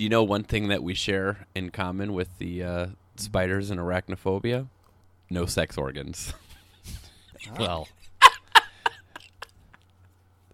You 0.00 0.08
know, 0.08 0.22
one 0.22 0.44
thing 0.44 0.68
that 0.68 0.82
we 0.82 0.94
share 0.94 1.46
in 1.54 1.68
common 1.68 2.14
with 2.14 2.38
the 2.38 2.62
uh, 2.62 2.86
spiders 3.16 3.70
and 3.70 3.78
arachnophobia: 3.78 4.68
no 5.28 5.44
sex 5.46 5.76
organs. 5.76 6.32
Well, 7.58 7.88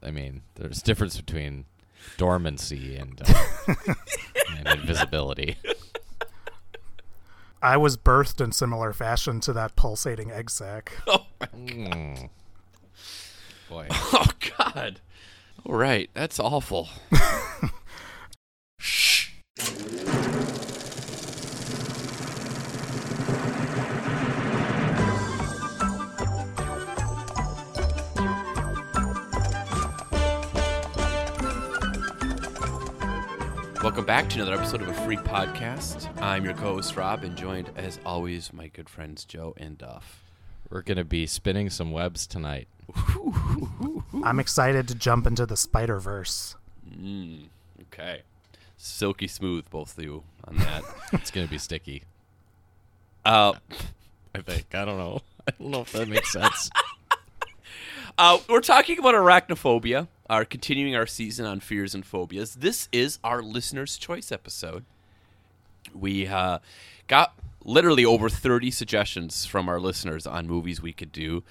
I 0.00 0.12
mean, 0.12 0.42
there's 0.54 0.82
difference 0.82 1.16
between 1.16 1.64
dormancy 2.16 2.94
and, 2.96 3.20
uh, 3.20 3.74
and 4.56 4.68
invisibility. 4.68 5.56
I 7.60 7.76
was 7.76 7.96
birthed 7.96 8.40
in 8.40 8.52
similar 8.52 8.92
fashion 8.92 9.40
to 9.40 9.52
that 9.54 9.74
pulsating 9.74 10.30
egg 10.30 10.48
sac. 10.48 10.92
Oh 11.08 11.26
my 11.40 11.46
Mm. 11.48 12.30
Boy, 13.68 13.88
oh 13.90 14.28
God! 14.56 15.00
All 15.64 15.74
right, 15.74 16.08
that's 16.14 16.38
awful. 16.38 16.88
Welcome 33.96 34.08
back 34.08 34.28
to 34.28 34.42
another 34.42 34.56
episode 34.58 34.82
of 34.82 34.88
a 34.88 34.92
free 34.92 35.16
podcast. 35.16 36.10
I'm 36.20 36.44
your 36.44 36.52
co-host 36.52 36.94
Rob, 36.96 37.24
and 37.24 37.34
joined 37.34 37.70
as 37.76 37.98
always 38.04 38.52
my 38.52 38.66
good 38.66 38.90
friends 38.90 39.24
Joe 39.24 39.54
and 39.56 39.78
Duff. 39.78 40.22
we're 40.68 40.82
gonna 40.82 41.02
be 41.02 41.26
spinning 41.26 41.70
some 41.70 41.92
webs 41.92 42.26
tonight. 42.26 42.68
I'm 44.22 44.38
excited 44.38 44.86
to 44.88 44.94
jump 44.94 45.26
into 45.26 45.46
the 45.46 45.56
Spider 45.56 45.98
Verse. 45.98 46.56
Mm, 46.86 47.46
okay, 47.84 48.20
silky 48.76 49.28
smooth, 49.28 49.64
both 49.70 49.96
of 49.96 50.04
you 50.04 50.24
on 50.44 50.58
that. 50.58 50.82
It's 51.14 51.30
gonna 51.30 51.48
be 51.48 51.56
sticky. 51.56 52.02
uh, 53.24 53.54
I 54.34 54.42
think. 54.42 54.74
I 54.74 54.84
don't 54.84 54.98
know. 54.98 55.22
I 55.48 55.52
don't 55.58 55.70
know 55.70 55.80
if 55.80 55.92
that 55.92 56.06
makes 56.06 56.30
sense. 56.34 56.68
Uh, 58.18 58.40
we're 58.46 58.60
talking 58.60 58.98
about 58.98 59.14
arachnophobia, 59.14 60.06
our 60.28 60.44
continuing 60.44 60.94
our 60.96 61.06
season 61.06 61.46
on 61.46 61.60
fears 61.60 61.94
and 61.94 62.04
phobias. 62.04 62.56
This 62.56 62.88
is 62.92 63.18
our 63.22 63.42
listener's 63.42 63.96
choice 63.96 64.32
episode. 64.32 64.84
We 65.94 66.26
uh, 66.26 66.58
got 67.06 67.34
literally 67.64 68.04
over 68.04 68.28
30 68.28 68.70
suggestions 68.70 69.46
from 69.46 69.68
our 69.68 69.80
listeners 69.80 70.26
on 70.26 70.46
movies 70.46 70.82
we 70.82 70.92
could 70.92 71.12
do. 71.12 71.42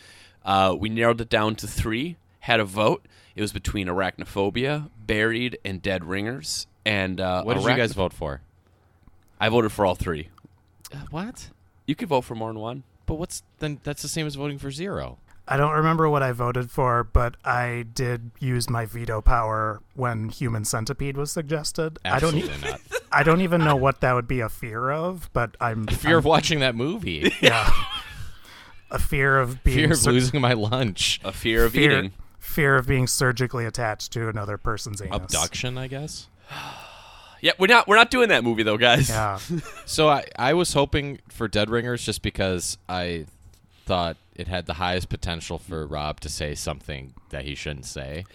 Uh, 0.44 0.76
we 0.78 0.90
narrowed 0.90 1.22
it 1.22 1.30
down 1.30 1.56
to 1.56 1.68
three, 1.68 2.18
had 2.42 2.60
a 2.60 2.66
vote. 2.66 3.06
It 3.36 3.42
was 3.42 3.52
between 3.52 3.88
arachnophobia, 3.88 4.90
buried, 5.06 5.58
and 5.66 5.82
dead 5.82 6.06
ringers. 6.06 6.68
And 6.86 7.20
uh, 7.20 7.44
What 7.44 7.56
did 7.56 7.64
you 7.64 7.76
guys 7.76 7.94
vote 7.94 8.14
for? 8.14 8.42
I 9.40 9.50
voted 9.50 9.72
for 9.72 9.86
all 9.86 9.96
three. 9.96 10.30
Uh, 10.94 11.00
what? 11.10 11.50
You 11.88 11.96
could 11.96 12.10
vote 12.10 12.22
for 12.22 12.36
more 12.36 12.50
than 12.50 12.62
one. 12.62 12.84
But 13.06 13.16
what's 13.16 13.44
then? 13.60 13.80
That's 13.84 14.02
the 14.02 14.08
same 14.08 14.26
as 14.26 14.36
voting 14.36 14.58
for 14.58 14.72
zero. 14.72 15.18
I 15.48 15.58
don't 15.58 15.74
remember 15.74 16.10
what 16.10 16.24
I 16.24 16.32
voted 16.32 16.72
for, 16.72 17.04
but 17.04 17.36
I 17.46 17.86
did 17.94 18.32
use 18.40 18.68
my 18.70 18.86
veto 18.86 19.22
power 19.22 19.80
when 19.94 20.30
Human 20.30 20.66
Centipede 20.66 21.18
was 21.18 21.32
suggested. 21.32 22.00
I 22.04 22.20
don't. 22.20 22.36
Absolutely 22.36 22.68
E- 22.68 22.72
not. 22.72 22.82
I 23.12 23.24
don't 23.24 23.42
even 23.42 23.64
know 23.64 23.76
what 23.76 24.02
that 24.02 24.14
would 24.14 24.28
be 24.28 24.40
a 24.40 24.50
fear 24.50 24.90
of, 24.92 25.30
but 25.34 25.56
I'm. 25.62 25.86
Fear 25.88 26.12
I'm- 26.12 26.18
of 26.20 26.26
watching 26.26 26.60
that 26.62 26.76
movie. 26.76 27.32
yeah. 27.42 27.72
A 28.92 28.98
fear 29.00 29.40
of 29.40 29.64
being 29.64 29.78
Fear 29.78 29.92
of 29.92 29.98
sur- 30.00 30.12
losing 30.12 30.42
my 30.42 30.54
lunch. 30.54 31.20
A 31.24 31.32
fear 31.32 31.66
of 31.66 31.74
fear, 31.74 31.92
eating. 32.00 32.14
fear 32.40 32.76
of 32.76 32.88
being 32.88 33.06
surgically 33.08 33.66
attached 33.66 34.12
to 34.14 34.28
another 34.30 34.58
person's 34.58 35.02
anus. 35.02 35.16
Abduction, 35.16 35.78
I 35.78 35.88
guess. 35.88 36.28
Yeah, 37.42 37.52
we're 37.60 37.68
not 37.68 37.88
we're 37.88 37.98
not 37.98 38.10
doing 38.10 38.30
that 38.30 38.44
movie 38.44 38.64
though, 38.64 38.78
guys. 38.78 39.10
Yeah. 39.10 39.38
So 39.86 40.10
I, 40.10 40.24
I 40.40 40.56
was 40.56 40.74
hoping 40.74 41.20
for 41.30 41.48
Dead 41.48 41.70
Ringers 41.70 42.04
just 42.04 42.24
because 42.24 42.80
I 42.90 43.26
thought 43.86 44.18
it 44.36 44.48
had 44.48 44.66
the 44.66 44.76
highest 44.76 45.10
potential 45.10 45.58
for 45.58 45.86
Rob 45.88 46.20
to 46.22 46.30
say 46.30 46.56
something 46.56 47.14
that 47.30 47.46
he 47.46 47.56
shouldn't 47.56 47.86
say. 47.86 48.26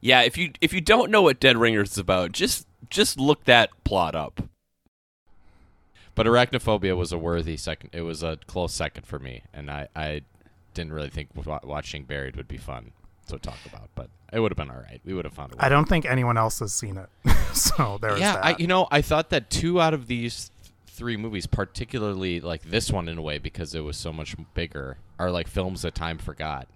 Yeah, 0.00 0.22
if 0.22 0.38
you 0.38 0.52
if 0.60 0.72
you 0.72 0.80
don't 0.80 1.10
know 1.10 1.22
what 1.22 1.40
Dead 1.40 1.56
Ringers 1.56 1.92
is 1.92 1.98
about, 1.98 2.32
just 2.32 2.66
just 2.88 3.18
look 3.18 3.44
that 3.44 3.70
plot 3.84 4.14
up. 4.14 4.42
But 6.14 6.26
Arachnophobia 6.26 6.96
was 6.96 7.12
a 7.12 7.18
worthy 7.18 7.56
second. 7.56 7.90
It 7.92 8.02
was 8.02 8.22
a 8.22 8.38
close 8.46 8.74
second 8.74 9.06
for 9.06 9.18
me, 9.18 9.42
and 9.54 9.70
I, 9.70 9.88
I 9.94 10.22
didn't 10.74 10.92
really 10.92 11.08
think 11.08 11.30
watching 11.34 12.04
Buried 12.04 12.36
would 12.36 12.48
be 12.48 12.58
fun 12.58 12.92
to 13.28 13.38
talk 13.38 13.58
about, 13.66 13.88
but 13.94 14.10
it 14.32 14.40
would 14.40 14.50
have 14.50 14.56
been 14.56 14.70
all 14.70 14.82
right. 14.82 15.00
We 15.04 15.14
would 15.14 15.24
have 15.24 15.34
found 15.34 15.52
a 15.52 15.56
way. 15.56 15.60
I 15.60 15.68
don't 15.68 15.88
think 15.88 16.04
anyone 16.04 16.36
else 16.36 16.58
has 16.58 16.72
seen 16.74 16.96
it. 16.98 17.08
so 17.54 17.98
there 18.00 18.12
was 18.12 18.20
yeah, 18.20 18.34
that. 18.34 18.44
I, 18.44 18.56
you 18.58 18.66
know, 18.66 18.88
I 18.90 19.02
thought 19.02 19.30
that 19.30 19.50
two 19.50 19.80
out 19.80 19.94
of 19.94 20.06
these 20.08 20.50
th- 20.59 20.59
three 21.00 21.16
movies, 21.16 21.46
particularly 21.46 22.40
like 22.40 22.60
this 22.64 22.90
one 22.92 23.08
in 23.08 23.16
a 23.16 23.22
way 23.22 23.38
because 23.38 23.74
it 23.74 23.80
was 23.80 23.96
so 23.96 24.12
much 24.12 24.36
bigger, 24.52 24.98
are 25.18 25.30
like 25.30 25.48
films 25.48 25.80
that 25.80 25.94
time 25.94 26.18
forgot. 26.18 26.68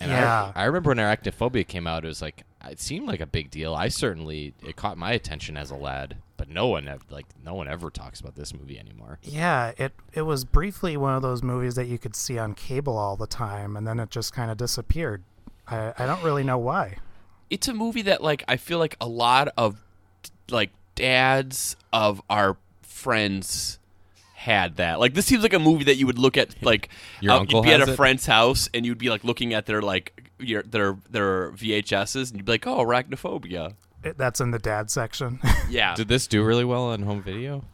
And 0.00 0.12
Yeah. 0.12 0.52
I, 0.54 0.62
I 0.62 0.64
remember 0.66 0.90
when 0.90 0.98
Arachnophobia 0.98 1.66
came 1.66 1.88
out, 1.88 2.04
it 2.04 2.08
was 2.08 2.22
like 2.22 2.44
it 2.64 2.78
seemed 2.80 3.08
like 3.08 3.20
a 3.20 3.26
big 3.26 3.50
deal. 3.50 3.74
I 3.74 3.88
certainly 3.88 4.54
it 4.64 4.76
caught 4.76 4.96
my 4.96 5.10
attention 5.10 5.56
as 5.56 5.72
a 5.72 5.74
lad, 5.74 6.18
but 6.36 6.48
no 6.48 6.68
one 6.68 6.86
ev- 6.86 7.04
like 7.10 7.26
no 7.44 7.54
one 7.54 7.66
ever 7.66 7.90
talks 7.90 8.20
about 8.20 8.36
this 8.36 8.54
movie 8.54 8.78
anymore. 8.78 9.18
Yeah, 9.24 9.72
it 9.76 9.92
it 10.12 10.22
was 10.22 10.44
briefly 10.44 10.96
one 10.96 11.14
of 11.16 11.22
those 11.22 11.42
movies 11.42 11.74
that 11.74 11.86
you 11.86 11.98
could 11.98 12.14
see 12.14 12.38
on 12.38 12.54
cable 12.54 12.96
all 12.96 13.16
the 13.16 13.26
time, 13.26 13.76
and 13.76 13.88
then 13.88 13.98
it 13.98 14.08
just 14.10 14.32
kind 14.32 14.52
of 14.52 14.56
disappeared. 14.56 15.24
I, 15.66 15.92
I 15.98 16.06
don't 16.06 16.22
really 16.22 16.44
know 16.44 16.58
why. 16.58 16.98
It's 17.50 17.66
a 17.66 17.74
movie 17.74 18.02
that 18.02 18.22
like 18.22 18.44
I 18.46 18.56
feel 18.56 18.78
like 18.78 18.96
a 19.00 19.08
lot 19.08 19.48
of 19.56 19.82
like 20.48 20.70
dads 20.94 21.74
of 21.92 22.22
our 22.30 22.56
friends 23.02 23.78
had 24.34 24.76
that. 24.76 24.98
Like 25.00 25.14
this 25.14 25.26
seems 25.26 25.42
like 25.42 25.52
a 25.52 25.58
movie 25.58 25.84
that 25.84 25.96
you 25.96 26.06
would 26.06 26.18
look 26.18 26.36
at 26.36 26.54
like 26.62 26.88
Your 27.20 27.32
uh, 27.34 27.38
uncle 27.40 27.60
you'd 27.60 27.64
be 27.68 27.72
at 27.72 27.88
a 27.88 27.92
it? 27.92 27.96
friend's 27.96 28.26
house 28.26 28.68
and 28.74 28.84
you'd 28.86 28.98
be 28.98 29.10
like 29.10 29.22
looking 29.24 29.54
at 29.54 29.66
their 29.66 29.82
like 29.82 30.30
your 30.38 30.62
their 30.62 30.96
their 31.10 31.52
VHSs 31.52 32.30
and 32.30 32.36
you'd 32.38 32.44
be 32.46 32.52
like, 32.52 32.66
"Oh, 32.66 32.84
arachnophobia." 32.84 33.74
It, 34.04 34.18
that's 34.18 34.40
in 34.40 34.50
the 34.50 34.58
dad 34.58 34.90
section. 34.90 35.38
Yeah. 35.70 35.94
Did 35.94 36.08
this 36.08 36.26
do 36.26 36.42
really 36.44 36.64
well 36.64 36.84
on 36.90 37.02
home 37.02 37.22
video? 37.22 37.64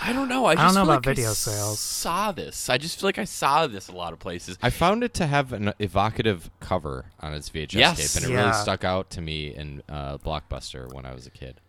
I 0.00 0.12
don't 0.12 0.28
know. 0.28 0.46
I 0.46 0.54
don't 0.54 0.74
know 0.74 0.82
about 0.84 1.04
like 1.06 1.16
video 1.16 1.30
I 1.30 1.34
sales. 1.34 1.78
Saw 1.80 2.32
this. 2.32 2.68
I 2.70 2.78
just 2.78 2.98
feel 3.00 3.08
like 3.08 3.18
I 3.18 3.24
saw 3.24 3.66
this 3.66 3.88
a 3.88 3.92
lot 3.92 4.12
of 4.12 4.18
places. 4.20 4.56
I 4.62 4.70
found 4.70 5.04
it 5.04 5.12
to 5.14 5.26
have 5.26 5.52
an 5.52 5.72
evocative 5.78 6.48
cover 6.60 7.06
on 7.20 7.34
its 7.34 7.48
VHS 7.50 7.74
Yes. 7.74 7.96
tape, 8.14 8.22
and 8.22 8.30
it 8.30 8.34
Yeah. 8.34 8.40
really 8.42 8.52
stuck 8.54 8.84
out 8.84 9.10
to 9.10 9.20
me 9.20 9.54
in 9.54 9.82
uh, 9.88 10.16
Blockbuster 10.18 10.92
when 10.94 11.04
I 11.04 11.12
was 11.12 11.26
a 11.26 11.30
kid. 11.30 11.60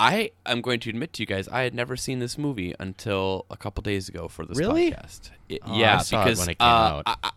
I 0.00 0.30
am 0.46 0.62
going 0.62 0.80
to 0.80 0.90
admit 0.90 1.12
to 1.14 1.22
you 1.22 1.26
guys, 1.26 1.46
I 1.48 1.60
had 1.62 1.74
never 1.74 1.94
seen 1.96 2.18
this 2.20 2.38
movie 2.38 2.74
until 2.80 3.44
a 3.50 3.56
couple 3.56 3.82
days 3.82 4.08
ago 4.08 4.28
for 4.28 4.46
this 4.46 4.58
Really? 4.58 4.92
podcast. 4.92 5.30
I- 5.50 5.58
Oh, 5.66 5.76
yeah, 5.78 5.98
I 5.98 6.02
saw 6.02 6.22
it 6.22 6.24
because 6.24 6.38
when 6.40 6.48
it 6.50 6.58
came 6.58 6.66
uh, 6.68 6.70
out. 6.70 7.02
I, 7.06 7.16
I, 7.22 7.30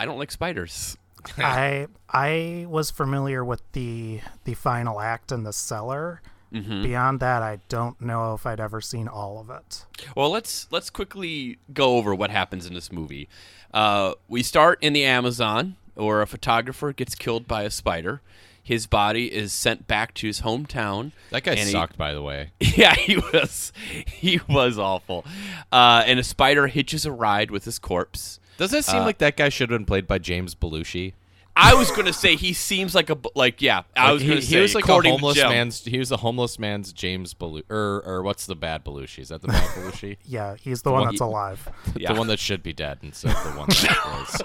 I 0.00 0.04
don't 0.06 0.18
like 0.18 0.30
spiders. 0.30 0.96
I 1.38 1.86
I 2.08 2.66
was 2.68 2.90
familiar 2.90 3.44
with 3.44 3.62
the 3.72 4.20
the 4.44 4.54
final 4.54 5.00
act 5.00 5.30
in 5.32 5.44
the 5.44 5.52
cellar. 5.52 6.20
Mm-hmm. 6.52 6.82
Beyond 6.82 7.20
that, 7.20 7.42
I 7.42 7.60
don't 7.70 7.98
know 8.00 8.34
if 8.34 8.44
I'd 8.44 8.60
ever 8.60 8.80
seen 8.82 9.08
all 9.08 9.40
of 9.40 9.48
it. 9.48 9.86
Well, 10.16 10.28
let's 10.30 10.66
let's 10.70 10.90
quickly 10.90 11.58
go 11.72 11.96
over 11.96 12.14
what 12.14 12.30
happens 12.30 12.66
in 12.66 12.74
this 12.74 12.92
movie. 12.92 13.28
Uh, 13.72 14.14
we 14.28 14.42
start 14.42 14.78
in 14.82 14.92
the 14.92 15.04
Amazon, 15.04 15.76
where 15.94 16.20
a 16.20 16.26
photographer 16.26 16.92
gets 16.92 17.14
killed 17.14 17.48
by 17.48 17.62
a 17.62 17.70
spider. 17.70 18.20
His 18.64 18.86
body 18.86 19.32
is 19.32 19.52
sent 19.52 19.88
back 19.88 20.14
to 20.14 20.26
his 20.26 20.42
hometown. 20.42 21.10
That 21.30 21.42
guy 21.42 21.52
and 21.52 21.60
he- 21.60 21.72
sucked, 21.72 21.98
by 21.98 22.12
the 22.14 22.22
way. 22.22 22.50
Yeah, 22.60 22.94
he 22.94 23.16
was 23.16 23.72
he 24.06 24.40
was 24.48 24.78
awful. 24.78 25.24
Uh, 25.72 26.04
and 26.06 26.18
a 26.20 26.24
spider 26.24 26.68
hitches 26.68 27.04
a 27.04 27.10
ride 27.12 27.50
with 27.50 27.64
his 27.64 27.78
corpse. 27.78 28.38
Does 28.58 28.72
it 28.72 28.84
seem 28.84 29.02
Uh, 29.02 29.04
like 29.06 29.18
that 29.18 29.36
guy 29.36 29.48
should 29.48 29.70
have 29.70 29.78
been 29.80 29.86
played 29.86 30.06
by 30.06 30.18
James 30.18 30.54
Belushi? 30.54 31.14
I 31.54 31.74
was 31.74 31.90
gonna 31.90 32.12
say 32.14 32.36
he 32.36 32.52
seems 32.54 32.94
like 32.94 33.10
a 33.10 33.18
like 33.34 33.60
yeah. 33.60 33.82
I 33.94 34.04
Like, 34.06 34.12
was 34.14 34.22
he, 34.22 34.28
gonna 34.28 34.40
he 34.40 34.46
say 34.46 34.60
was 34.62 34.74
like 34.74 34.88
a 34.88 35.00
homeless 35.02 35.34
Jim. 35.36 35.48
man's. 35.50 35.84
He 35.84 35.98
was 35.98 36.10
a 36.10 36.16
homeless 36.16 36.58
man's 36.58 36.92
James 36.94 37.34
Belushi, 37.34 37.64
or 37.68 38.02
or 38.06 38.22
what's 38.22 38.46
the 38.46 38.54
bad 38.56 38.84
Belushi? 38.86 39.18
Is 39.18 39.28
that 39.28 39.42
the 39.42 39.48
bad 39.48 39.68
Belushi? 39.70 40.16
Yeah, 40.24 40.54
he's 40.58 40.80
the 40.82 40.92
one 40.92 41.02
one- 41.02 41.08
that's 41.10 41.20
alive. 41.20 41.68
Yeah. 41.96 42.12
The 42.12 42.18
one 42.18 42.28
that 42.28 42.38
should 42.38 42.62
be 42.62 42.72
dead 42.72 43.00
instead 43.02 43.36
of 43.36 43.42
the 43.44 43.50
one 43.58 43.68
that 43.68 44.00
was. 44.06 44.42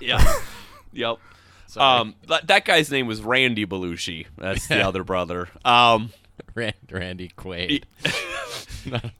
Yeah. 0.00 0.34
yep. 0.92 1.16
Sorry. 1.74 2.00
Um, 2.00 2.14
that, 2.28 2.46
that 2.46 2.64
guy's 2.64 2.88
name 2.88 3.08
was 3.08 3.20
Randy 3.20 3.66
Belushi. 3.66 4.26
That's 4.38 4.68
the 4.68 4.80
other 4.80 5.02
brother. 5.02 5.48
Um, 5.64 6.12
Rand, 6.54 6.74
Randy 6.88 7.32
Quaid. 7.36 7.82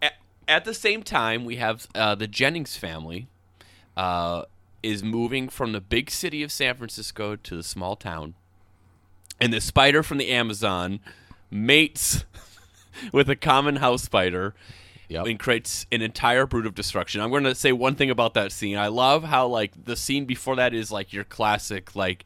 at, 0.01 0.15
at 0.49 0.65
the 0.65 0.73
same 0.73 1.03
time, 1.03 1.45
we 1.45 1.56
have 1.56 1.89
uh, 1.97 2.15
the 2.15 2.29
Jennings 2.29 2.77
family 2.77 3.27
uh, 3.97 4.45
is 4.85 5.03
moving 5.03 5.49
from 5.49 5.73
the 5.73 5.81
big 5.81 6.12
city 6.12 6.45
of 6.45 6.53
San 6.53 6.77
Francisco 6.77 7.35
to 7.35 7.56
the 7.56 7.65
small 7.65 7.97
town, 7.97 8.35
and 9.41 9.53
the 9.53 9.61
spider 9.61 10.05
from 10.05 10.19
the 10.19 10.31
Amazon 10.31 11.01
mates 11.51 12.25
with 13.12 13.29
a 13.29 13.35
common 13.35 13.77
house 13.77 14.05
spider. 14.05 14.55
Yep. 15.09 15.27
And 15.27 15.39
creates 15.39 15.87
an 15.93 16.03
entire 16.03 16.47
brood 16.47 16.67
of 16.67 16.75
destruction. 16.75 17.21
I'm 17.21 17.31
going 17.31 17.45
to 17.45 17.55
say 17.55 17.73
one 17.73 17.95
thing 17.95 18.11
about 18.11 18.35
that 18.35 18.53
scene. 18.53 18.79
I 18.79 18.89
love 18.89 19.25
how 19.25 19.47
like 19.47 19.85
the 19.85 19.97
scene 19.97 20.25
before 20.25 20.56
that 20.56 20.73
is 20.75 20.91
like 20.91 21.12
your 21.12 21.25
classic 21.25 21.95
like 21.95 22.25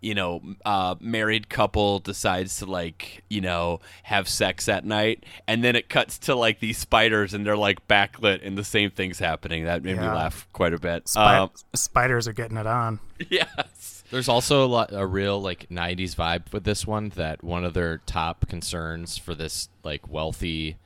you 0.00 0.14
know, 0.14 0.40
uh, 0.64 0.94
married 0.98 1.48
couple 1.48 1.98
decides 1.98 2.58
to 2.58 2.66
like, 2.66 3.22
you 3.28 3.40
know, 3.40 3.80
have 4.04 4.28
sex 4.28 4.68
at 4.68 4.84
night, 4.84 5.24
and 5.46 5.62
then 5.62 5.76
it 5.76 5.88
cuts 5.88 6.18
to 6.18 6.34
like 6.34 6.58
these 6.60 6.78
spiders, 6.78 7.34
and 7.34 7.44
they're 7.44 7.56
like 7.56 7.86
backlit, 7.86 8.40
and 8.46 8.56
the 8.56 8.64
same 8.64 8.90
thing's 8.90 9.18
happening. 9.18 9.64
That 9.64 9.82
made 9.82 9.98
me 9.98 10.06
laugh 10.06 10.48
quite 10.52 10.72
a 10.72 10.78
bit. 10.78 11.08
Spi- 11.08 11.38
Um, 11.38 11.50
spiders 11.74 12.26
are 12.26 12.32
getting 12.32 12.56
it 12.56 12.66
on. 12.66 13.00
yes. 13.28 14.02
There's 14.10 14.28
also 14.28 14.64
a, 14.64 14.66
lot, 14.66 14.90
a 14.92 15.06
real 15.06 15.40
like 15.40 15.68
'90s 15.70 16.16
vibe 16.16 16.52
with 16.52 16.64
this 16.64 16.86
one. 16.86 17.10
That 17.10 17.44
one 17.44 17.64
of 17.64 17.74
their 17.74 17.98
top 17.98 18.48
concerns 18.48 19.18
for 19.18 19.34
this 19.34 19.68
like 19.84 20.08
wealthy, 20.08 20.78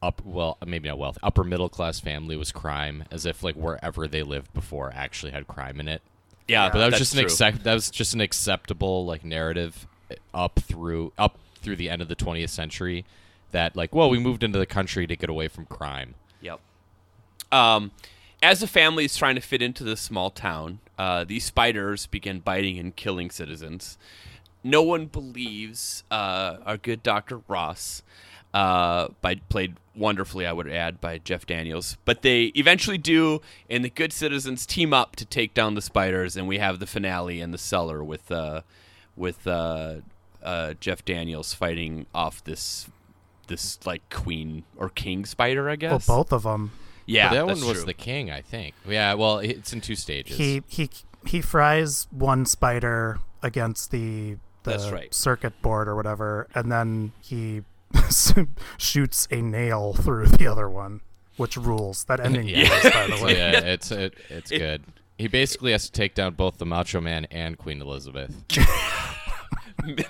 up 0.00 0.22
well 0.24 0.56
maybe 0.64 0.88
not 0.88 0.96
wealth 0.96 1.18
upper 1.22 1.42
middle 1.42 1.68
class 1.68 1.98
family 2.00 2.36
was 2.36 2.52
crime, 2.52 3.04
as 3.10 3.26
if 3.26 3.42
like 3.42 3.56
wherever 3.56 4.06
they 4.06 4.22
lived 4.22 4.52
before 4.54 4.92
actually 4.94 5.32
had 5.32 5.46
crime 5.46 5.80
in 5.80 5.88
it. 5.88 6.02
Yeah, 6.46 6.70
But 6.70 6.78
that 6.78 6.90
was 6.90 6.98
just 6.98 7.12
an 7.12 7.20
accept, 7.20 7.64
that 7.64 7.74
was 7.74 7.90
just 7.90 8.14
an 8.14 8.22
acceptable 8.22 9.04
like 9.04 9.24
narrative 9.24 9.86
up 10.32 10.58
through 10.58 11.12
up 11.18 11.38
through 11.60 11.76
the 11.76 11.90
end 11.90 12.00
of 12.00 12.08
the 12.08 12.16
20th 12.16 12.48
century. 12.48 13.04
That 13.50 13.76
like, 13.76 13.94
well, 13.94 14.10
we 14.10 14.18
moved 14.18 14.42
into 14.42 14.58
the 14.58 14.66
country 14.66 15.06
to 15.06 15.16
get 15.16 15.30
away 15.30 15.48
from 15.48 15.66
crime. 15.66 16.14
Yep. 16.40 16.60
Um, 17.50 17.90
as 18.42 18.62
a 18.62 18.66
family 18.66 19.04
is 19.04 19.16
trying 19.16 19.34
to 19.34 19.40
fit 19.40 19.62
into 19.62 19.84
this 19.84 20.00
small 20.00 20.30
town, 20.30 20.80
uh, 20.98 21.24
these 21.24 21.44
spiders 21.44 22.06
begin 22.06 22.40
biting 22.40 22.78
and 22.78 22.94
killing 22.94 23.30
citizens. 23.30 23.98
No 24.62 24.82
one 24.82 25.06
believes 25.06 26.04
uh, 26.10 26.58
our 26.64 26.76
good 26.76 27.02
Doctor 27.02 27.40
Ross, 27.48 28.02
uh, 28.52 29.08
by 29.20 29.36
played 29.48 29.76
wonderfully, 29.98 30.46
I 30.46 30.52
would 30.52 30.68
add, 30.68 31.00
by 31.00 31.18
Jeff 31.18 31.46
Daniels. 31.46 31.96
But 32.04 32.22
they 32.22 32.44
eventually 32.54 32.98
do, 32.98 33.40
and 33.68 33.84
the 33.84 33.90
good 33.90 34.12
citizens 34.12 34.66
team 34.66 34.92
up 34.92 35.16
to 35.16 35.24
take 35.24 35.54
down 35.54 35.74
the 35.74 35.82
spiders, 35.82 36.36
and 36.36 36.46
we 36.46 36.58
have 36.58 36.78
the 36.78 36.86
finale 36.86 37.40
in 37.40 37.50
the 37.50 37.58
cellar 37.58 38.02
with 38.02 38.30
uh, 38.30 38.62
with 39.16 39.46
uh, 39.46 39.96
uh, 40.42 40.74
Jeff 40.80 41.04
Daniels 41.04 41.54
fighting 41.54 42.06
off 42.14 42.42
this 42.44 42.88
this 43.48 43.78
like 43.86 44.08
queen 44.10 44.64
or 44.76 44.88
king 44.88 45.24
spider, 45.24 45.68
I 45.68 45.76
guess. 45.76 45.90
Well, 45.90 45.98
guess. 45.98 46.06
both 46.06 46.32
of 46.32 46.42
them. 46.44 46.72
Yeah, 47.06 47.30
but 47.30 47.34
that 47.34 47.46
that's 47.46 47.60
one 47.60 47.68
was 47.68 47.78
true. 47.78 47.86
the 47.86 47.94
king, 47.94 48.30
I 48.30 48.42
think. 48.42 48.74
Yeah, 48.86 49.14
well, 49.14 49.38
it's 49.38 49.72
in 49.72 49.80
two 49.80 49.96
stages. 49.96 50.36
He 50.36 50.62
he 50.68 50.90
he 51.26 51.40
fries 51.40 52.06
one 52.10 52.46
spider 52.46 53.18
against 53.42 53.90
the 53.90 54.36
the 54.62 54.70
That's 54.70 54.90
right. 54.90 55.12
circuit 55.14 55.60
board 55.62 55.88
or 55.88 55.96
whatever, 55.96 56.48
and 56.54 56.70
then 56.70 57.12
he 57.20 57.62
shoots 58.78 59.28
a 59.30 59.40
nail 59.42 59.92
through 59.94 60.26
the 60.26 60.46
other 60.46 60.68
one, 60.68 61.00
which 61.36 61.56
rules. 61.56 62.04
That 62.04 62.20
ending 62.20 62.48
Yeah. 62.48 62.68
rules, 62.68 62.82
by 62.94 63.06
the 63.16 63.24
way. 63.24 63.32
yeah, 63.36 63.58
it's 63.60 63.90
it, 63.90 64.14
it's 64.28 64.50
It- 64.50 64.58
good. 64.58 64.82
He 65.18 65.26
basically 65.26 65.72
has 65.72 65.86
to 65.86 65.90
take 65.92 66.14
down 66.14 66.34
both 66.34 66.58
the 66.58 66.66
Macho 66.66 67.00
Man 67.00 67.24
and 67.32 67.58
Queen 67.58 67.82
Elizabeth. 67.82 68.32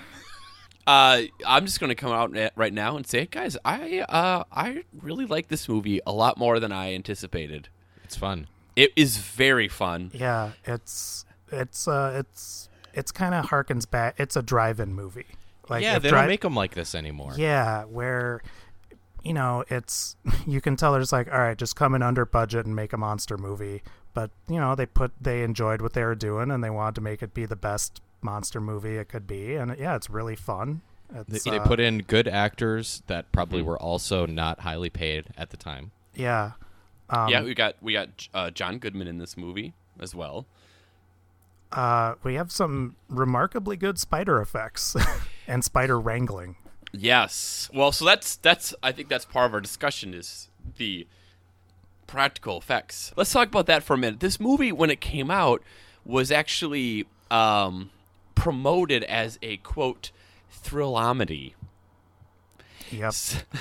Uh, 0.87 1.21
I'm 1.45 1.65
just 1.67 1.79
going 1.79 1.89
to 1.89 1.95
come 1.95 2.11
out 2.11 2.35
right 2.55 2.73
now 2.73 2.97
and 2.97 3.05
say, 3.05 3.19
it, 3.19 3.29
guys, 3.31 3.55
I 3.63 3.99
uh, 4.09 4.43
I 4.51 4.83
really 5.03 5.25
like 5.27 5.47
this 5.47 5.69
movie 5.69 6.01
a 6.07 6.11
lot 6.11 6.37
more 6.39 6.59
than 6.59 6.71
I 6.71 6.95
anticipated. 6.95 7.69
It's 8.03 8.15
fun. 8.15 8.47
It 8.75 8.91
is 8.95 9.17
very 9.17 9.67
fun. 9.67 10.09
Yeah, 10.15 10.53
it's 10.65 11.25
it's 11.51 11.87
uh 11.87 12.13
it's 12.15 12.69
it's 12.95 13.11
kind 13.11 13.35
of 13.35 13.47
harkens 13.49 13.87
back. 13.87 14.15
It's 14.19 14.35
a 14.35 14.41
drive-in 14.41 14.95
movie. 14.95 15.27
Like 15.69 15.83
yeah, 15.83 15.99
they 15.99 16.09
dri- 16.09 16.17
don't 16.17 16.27
make 16.27 16.41
them 16.41 16.55
like 16.55 16.73
this 16.73 16.95
anymore. 16.95 17.33
Yeah, 17.37 17.83
where 17.85 18.41
you 19.23 19.33
know 19.33 19.63
it's 19.69 20.15
you 20.47 20.61
can 20.61 20.75
tell 20.75 20.93
there's 20.93 21.11
like 21.11 21.31
all 21.31 21.39
right, 21.39 21.57
just 21.57 21.75
come 21.75 21.93
in 21.95 22.01
under 22.01 22.25
budget 22.25 22.65
and 22.65 22.75
make 22.75 22.93
a 22.93 22.97
monster 22.97 23.37
movie. 23.37 23.83
But 24.13 24.31
you 24.47 24.59
know 24.59 24.75
they 24.75 24.85
put 24.85 25.11
they 25.21 25.43
enjoyed 25.43 25.81
what 25.81 25.93
they 25.93 26.03
were 26.03 26.15
doing 26.15 26.49
and 26.51 26.63
they 26.63 26.69
wanted 26.69 26.95
to 26.95 27.01
make 27.01 27.21
it 27.21 27.33
be 27.33 27.45
the 27.45 27.55
best 27.55 28.01
monster 28.21 28.59
movie 28.59 28.97
it 28.97 29.07
could 29.09 29.27
be. 29.27 29.55
And 29.55 29.77
yeah, 29.77 29.95
it's 29.95 30.09
really 30.09 30.35
fun. 30.35 30.81
They, 31.11 31.37
It's, 31.37 31.43
they 31.43 31.57
uh, 31.57 31.65
put 31.65 31.79
in 31.79 31.99
good 31.99 32.27
actors 32.27 33.01
that 33.07 33.31
probably 33.31 33.61
were 33.61 33.77
also 33.79 34.25
not 34.25 34.59
highly 34.61 34.89
paid 34.89 35.25
at 35.37 35.49
the 35.51 35.57
time. 35.57 35.91
yeah. 36.15 36.51
Um, 37.11 37.29
yeah, 37.29 37.41
we 37.41 37.55
got 37.55 37.75
we 37.81 37.93
got 37.93 38.27
uh, 38.35 38.51
John 38.51 38.77
Goodman 38.77 39.07
in 39.07 39.17
this 39.17 39.35
movie 39.35 39.73
as 39.99 40.13
well. 40.13 40.45
uh, 41.71 42.15
we 42.23 42.35
have 42.35 42.51
some 42.51 42.95
remarkably 43.07 43.77
good 43.77 43.97
spider 43.99 44.39
effects 44.41 44.95
and 45.49 45.63
spider 45.65 45.99
wrangling. 45.99 46.55
Yes. 46.93 47.69
Well, 47.73 47.91
so 47.91 48.05
that's 48.05 48.37
that's 48.37 48.73
I 48.81 48.91
think 48.93 49.09
that's 49.09 49.25
part 49.25 49.47
of 49.47 49.53
our 49.53 49.59
discussion 49.61 50.13
is 50.13 50.47
the 50.77 51.05
practical 52.07 52.57
effects. 52.57 53.11
Let's 53.17 53.31
talk 53.33 53.47
about 53.49 53.65
that 53.67 53.83
for 53.83 53.93
a 53.95 53.97
minute. 53.97 54.19
This 54.21 54.39
movie 54.39 54.71
when 54.71 54.89
it 54.89 55.01
came 55.01 55.29
out 55.29 55.61
was 56.05 56.31
actually 56.31 57.05
um, 57.29 57.91
promoted 58.35 59.03
as 59.03 59.37
a 59.41 59.57
quote 59.57 60.11
thrillomedy. 60.51 61.53
Yep. 62.91 63.13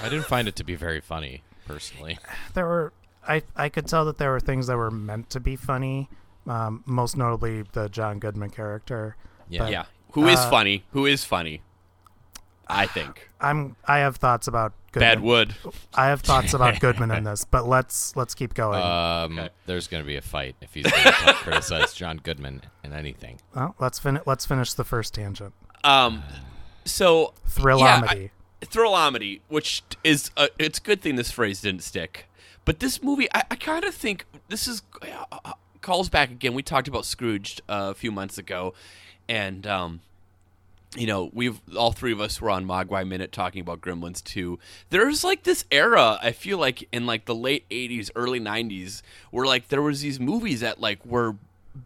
I 0.03 0.09
didn't 0.09 0.25
find 0.27 0.49
it 0.49 0.57
to 0.57 0.65
be 0.65 0.75
very 0.75 1.01
funny, 1.03 1.43
personally. 1.67 2.19
there 2.55 2.65
were 2.65 2.93
I 3.27 3.43
I 3.57 3.69
could 3.69 3.87
tell 3.87 4.05
that 4.07 4.17
there 4.19 4.31
were 4.31 4.41
things 4.41 4.69
that 4.69 4.77
were 4.77 4.91
meant 4.91 5.29
to 5.31 5.41
be 5.41 5.57
funny. 5.57 6.09
Um, 6.47 6.83
most 6.87 7.15
notably 7.17 7.63
the 7.73 7.91
John 7.91 8.19
Goodman 8.19 8.51
character. 8.51 9.17
Yeah. 9.51 9.59
But- 9.65 9.71
Yeah. 9.73 9.85
Who 10.13 10.27
is 10.29 10.39
Uh, 10.39 10.49
funny? 10.49 10.85
Who 10.93 11.05
is 11.05 11.25
funny? 11.25 11.61
I 12.69 12.87
think. 12.87 13.29
I'm 13.41 13.77
I 13.87 13.99
have 13.99 14.17
thoughts 14.17 14.47
about 14.47 14.73
Goodman. 14.93 15.09
Bad 15.17 15.21
Wood. 15.23 15.55
I 15.95 16.07
have 16.09 16.21
thoughts 16.21 16.55
about 16.55 16.81
Goodman 16.81 17.11
in 17.11 17.25
this, 17.25 17.45
but 17.45 17.67
let's 17.67 18.15
let's 18.17 18.35
keep 18.35 18.55
going. 18.55 18.83
Um, 18.83 19.39
Okay. 19.39 19.49
There's 19.67 19.87
going 19.87 20.03
to 20.03 20.07
be 20.07 20.17
a 20.17 20.21
fight 20.23 20.57
if 20.61 20.75
he's 20.75 20.85
going 20.91 21.03
to 21.05 21.35
criticize 21.35 21.95
John 21.95 22.19
Goodman 22.19 22.63
in 22.85 22.93
anything. 22.93 23.41
well, 23.55 23.75
let's 23.79 23.99
fin- 23.99 24.21
let's 24.27 24.45
finish 24.47 24.73
the 24.75 24.85
first 24.85 25.15
tangent. 25.15 25.55
Um 25.85 26.23
so 26.85 27.35
Thrillomedy. 27.49 28.31
Thrillomedy, 28.63 29.41
which 29.49 29.83
is 30.03 30.31
a, 30.37 30.49
it's 30.59 30.79
a 30.79 30.83
good 30.83 31.01
thing 31.01 31.17
this 31.17 31.31
phrase 31.31 31.61
didn't 31.61 31.83
stick. 31.83 32.29
But 32.65 32.81
this 32.81 33.03
movie, 33.03 33.29
I, 33.33 33.45
I 33.51 33.57
kind 33.57 33.85
of 33.85 33.95
think 33.95 34.27
this 34.49 34.67
is 34.67 34.83
uh, 35.33 35.53
calls 35.81 36.09
back 36.09 36.31
again. 36.31 36.55
We 36.55 36.63
talked 36.63 36.89
about 36.89 37.05
Scrooged 37.05 37.61
uh, 37.69 37.89
a 37.91 37.95
few 37.95 38.11
months 38.11 38.37
ago, 38.37 38.75
and 39.29 39.67
um, 39.67 40.01
you 40.97 41.07
know 41.07 41.31
we've 41.33 41.61
all 41.77 41.93
three 41.93 42.13
of 42.13 42.21
us 42.21 42.41
were 42.41 42.51
on 42.51 42.65
Mogwai 42.65 43.07
Minute 43.07 43.33
talking 43.33 43.61
about 43.61 43.81
Gremlins 43.81 44.23
2. 44.25 44.59
There's 44.91 45.23
like 45.25 45.43
this 45.43 45.65
era 45.71 46.19
I 46.23 46.33
feel 46.33 46.59
like 46.59 46.89
in 46.93 47.07
like 47.07 47.27
the 47.27 47.35
late 47.35 47.69
80s, 47.69 48.11
early 48.15 48.41
90s, 48.41 49.03
where 49.31 49.47
like 49.47 49.69
there 49.69 49.83
was 49.83 50.01
these 50.01 50.19
movies 50.19 50.61
that 50.61 50.81
like 50.81 51.05
were 51.05 51.37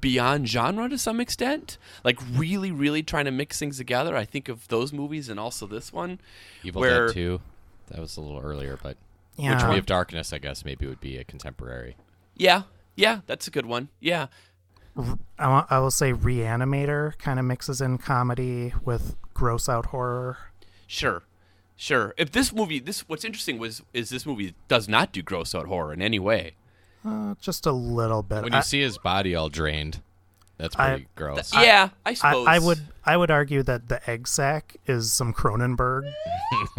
beyond 0.01 0.49
genre 0.49 0.89
to 0.89 0.97
some 0.97 1.21
extent, 1.21 1.79
like 2.05 2.19
really, 2.33 2.71
really 2.71 3.03
trying 3.03 3.25
to 3.27 3.31
mix 3.31 3.59
things 3.59 3.77
together. 3.77 4.17
I 4.17 4.25
think 4.25 4.49
of 4.49 4.69
those 4.69 4.93
movies 4.93 5.29
and 5.29 5.39
also 5.39 5.67
this 5.67 5.93
one. 5.93 6.21
Evil 6.63 6.81
Where- 6.81 7.09
Dead 7.09 7.15
2, 7.15 7.41
that 7.89 8.01
was 8.01 8.17
a 8.17 8.21
little 8.21 8.41
earlier, 8.41 8.79
but 8.83 8.97
yeah. 9.37 9.59
Tree 9.59 9.79
of 9.79 9.87
Darkness, 9.87 10.33
I 10.33 10.39
guess, 10.39 10.65
maybe 10.65 10.87
would 10.87 11.01
be 11.01 11.19
a 11.19 11.25
contemporary. 11.25 11.97
Yeah, 12.37 12.63
yeah, 12.97 13.21
that's 13.27 13.47
a 13.47 13.51
good 13.51 13.67
one. 13.67 13.89
Yeah, 14.01 14.27
I, 15.39 15.79
will 15.79 15.91
say 15.91 16.13
Reanimator 16.13 17.17
kind 17.19 17.39
of 17.39 17.45
mixes 17.45 17.81
in 17.81 17.99
comedy 17.99 18.75
with 18.85 19.17
gross 19.35 19.69
out 19.69 19.87
horror. 19.87 20.37
sure, 20.87 21.23
sure. 21.77 22.15
If 22.19 22.33
this 22.33 22.53
movie, 22.53 22.79
this 22.79 23.01
what's 23.09 23.25
interesting 23.25 23.59
was 23.59 23.83
is 23.93 24.11
this 24.11 24.27
movie 24.27 24.55
does 24.69 24.89
not 24.89 25.13
do 25.13 25.23
gross 25.23 25.55
out 25.55 25.67
horror 25.67 25.93
in 25.93 26.03
any 26.03 26.19
way. 26.19 26.57
Uh, 27.05 27.35
just 27.41 27.67
a 27.67 27.73
little 27.73 28.23
bit. 28.23 28.43
When 28.43 28.53
you 28.53 28.59
I, 28.59 28.63
see 28.63 28.81
his 28.81 28.99
body 28.99 29.35
all 29.35 29.49
drained, 29.49 30.03
that's 30.63 30.77
I- 30.77 30.89
pretty 30.91 31.09
gross. 31.17 31.53
yeah, 31.55 31.91
I 32.07 32.11
I, 32.11 32.15
suppose. 32.15 32.47
I 32.47 32.59
would 32.59 32.79
I 33.05 33.17
would 33.17 33.31
argue 33.33 33.65
that 33.65 33.89
the 33.89 34.09
egg 34.09 34.29
sac 34.29 34.77
is 34.87 35.13
some 35.13 35.33
Cronenberg, 35.35 36.13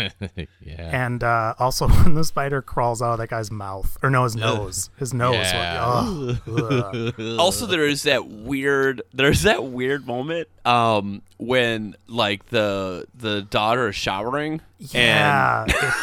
yeah. 0.61 1.05
and 1.05 1.21
uh, 1.21 1.53
also 1.59 1.87
when 2.03 2.13
the 2.13 2.23
spider 2.23 2.61
crawls 2.61 3.01
out 3.01 3.11
of 3.13 3.17
that 3.19 3.29
guy's 3.29 3.51
mouth 3.51 3.97
or 4.01 4.09
no 4.09 4.23
his 4.23 4.35
nose, 4.35 4.89
his 4.97 5.13
nose. 5.13 5.35
Yeah. 5.35 5.83
Ugh, 5.83 6.37
ugh. 7.19 7.37
Also, 7.39 7.65
there 7.65 7.85
is 7.85 8.03
that 8.03 8.27
weird. 8.27 9.01
There's 9.13 9.41
that 9.43 9.65
weird 9.65 10.07
moment 10.07 10.47
um, 10.65 11.21
when 11.37 11.95
like 12.07 12.45
the 12.47 13.05
the 13.13 13.41
daughter 13.41 13.89
is 13.89 13.95
showering. 13.95 14.61
Yeah, 14.79 15.65
it, 15.67 15.93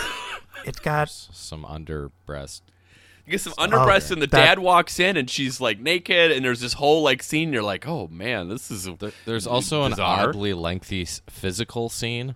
it 0.68 0.82
got 0.82 1.08
Some 1.10 1.64
under 1.64 2.10
breast. 2.26 2.62
You 3.30 3.38
get 3.38 3.42
some 3.42 3.54
oh, 3.58 3.64
underbreast, 3.64 4.06
Okay. 4.06 4.14
and 4.14 4.22
the 4.22 4.26
That- 4.26 4.44
dad 4.44 4.58
walks 4.58 4.98
in, 4.98 5.16
and 5.16 5.30
she's 5.30 5.60
like 5.60 5.78
naked, 5.78 6.32
and 6.32 6.44
there's 6.44 6.58
this 6.58 6.72
whole 6.72 7.02
like 7.04 7.22
scene. 7.22 7.52
You're 7.52 7.62
like, 7.62 7.86
oh 7.86 8.08
man, 8.08 8.48
this 8.48 8.72
is 8.72 8.88
There, 8.98 9.12
there's 9.24 9.46
also 9.46 9.84
an 9.84 9.92
Bizarre. 9.92 10.30
oddly 10.30 10.52
lengthy 10.52 11.04
physical 11.28 11.88
scene 11.88 12.34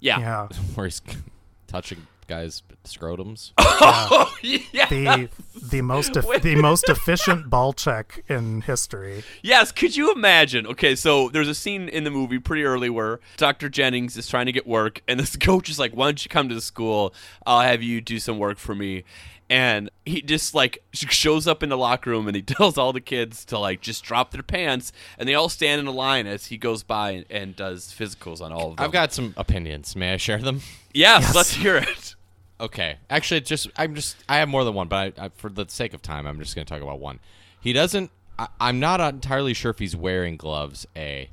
yeah. 0.00 0.18
yeah. 0.20 0.48
where 0.74 0.86
he's 0.86 1.02
touching 1.66 2.06
guys' 2.28 2.62
scrotums. 2.84 3.52
Oh 3.84 4.32
yeah. 4.42 4.88
the 4.88 5.28
the 5.70 5.82
most 5.82 6.16
eff- 6.16 6.42
the 6.42 6.54
most 6.56 6.88
efficient 6.88 7.50
ball 7.50 7.72
check 7.74 8.24
in 8.28 8.62
history. 8.62 9.24
Yes, 9.42 9.70
could 9.70 9.96
you 9.96 10.12
imagine? 10.12 10.66
Okay, 10.66 10.94
so 10.94 11.28
there's 11.28 11.48
a 11.48 11.54
scene 11.54 11.88
in 11.90 12.04
the 12.04 12.10
movie 12.10 12.38
pretty 12.38 12.62
early 12.64 12.88
where 12.88 13.20
Dr. 13.36 13.68
Jennings 13.68 14.16
is 14.16 14.28
trying 14.28 14.46
to 14.46 14.52
get 14.52 14.66
work, 14.66 15.02
and 15.06 15.20
this 15.20 15.36
coach 15.36 15.68
is 15.68 15.78
like, 15.78 15.92
Why 15.92 16.06
don't 16.06 16.24
you 16.24 16.28
come 16.30 16.48
to 16.48 16.54
the 16.54 16.60
school? 16.62 17.12
I'll 17.44 17.60
have 17.60 17.82
you 17.82 18.00
do 18.00 18.18
some 18.18 18.38
work 18.38 18.58
for 18.58 18.74
me. 18.74 19.04
And 19.52 19.90
he 20.06 20.22
just 20.22 20.54
like 20.54 20.82
shows 20.92 21.46
up 21.46 21.62
in 21.62 21.68
the 21.68 21.76
locker 21.76 22.08
room 22.08 22.26
and 22.26 22.34
he 22.34 22.40
tells 22.56 22.78
all 22.78 22.92
the 22.94 23.00
kids 23.02 23.44
to 23.44 23.58
like 23.58 23.82
just 23.82 24.02
drop 24.02 24.30
their 24.30 24.42
pants 24.42 24.92
and 25.18 25.28
they 25.28 25.34
all 25.34 25.50
stand 25.50 25.78
in 25.80 25.86
a 25.86 25.90
line 25.92 26.26
as 26.26 26.46
he 26.46 26.56
goes 26.56 26.82
by 26.82 27.10
and, 27.10 27.26
and 27.28 27.54
does 27.54 27.94
physicals 27.96 28.40
on 28.40 28.50
all 28.50 28.70
of 28.70 28.76
them. 28.78 28.84
I've 28.84 28.92
got 28.92 29.12
some 29.12 29.34
opinions. 29.36 29.94
May 29.94 30.14
I 30.14 30.16
share 30.16 30.38
them? 30.38 30.62
yes, 30.94 31.22
Yes. 31.24 31.34
let's 31.34 31.52
hear 31.52 31.76
it. 31.76 32.14
Okay. 32.60 32.96
Actually, 33.10 33.42
just 33.42 33.68
I'm 33.76 33.94
just 33.94 34.16
I 34.28 34.38
have 34.38 34.48
more 34.48 34.64
than 34.64 34.72
one, 34.72 34.88
but 34.88 35.18
I, 35.18 35.26
I, 35.26 35.28
for 35.36 35.50
the 35.50 35.66
sake 35.68 35.92
of 35.94 36.00
time, 36.00 36.26
I'm 36.26 36.38
just 36.38 36.54
going 36.54 36.64
to 36.64 36.72
talk 36.72 36.80
about 36.82 36.98
one. 37.00 37.18
He 37.60 37.72
doesn't. 37.74 38.10
I, 38.38 38.48
I'm 38.60 38.80
not 38.80 39.00
entirely 39.00 39.52
sure 39.52 39.70
if 39.72 39.78
he's 39.80 39.94
wearing 39.96 40.36
gloves. 40.36 40.86
A, 40.96 41.28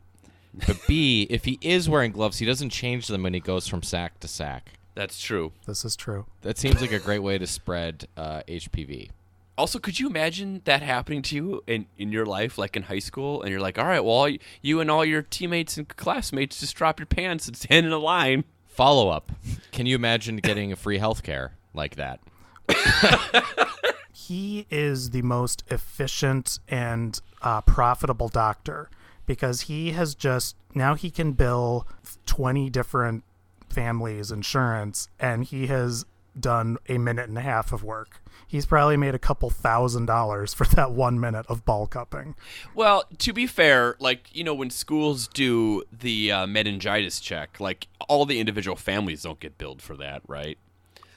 but 0.67 0.77
B, 0.88 1.27
if 1.29 1.45
he 1.45 1.57
is 1.61 1.88
wearing 1.88 2.11
gloves, 2.11 2.39
he 2.39 2.45
doesn't 2.45 2.71
change 2.71 3.07
them 3.07 3.23
when 3.23 3.33
he 3.33 3.39
goes 3.39 3.67
from 3.67 3.83
sack 3.83 4.19
to 4.21 4.27
sack. 4.27 4.71
That's 4.99 5.21
true. 5.21 5.53
This 5.65 5.85
is 5.85 5.95
true. 5.95 6.25
That 6.41 6.57
seems 6.57 6.81
like 6.81 6.91
a 6.91 6.99
great 6.99 7.19
way 7.19 7.37
to 7.37 7.47
spread 7.47 8.09
uh, 8.17 8.41
HPV. 8.49 9.11
Also, 9.57 9.79
could 9.79 9.97
you 9.97 10.09
imagine 10.09 10.61
that 10.65 10.81
happening 10.81 11.21
to 11.21 11.37
you 11.37 11.63
in, 11.67 11.85
in 11.97 12.11
your 12.11 12.25
life, 12.25 12.57
like 12.57 12.75
in 12.75 12.83
high 12.83 12.99
school, 12.99 13.41
and 13.41 13.49
you're 13.49 13.61
like, 13.61 13.79
all 13.79 13.85
right, 13.85 14.03
well, 14.03 14.13
all 14.13 14.23
y- 14.23 14.39
you 14.61 14.81
and 14.81 14.91
all 14.91 15.05
your 15.05 15.21
teammates 15.21 15.77
and 15.77 15.87
classmates 15.87 16.59
just 16.59 16.75
drop 16.75 16.99
your 16.99 17.05
pants 17.05 17.47
and 17.47 17.55
stand 17.57 17.85
in 17.85 17.93
a 17.93 17.97
line. 17.97 18.43
Follow 18.65 19.07
up. 19.07 19.31
Can 19.71 19.85
you 19.85 19.95
imagine 19.95 20.35
getting 20.35 20.73
a 20.73 20.75
free 20.75 20.97
health 20.97 21.23
care 21.23 21.53
like 21.73 21.95
that? 21.95 22.19
he 24.11 24.67
is 24.69 25.11
the 25.11 25.21
most 25.21 25.63
efficient 25.71 26.59
and 26.67 27.21
uh, 27.41 27.61
profitable 27.61 28.27
doctor 28.27 28.89
because 29.25 29.61
he 29.61 29.91
has 29.91 30.13
just 30.13 30.57
now 30.75 30.95
he 30.95 31.09
can 31.09 31.31
bill 31.31 31.87
20 32.25 32.69
different 32.69 33.23
families 33.69 34.31
insurance 34.31 35.09
and 35.19 35.45
he 35.45 35.67
has 35.67 36.05
done 36.39 36.77
a 36.88 36.97
minute 36.97 37.27
and 37.27 37.38
a 37.38 37.41
half 37.41 37.73
of 37.73 37.83
work 37.83 38.21
he's 38.47 38.65
probably 38.65 38.97
made 38.97 39.15
a 39.15 39.19
couple 39.19 39.49
thousand 39.49 40.05
dollars 40.05 40.53
for 40.53 40.65
that 40.65 40.91
one 40.91 41.19
minute 41.19 41.45
of 41.47 41.65
ball 41.65 41.88
cupping 41.88 42.35
Well, 42.75 43.03
to 43.19 43.33
be 43.33 43.47
fair, 43.47 43.95
like 43.99 44.33
you 44.35 44.43
know, 44.43 44.53
when 44.53 44.69
schools 44.69 45.27
do 45.27 45.83
the 45.91 46.31
uh, 46.31 46.47
meningitis 46.47 47.19
check, 47.19 47.59
like 47.59 47.88
all 48.07 48.25
the 48.25 48.39
individual 48.39 48.75
families 48.75 49.23
don't 49.23 49.39
get 49.39 49.57
billed 49.57 49.81
for 49.81 49.95
that, 49.97 50.21
right? 50.27 50.57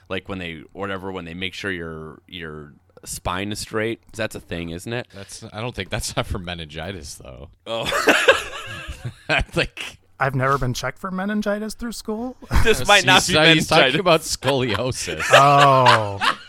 Like 0.09 0.29
when 0.29 0.39
they 0.39 0.63
whatever 0.73 1.11
when 1.11 1.25
they 1.25 1.33
make 1.33 1.53
sure 1.53 1.71
your 1.71 2.21
your 2.27 2.73
spine 3.05 3.51
is 3.51 3.59
straight. 3.59 4.01
That's 4.13 4.35
a 4.35 4.39
thing, 4.39 4.69
isn't 4.69 4.91
it? 4.91 5.07
That's. 5.13 5.43
I 5.51 5.61
don't 5.61 5.75
think 5.75 5.89
that's 5.89 6.15
not 6.15 6.25
for 6.25 6.39
meningitis 6.39 7.15
though. 7.15 7.49
Oh, 7.65 7.89
like 9.55 9.99
i've 10.19 10.35
never 10.35 10.57
been 10.57 10.73
checked 10.73 10.97
for 10.99 11.11
meningitis 11.11 11.73
through 11.73 11.91
school 11.91 12.35
this 12.63 12.87
might 12.87 13.05
not 13.05 13.23
he's, 13.23 13.27
be 13.29 13.33
meningitis. 13.35 13.63
he's 13.63 13.71
meningitis. 13.71 13.93
talking 13.93 13.99
about 13.99 14.21
scoliosis. 14.21 15.23
oh 15.31 16.39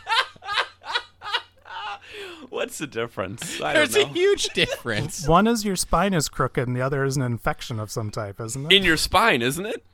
What's 2.50 2.78
the 2.78 2.86
difference? 2.86 3.60
I 3.60 3.72
There's 3.72 3.94
don't 3.94 4.10
a 4.10 4.12
huge 4.12 4.44
difference. 4.50 5.26
one 5.28 5.48
is 5.48 5.64
your 5.64 5.74
spine 5.74 6.14
is 6.14 6.28
crooked 6.28 6.68
and 6.68 6.76
the 6.76 6.82
other 6.82 7.02
is 7.04 7.16
an 7.16 7.22
infection 7.22 7.80
of 7.80 7.90
some 7.90 8.12
type 8.12 8.40
isn't 8.40 8.66
it 8.70 8.72
in 8.76 8.84
your 8.84 8.96
spine, 8.96 9.42
isn't 9.42 9.66
it? 9.66 9.84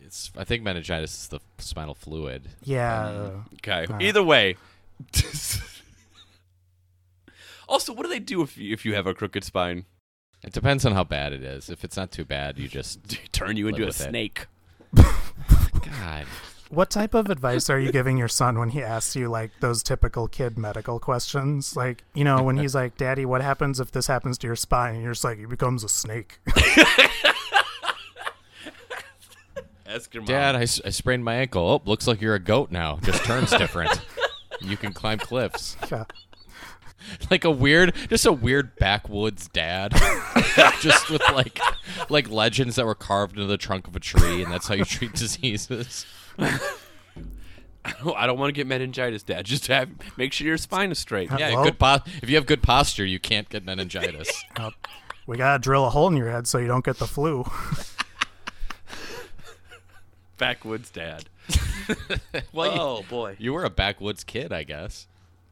It's. 0.00 0.32
I 0.36 0.42
think 0.42 0.64
meningitis 0.64 1.14
is 1.16 1.28
the 1.28 1.38
spinal 1.58 1.94
fluid. 1.94 2.48
yeah 2.64 3.06
um, 3.06 3.44
Okay. 3.54 3.86
Either 4.00 4.22
way. 4.24 4.56
also, 7.68 7.92
what 7.92 8.02
do 8.02 8.08
they 8.08 8.18
do 8.18 8.42
if 8.42 8.58
you, 8.58 8.72
if 8.72 8.84
you 8.84 8.94
have 8.94 9.06
a 9.06 9.14
crooked 9.14 9.44
spine? 9.44 9.84
It 10.44 10.52
depends 10.52 10.84
on 10.86 10.92
how 10.92 11.04
bad 11.04 11.32
it 11.32 11.42
is. 11.42 11.68
If 11.68 11.82
it's 11.84 11.96
not 11.96 12.10
too 12.12 12.24
bad, 12.24 12.58
you 12.58 12.68
just 12.68 13.18
Turn 13.32 13.56
you 13.56 13.68
into 13.68 13.86
a 13.86 13.92
snake. 13.92 14.46
God. 14.94 16.26
What 16.70 16.90
type 16.90 17.14
of 17.14 17.30
advice 17.30 17.70
are 17.70 17.78
you 17.80 17.90
giving 17.90 18.18
your 18.18 18.28
son 18.28 18.58
when 18.58 18.68
he 18.70 18.82
asks 18.82 19.16
you 19.16 19.28
like 19.30 19.52
those 19.60 19.82
typical 19.82 20.28
kid 20.28 20.58
medical 20.58 21.00
questions? 21.00 21.74
Like, 21.74 22.04
you 22.14 22.24
know, 22.24 22.42
when 22.42 22.58
he's 22.58 22.74
like, 22.74 22.96
"Daddy, 22.98 23.24
what 23.24 23.40
happens 23.40 23.80
if 23.80 23.90
this 23.90 24.06
happens 24.06 24.36
to 24.38 24.46
your 24.46 24.54
spine?" 24.56 24.94
And 24.96 25.02
you're 25.02 25.12
just 25.12 25.24
like, 25.24 25.38
"He 25.38 25.46
becomes 25.46 25.82
a 25.82 25.88
snake." 25.88 26.40
Ask 29.86 30.12
your 30.12 30.22
mom. 30.22 30.26
Dad, 30.28 30.54
I, 30.56 30.62
s- 30.62 30.80
I 30.84 30.90
sprained 30.90 31.24
my 31.24 31.36
ankle. 31.36 31.62
Oh, 31.62 31.80
looks 31.88 32.06
like 32.06 32.20
you're 32.20 32.34
a 32.34 32.38
goat 32.38 32.70
now. 32.70 32.98
Just 33.02 33.24
turns 33.24 33.50
different. 33.50 33.98
you 34.60 34.76
can 34.76 34.92
climb 34.92 35.18
cliffs. 35.18 35.76
yeah. 35.90 36.04
Like 37.30 37.44
a 37.44 37.50
weird, 37.50 37.94
just 38.10 38.26
a 38.26 38.32
weird 38.32 38.76
backwoods 38.76 39.48
dad. 39.48 39.92
just 40.80 41.08
with 41.10 41.22
like, 41.32 41.58
like 42.08 42.28
legends 42.30 42.76
that 42.76 42.86
were 42.86 42.94
carved 42.94 43.36
into 43.36 43.46
the 43.46 43.56
trunk 43.56 43.86
of 43.86 43.94
a 43.96 44.00
tree, 44.00 44.42
and 44.42 44.52
that's 44.52 44.66
how 44.68 44.74
you 44.74 44.84
treat 44.84 45.12
diseases. 45.14 46.06
I 46.38 48.26
don't 48.26 48.38
want 48.38 48.48
to 48.48 48.52
get 48.52 48.66
meningitis, 48.66 49.22
Dad. 49.22 49.46
Just 49.46 49.68
have 49.68 49.88
make 50.16 50.32
sure 50.32 50.46
your 50.46 50.58
spine 50.58 50.90
is 50.90 50.98
straight. 50.98 51.30
Yeah, 51.38 51.54
Well- 51.54 51.64
good. 51.64 51.78
Po- 51.78 51.98
if 52.22 52.28
you 52.28 52.36
have 52.36 52.46
good 52.46 52.62
posture, 52.62 53.04
you 53.06 53.18
can't 53.18 53.48
get 53.48 53.64
meningitis. 53.64 54.44
Uh, 54.56 54.70
we 55.26 55.36
gotta 55.36 55.58
drill 55.60 55.86
a 55.86 55.90
hole 55.90 56.08
in 56.08 56.16
your 56.16 56.30
head 56.30 56.46
so 56.46 56.58
you 56.58 56.66
don't 56.66 56.84
get 56.84 56.98
the 56.98 57.06
flu. 57.06 57.44
Backwoods 60.36 60.90
Dad. 60.90 61.28
well, 62.52 62.72
you- 62.74 62.80
oh 62.80 63.04
boy. 63.08 63.36
you 63.38 63.52
were 63.52 63.64
a 63.64 63.70
backwoods 63.70 64.24
kid, 64.24 64.52
I 64.52 64.62
guess. 64.62 65.06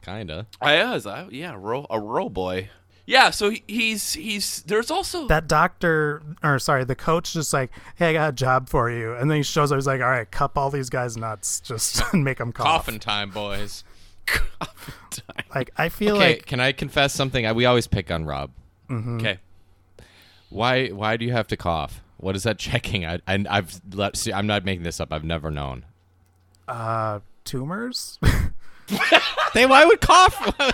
Kinda. 0.07 0.47
I 0.61 0.83
was. 0.93 1.05
I, 1.05 1.27
yeah, 1.29 1.53
ro- 1.57 1.85
a 1.89 1.99
row 1.99 2.29
boy. 2.29 2.69
Yeah. 3.05 3.29
So 3.29 3.49
he, 3.51 3.63
he's 3.67 4.13
he's. 4.13 4.63
There's 4.63 4.89
also 4.89 5.27
That 5.27 5.47
doctor, 5.47 6.21
or 6.43 6.57
sorry, 6.59 6.83
the 6.85 6.95
coach, 6.95 7.33
just 7.33 7.51
like, 7.53 7.71
"Hey, 7.95 8.09
I 8.09 8.13
got 8.13 8.29
a 8.29 8.31
job 8.31 8.69
for 8.69 8.89
you," 8.89 9.13
and 9.13 9.29
then 9.29 9.37
he 9.37 9.43
shows 9.43 9.71
up. 9.71 9.77
He's 9.77 9.85
like, 9.87 10.01
"All 10.01 10.07
right, 10.09 10.29
cup 10.31 10.57
all 10.57 10.69
these 10.69 10.89
guys 10.89 11.17
nuts, 11.17 11.59
just 11.65 12.01
make 12.13 12.37
them 12.37 12.51
cough." 12.53 12.65
Coffin 12.65 12.99
time, 12.99 13.29
boys. 13.31 13.83
Like, 15.55 15.71
I 15.77 15.89
feel 15.89 16.15
Okay, 16.17 16.33
like 16.35 16.45
can 16.45 16.59
I 16.59 16.71
confess 16.73 17.13
something? 17.13 17.45
I, 17.45 17.51
we 17.53 17.65
always 17.65 17.87
pick 17.87 18.11
on 18.11 18.25
Rob. 18.25 18.51
okay. 18.91 19.39
Why? 20.49 20.89
Why 20.89 21.17
do 21.17 21.25
you 21.25 21.31
have 21.31 21.47
to 21.47 21.57
cough? 21.57 22.01
What 22.17 22.35
is 22.35 22.43
that 22.43 22.59
checking? 22.59 23.05
I, 23.05 23.19
I 23.27 23.43
I've 23.49 23.81
let, 23.93 24.15
see. 24.15 24.31
I'm 24.31 24.45
not 24.47 24.63
making 24.63 24.83
this 24.83 24.99
up. 24.99 25.11
I've 25.11 25.23
never 25.23 25.49
known. 25.49 25.85
uh, 26.67 27.19
tumors. 27.45 28.19
They 29.53 29.65
why 29.65 29.85
would 29.85 30.01
cough? 30.01 30.35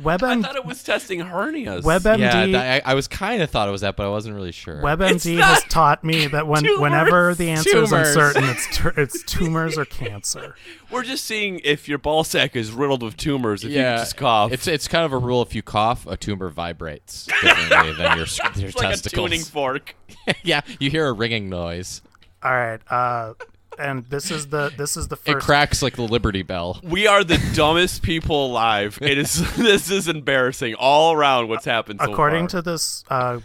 WebMD. 0.00 0.22
I 0.22 0.42
thought 0.42 0.56
it 0.56 0.64
was 0.64 0.82
testing 0.82 1.20
hernias. 1.20 1.82
WebMD 1.82 2.52
yeah, 2.52 2.80
I, 2.84 2.92
I 2.92 2.94
was 2.94 3.06
kind 3.06 3.42
of 3.42 3.50
thought 3.50 3.68
it 3.68 3.70
was 3.70 3.82
that, 3.82 3.96
but 3.96 4.06
I 4.06 4.08
wasn't 4.08 4.34
really 4.34 4.52
sure. 4.52 4.76
It's 4.76 4.82
WebMD 4.84 5.40
has 5.42 5.62
taught 5.64 6.02
me 6.02 6.26
that 6.28 6.46
when 6.46 6.62
tumors. 6.62 6.80
whenever 6.80 7.34
the 7.34 7.50
answer 7.50 7.82
is 7.82 7.92
uncertain, 7.92 8.44
it's 8.44 8.66
tur 8.76 8.94
it's 8.96 9.22
tumors 9.24 9.76
or 9.76 9.84
cancer. 9.84 10.54
We're 10.90 11.02
just 11.02 11.24
seeing 11.26 11.60
if 11.64 11.86
your 11.86 11.98
ball 11.98 12.24
sack 12.24 12.56
is 12.56 12.72
riddled 12.72 13.02
with 13.02 13.18
tumors. 13.18 13.62
If 13.62 13.72
yeah, 13.72 13.92
you 13.92 13.98
just 13.98 14.16
cough, 14.16 14.52
It's 14.52 14.66
it's 14.66 14.88
kind 14.88 15.04
of 15.04 15.12
a 15.12 15.18
rule. 15.18 15.42
If 15.42 15.54
you 15.54 15.62
cough, 15.62 16.06
a 16.06 16.16
tumor 16.16 16.48
vibrates 16.48 17.26
differently 17.26 17.92
than 17.92 18.16
your 18.16 18.26
s- 18.26 18.40
your 18.56 18.68
It's 18.70 18.78
like 18.78 18.96
a 18.96 19.00
tuning 19.08 19.42
fork. 19.42 19.94
yeah, 20.42 20.62
you 20.78 20.88
hear 20.90 21.06
a 21.08 21.12
ringing 21.12 21.50
noise. 21.50 22.00
All 22.42 22.52
right, 22.52 22.80
uh, 22.90 23.34
and 23.80 24.04
this 24.06 24.30
is 24.30 24.48
the 24.48 24.72
this 24.76 24.96
is 24.96 25.08
the 25.08 25.16
first. 25.16 25.28
It 25.28 25.40
cracks 25.40 25.82
like 25.82 25.96
the 25.96 26.02
Liberty 26.02 26.42
Bell. 26.42 26.78
We 26.82 27.06
are 27.06 27.24
the 27.24 27.38
dumbest 27.54 28.02
people 28.02 28.46
alive. 28.46 28.98
It 29.00 29.18
is. 29.18 29.34
this 29.56 29.90
is 29.90 30.08
embarrassing 30.08 30.74
all 30.74 31.12
around. 31.14 31.48
What's 31.48 31.64
happened 31.64 32.00
so 32.02 32.12
according 32.12 32.48
far. 32.48 32.60
to 32.60 32.70
this 32.70 33.04
uh, 33.08 33.40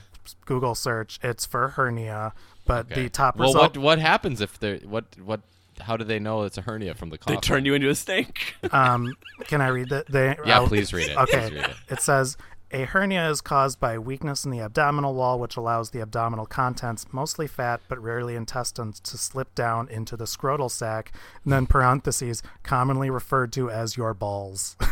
Google 0.46 0.76
search, 0.76 1.20
it's 1.24 1.46
for 1.46 1.70
hernia, 1.70 2.34
but 2.66 2.92
Okay. 2.92 3.04
the 3.04 3.10
top 3.10 3.38
well, 3.38 3.50
result. 3.50 3.78
what 3.78 3.84
what 3.84 4.00
happens 4.00 4.42
if 4.42 4.60
they 4.60 4.78
what 4.80 5.06
what? 5.24 5.42
How 5.82 5.98
do 5.98 6.06
they 6.06 6.20
know 6.20 6.44
it's 6.44 6.58
a 6.58 6.62
hernia 6.62 6.94
from 6.96 7.10
the 7.10 7.18
cough? 7.18 7.34
they 7.34 7.40
turn 7.42 7.66
you 7.66 7.74
into 7.74 7.90
a 7.90 7.96
snake. 7.96 8.56
um, 8.72 9.14
can 9.48 9.60
I 9.60 9.68
read 9.68 9.90
that? 9.90 10.08
They, 10.08 10.36
Yeah, 10.46 10.60
I'll- 10.60 10.68
please 10.68 10.94
read 10.94 11.10
it. 11.10 11.18
Okay, 11.18 11.50
read 11.54 11.66
it. 11.66 11.76
it 11.90 12.00
says 12.02 12.38
a 12.76 12.84
hernia 12.86 13.30
is 13.30 13.40
caused 13.40 13.80
by 13.80 13.98
weakness 13.98 14.44
in 14.44 14.52
the 14.52 14.60
abdominal 14.60 15.14
wall, 15.14 15.40
which 15.40 15.56
allows 15.56 15.92
the 15.92 16.02
abdominal 16.02 16.46
contents, 16.46 17.06
mostly 17.14 17.48
fat 17.48 17.80
but 17.88 18.02
rarely 18.04 18.36
intestines, 18.36 19.00
to 19.00 19.18
slip 19.18 19.56
down 19.56 19.88
into 19.88 20.18
the 20.18 20.26
scrotal 20.26 20.70
sac, 20.70 21.14
and 21.46 21.54
then 21.54 21.68
parentheses, 21.68 22.44
commonly 22.64 23.10
referred 23.10 23.54
to 23.54 23.70
as 23.72 23.96
your 23.96 24.14
balls. 24.14 24.76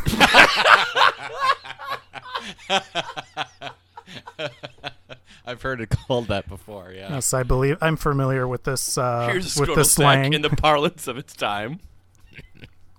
I've 5.45 5.61
heard 5.61 5.81
it 5.81 5.89
called 5.89 6.27
that 6.29 6.47
before. 6.47 6.93
Yeah. 6.95 7.09
yes, 7.15 7.33
I 7.33 7.43
believe 7.43 7.77
I'm 7.81 7.97
familiar 7.97 8.47
with 8.47 8.63
this 8.63 8.97
uh, 8.97 9.27
Here's 9.29 9.57
with 9.59 9.67
scrotal 9.69 9.75
this 9.75 9.91
slang. 9.91 10.31
in 10.33 10.41
the 10.41 10.49
parlance 10.49 11.07
of 11.07 11.17
its 11.17 11.35
time. 11.35 11.79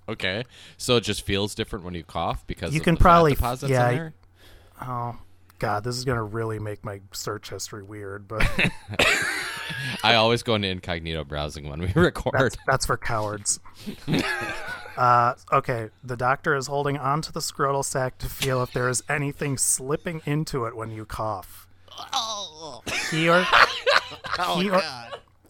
Okay. 0.07 0.43
So 0.77 0.97
it 0.97 1.01
just 1.01 1.25
feels 1.25 1.55
different 1.55 1.83
when 1.83 1.95
you 1.95 2.03
cough 2.03 2.45
because 2.45 2.75
You 2.75 2.79
of 2.81 2.83
can 2.83 2.93
the 2.93 3.01
probably- 3.01 3.33
deposits 3.33 3.71
yeah, 3.71 3.89
in 3.89 3.95
there. 3.95 4.13
Oh 4.81 5.15
God, 5.59 5.83
this 5.83 5.95
is 5.95 6.05
gonna 6.05 6.23
really 6.23 6.59
make 6.59 6.83
my 6.83 7.01
search 7.11 7.49
history 7.49 7.83
weird, 7.83 8.27
but 8.27 8.41
I 10.03 10.15
always 10.15 10.43
go 10.43 10.55
into 10.55 10.67
incognito 10.67 11.23
browsing 11.23 11.69
when 11.69 11.79
we 11.81 11.91
record. 11.95 12.33
that's 12.37 12.57
that's 12.67 12.85
for 12.85 12.97
cowards. 12.97 13.59
Uh, 14.97 15.35
okay, 15.51 15.89
the 16.05 16.15
doctor 16.15 16.55
is 16.55 16.67
holding 16.67 16.97
onto 16.97 17.29
the 17.29 17.41
scrotal 17.41 17.83
sac 17.83 18.17
to 18.17 18.29
feel 18.29 18.63
if 18.63 18.71
there 18.71 18.87
is 18.87 19.03
anything 19.09 19.57
slipping 19.57 20.21
into 20.25 20.63
it 20.63 20.73
when 20.73 20.89
you 20.89 21.03
cough. 21.03 21.67
He 23.11 23.27
or, 23.27 23.45
he 24.55 24.69
or, 24.69 24.81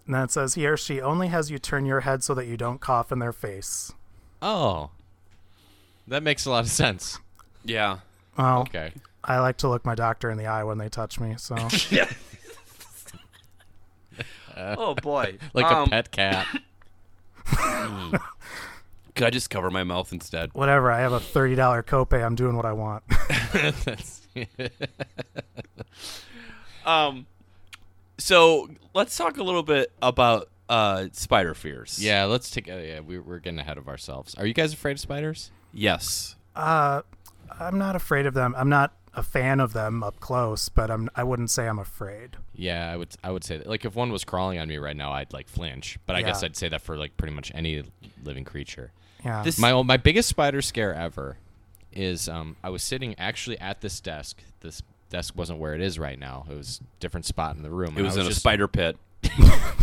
And 0.06 0.16
then 0.16 0.24
it 0.24 0.32
says 0.32 0.56
he 0.56 0.66
or 0.66 0.78
she 0.78 1.00
only 1.00 1.28
has 1.28 1.52
you 1.52 1.60
turn 1.60 1.86
your 1.86 2.00
head 2.00 2.24
so 2.24 2.34
that 2.34 2.48
you 2.48 2.58
don't 2.58 2.82
cough 2.82 3.12
in 3.12 3.20
their 3.20 3.32
face. 3.34 3.92
Oh, 4.42 4.90
that 6.08 6.24
makes 6.24 6.48
a 6.48 6.50
lot 6.50 6.64
of 6.64 6.72
sense. 6.72 7.20
Yeah. 7.64 8.00
Well, 8.40 8.62
Okay. 8.62 8.94
I 9.26 9.40
like 9.40 9.58
to 9.58 9.68
look 9.68 9.84
my 9.86 9.96
doctor 9.96 10.30
in 10.30 10.38
the 10.38 10.46
eye 10.46 10.64
when 10.64 10.78
they 10.78 10.88
touch 10.90 11.20
me, 11.20 11.36
so 11.38 11.56
Yeah. 11.90 12.10
oh 14.58 14.96
boy. 14.96 15.38
Like 15.54 15.66
Um, 15.66 15.88
a 15.88 15.90
pet 15.90 16.12
cat. 16.12 16.48
Could 19.16 19.28
I 19.28 19.30
just 19.30 19.50
cover 19.50 19.70
my 19.72 19.84
mouth 19.84 20.12
instead? 20.14 20.52
whatever. 20.54 20.92
I 20.92 21.00
have 21.00 21.14
a 21.14 21.20
thirty 21.20 21.56
dollar 21.56 21.82
copay. 21.84 22.24
I'm 22.24 22.36
doing 22.36 22.56
what 22.56 22.66
I 22.66 22.74
want. 22.74 23.04
Um, 26.86 27.26
so 28.18 28.70
let's 28.94 29.18
talk 29.18 29.38
a 29.38 29.44
little 29.44 29.64
bit 29.64 29.92
about 30.02 30.50
uh 30.70 31.06
spider 31.14 31.54
fears. 31.54 31.98
yeah, 32.04 32.26
let's 32.26 32.50
take. 32.50 32.70
Uh, 32.70 32.76
yeah, 32.76 33.00
we, 33.00 33.18
we're 33.20 33.40
getting 33.40 33.60
ahead 33.60 33.78
of 33.78 33.88
ourselves. 33.88 34.36
Are 34.36 34.46
you 34.46 34.54
guys 34.54 34.74
afraid 34.74 34.94
of 34.94 35.00
spiders? 35.00 35.52
Yes. 35.74 36.36
Uh, 36.56 37.02
I'm 37.60 37.78
not 37.78 37.96
afraid 37.96 38.26
of 38.26 38.34
them. 38.34 38.54
I'm 38.58 38.70
not 38.70 38.94
a 39.16 39.24
fan 39.24 39.60
of 39.60 39.74
them 39.74 40.04
up 40.04 40.20
close, 40.20 40.70
but 40.70 40.92
I'm. 40.92 41.10
I 41.16 41.24
wouldn't 41.24 41.50
say 41.52 41.68
I'm 41.68 41.80
afraid. 41.80 42.38
Yeah, 42.56 42.92
I 42.92 42.98
would. 42.98 43.10
I 43.24 43.32
would 43.32 43.44
say 43.44 43.58
that. 43.58 43.68
Like, 43.68 43.86
if 43.86 43.96
one 43.96 44.12
was 44.12 44.24
crawling 44.24 44.60
on 44.60 44.68
me 44.68 44.78
right 44.78 44.96
now, 44.96 45.12
I'd 45.14 45.34
like 45.34 45.48
flinch. 45.48 45.98
But 46.06 46.16
I 46.16 46.22
guess 46.22 46.44
I'd 46.44 46.56
say 46.56 46.70
that 46.70 46.82
for 46.82 46.98
like 46.98 47.16
pretty 47.18 47.34
much 47.34 47.52
any 47.56 47.84
living 48.24 48.44
creature. 48.46 48.92
Yeah. 49.24 49.42
This- 49.44 49.58
My 49.60 49.82
my 49.84 49.98
biggest 49.98 50.30
spider 50.30 50.62
scare 50.62 50.94
ever 50.94 51.38
is 51.92 52.28
um 52.30 52.58
I 52.64 52.70
was 52.70 52.84
sitting 52.84 53.16
actually 53.18 53.60
at 53.60 53.82
this 53.82 54.00
desk. 54.00 54.44
This 54.60 54.82
desk 55.10 55.36
wasn't 55.36 55.60
where 55.60 55.74
it 55.74 55.82
is 55.82 55.98
right 55.98 56.20
now. 56.20 56.46
It 56.50 56.56
was 56.56 56.80
a 56.84 57.00
different 57.00 57.26
spot 57.26 57.56
in 57.56 57.64
the 57.64 57.70
room. 57.72 57.94
It 57.96 57.98
and 57.98 58.06
was 58.06 58.18
I 58.18 58.22
in 58.26 58.28
a 58.28 58.34
spider 58.34 58.68
pit. 58.68 58.98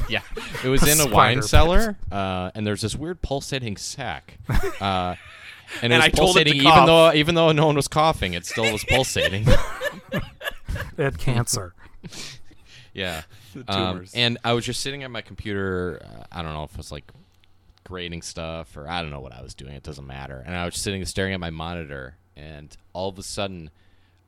Yeah, 0.08 0.20
it 0.64 0.68
was 0.68 0.82
A 0.84 0.92
in 0.92 1.00
a 1.00 1.12
wine 1.12 1.38
pit. 1.38 1.44
cellar, 1.44 1.96
uh, 2.12 2.50
and 2.54 2.64
there's 2.66 2.82
this 2.82 2.94
weird 2.94 3.22
pulsating 3.22 3.76
sack. 3.76 4.38
Uh, 4.80 5.16
and 5.80 5.92
it 5.92 5.96
And 5.96 6.02
was 6.02 6.04
I 6.04 6.08
told 6.10 6.36
it 6.36 6.44
to 6.44 6.50
pulsating 6.50 6.66
even 6.66 6.86
though 6.86 7.12
even 7.12 7.34
though 7.34 7.52
no 7.52 7.66
one 7.66 7.76
was 7.76 7.88
coughing, 7.88 8.34
it 8.34 8.44
still 8.46 8.70
was 8.72 8.84
pulsating. 8.84 9.46
it 10.12 10.22
had 10.98 11.18
cancer. 11.18 11.74
yeah, 12.92 13.22
The 13.54 13.64
Um, 13.72 13.92
tumors. 13.94 14.12
and 14.14 14.38
I 14.44 14.52
was 14.52 14.64
just 14.64 14.80
sitting 14.80 15.02
at 15.02 15.10
my 15.10 15.22
computer. 15.22 16.00
Uh, 16.04 16.24
I 16.32 16.42
don't 16.42 16.52
know 16.52 16.64
if 16.64 16.72
it 16.72 16.76
was 16.78 16.92
like 16.92 17.10
grading 17.84 18.22
stuff 18.22 18.76
or 18.76 18.88
I 18.88 19.02
don't 19.02 19.10
know 19.10 19.20
what 19.20 19.32
I 19.32 19.42
was 19.42 19.54
doing. 19.54 19.74
It 19.74 19.82
doesn't 19.82 20.06
matter. 20.06 20.42
And 20.44 20.54
I 20.54 20.64
was 20.64 20.76
sitting 20.76 21.04
staring 21.04 21.32
at 21.34 21.40
my 21.40 21.50
monitor, 21.50 22.16
and 22.36 22.74
all 22.92 23.08
of 23.08 23.18
a 23.18 23.22
sudden, 23.22 23.70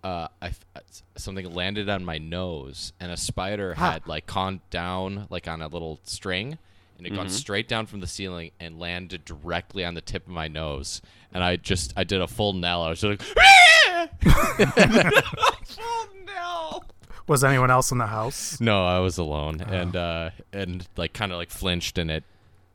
uh, 0.02 0.28
I 0.42 0.48
f- 0.48 0.60
uh, 0.76 0.80
something 1.16 1.52
landed 1.54 1.88
on 1.88 2.04
my 2.04 2.18
nose, 2.18 2.92
and 3.00 3.10
a 3.10 3.16
spider 3.16 3.74
Ah. 3.76 3.92
had 3.92 4.06
like 4.06 4.26
gone 4.26 4.60
down 4.70 5.26
like 5.30 5.48
on 5.48 5.62
a 5.62 5.68
little 5.68 6.00
string. 6.04 6.58
And 6.98 7.06
it 7.06 7.10
gone 7.10 7.26
Mm-hmm. 7.26 7.34
straight 7.34 7.68
down 7.68 7.86
from 7.86 8.00
the 8.00 8.06
ceiling 8.06 8.52
and 8.60 8.78
landed 8.78 9.24
directly 9.24 9.84
on 9.84 9.94
the 9.94 10.00
tip 10.00 10.26
of 10.26 10.32
my 10.32 10.46
nose, 10.48 11.02
and 11.32 11.42
I 11.42 11.56
just 11.56 11.92
I 11.96 12.04
did 12.04 12.20
a 12.20 12.28
full 12.28 12.52
knell. 12.52 12.82
I 12.82 12.90
was 12.90 13.00
just 13.00 13.20
like, 13.20 14.08
oh 14.26 16.08
no. 16.26 16.80
Was 17.26 17.42
anyone 17.42 17.70
else 17.70 17.90
in 17.90 17.98
the 17.98 18.06
house? 18.06 18.60
No, 18.60 18.84
I 18.84 18.98
was 19.00 19.18
alone, 19.18 19.64
Oh. 19.66 19.72
and 19.72 19.96
uh, 19.96 20.30
and 20.52 20.86
like 20.96 21.12
kind 21.12 21.32
of 21.32 21.38
like 21.38 21.50
flinched, 21.50 21.98
and 21.98 22.10
it 22.10 22.24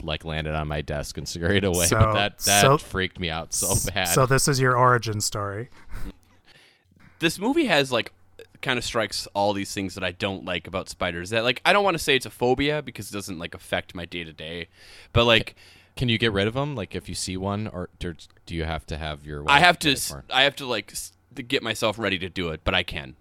like 0.02 0.24
landed 0.26 0.56
on 0.56 0.68
my 0.68 0.82
desk 0.82 1.18
and 1.18 1.28
scurried 1.28 1.64
away. 1.64 1.86
So- 1.86 2.00
but 2.00 2.14
that 2.14 2.40
that 2.40 2.62
so- 2.62 2.78
freaked 2.78 3.20
me 3.20 3.30
out 3.30 3.54
so 3.54 3.74
bad. 3.94 4.06
So 4.10 4.26
this 4.26 4.48
is 4.48 4.60
your 4.60 4.76
origin 4.78 5.22
story. 5.22 5.70
This 7.20 7.38
movie 7.38 7.66
has 7.66 7.92
like 7.92 8.14
kind 8.62 8.78
of 8.78 8.84
strikes 8.86 9.28
all 9.34 9.54
these 9.54 9.74
things 9.74 9.96
that 9.96 10.04
I 10.04 10.12
don't 10.12 10.44
like 10.46 10.68
about 10.68 10.90
spiders. 10.90 11.30
That 11.30 11.44
like 11.44 11.62
I 11.66 11.74
don't 11.74 11.84
want 11.84 11.98
to 11.98 12.04
say 12.04 12.16
it's 12.16 12.26
a 12.26 12.30
phobia 12.30 12.82
because 12.82 13.10
it 13.10 13.14
doesn't 13.14 13.40
like 13.40 13.54
affect 13.56 13.96
my 13.96 14.06
day 14.06 14.24
to 14.24 14.34
day, 14.34 14.68
but 15.14 15.26
like 15.26 15.56
Can 15.96 16.10
you 16.10 16.18
get 16.18 16.32
rid 16.32 16.48
of 16.48 16.54
them? 16.54 16.76
Like 16.76 16.96
if 16.96 17.10
you 17.10 17.16
see 17.16 17.36
one, 17.38 17.68
or 17.68 17.90
do, 18.00 18.16
do 18.46 18.56
you 18.56 18.64
have 18.66 18.86
to 18.88 18.98
have 18.98 19.26
your? 19.26 19.44
I 19.48 19.60
have 19.60 19.78
to 19.80 19.88
get 19.90 19.94
it 19.94 19.98
s- 19.98 20.10
for- 20.12 20.24
I 20.32 20.44
have 20.44 20.56
to 20.58 20.66
like 20.66 20.94
to 21.36 21.44
get 21.44 21.62
myself 21.64 21.98
ready 22.00 22.18
to 22.20 22.30
do 22.30 22.50
it, 22.50 22.62
but 22.64 22.74
I 22.74 22.84
can. 22.84 23.16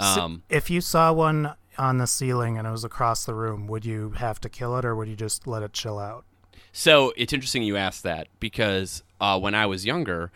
So 0.00 0.06
Um, 0.22 0.42
if 0.48 0.70
you 0.70 0.80
saw 0.80 1.12
one 1.12 1.54
on 1.76 1.98
the 1.98 2.06
ceiling 2.06 2.56
and 2.58 2.66
it 2.66 2.70
was 2.70 2.84
across 2.84 3.24
the 3.24 3.34
room, 3.34 3.66
would 3.66 3.84
you 3.84 4.10
have 4.18 4.40
to 4.40 4.48
kill 4.48 4.76
it 4.78 4.84
or 4.84 4.94
would 4.94 5.08
you 5.08 5.16
just 5.16 5.46
let 5.46 5.62
it 5.62 5.72
chill 5.72 5.98
out? 5.98 6.24
So 6.72 7.12
it's 7.16 7.32
interesting 7.32 7.62
you 7.64 7.76
asked 7.76 8.02
that 8.04 8.28
because 8.38 9.02
uh, 9.20 9.38
when 9.40 9.54
I 9.54 9.66
was 9.66 9.84
younger, 9.84 10.30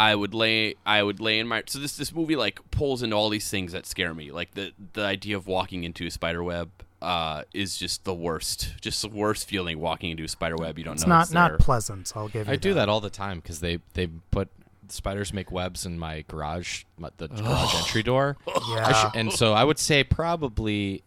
I 0.00 0.14
would 0.14 0.32
lay 0.34 0.76
I 0.86 1.02
would 1.02 1.20
lay 1.20 1.38
in 1.38 1.46
my 1.46 1.62
so 1.66 1.78
this 1.78 1.96
this 1.96 2.14
movie 2.14 2.36
like 2.36 2.58
pulls 2.70 3.02
into 3.02 3.14
all 3.16 3.28
these 3.28 3.50
things 3.50 3.72
that 3.72 3.84
scare 3.86 4.14
me 4.14 4.30
like 4.30 4.54
the 4.54 4.72
the 4.94 5.02
idea 5.04 5.36
of 5.36 5.46
walking 5.46 5.84
into 5.84 6.06
a 6.06 6.10
spider 6.10 6.42
web 6.42 6.70
uh, 7.02 7.42
is 7.54 7.76
just 7.76 8.04
the 8.04 8.14
worst 8.14 8.74
just 8.80 9.02
the 9.02 9.08
worst 9.08 9.48
feeling 9.48 9.78
walking 9.78 10.10
into 10.10 10.24
a 10.24 10.28
spider 10.28 10.56
web 10.56 10.78
you 10.78 10.84
don't 10.84 10.94
It's 10.94 11.04
know 11.06 11.08
not 11.16 11.22
it's 11.24 11.32
not 11.32 11.50
there. 11.50 11.58
pleasant. 11.58 12.12
I'll 12.16 12.28
give 12.28 12.46
you. 12.46 12.52
I 12.52 12.56
do 12.56 12.70
that. 12.74 12.86
that 12.86 12.88
all 12.88 13.00
the 13.00 13.10
time 13.10 13.40
because 13.40 13.60
they 13.60 13.78
they 13.94 14.06
put 14.30 14.48
spiders 14.88 15.32
make 15.32 15.50
webs 15.52 15.86
in 15.86 15.98
my 15.98 16.24
garage, 16.28 16.84
my, 16.98 17.10
the 17.18 17.28
garage 17.28 17.74
entry 17.76 18.02
door. 18.02 18.36
Yeah. 18.70 18.92
sh- 18.92 19.12
and 19.14 19.32
so 19.32 19.52
I 19.54 19.64
would 19.64 19.78
say 19.78 20.02
probably 20.04 21.02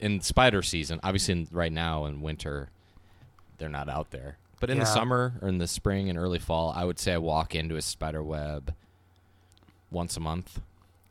in 0.00 0.20
spider 0.20 0.62
season, 0.62 0.98
obviously 1.02 1.32
in, 1.32 1.48
right 1.52 1.72
now 1.72 2.06
in 2.06 2.20
winter, 2.22 2.70
they're 3.58 3.68
not 3.68 3.88
out 3.88 4.10
there. 4.10 4.36
But 4.60 4.70
in 4.70 4.78
the 4.78 4.84
summer 4.84 5.34
or 5.40 5.48
in 5.48 5.58
the 5.58 5.66
spring 5.66 6.08
and 6.08 6.18
early 6.18 6.38
fall, 6.38 6.72
I 6.76 6.84
would 6.84 6.98
say 6.98 7.14
I 7.14 7.18
walk 7.18 7.54
into 7.54 7.76
a 7.76 7.82
spider 7.82 8.22
web 8.22 8.74
once 9.90 10.16
a 10.16 10.20
month. 10.20 10.60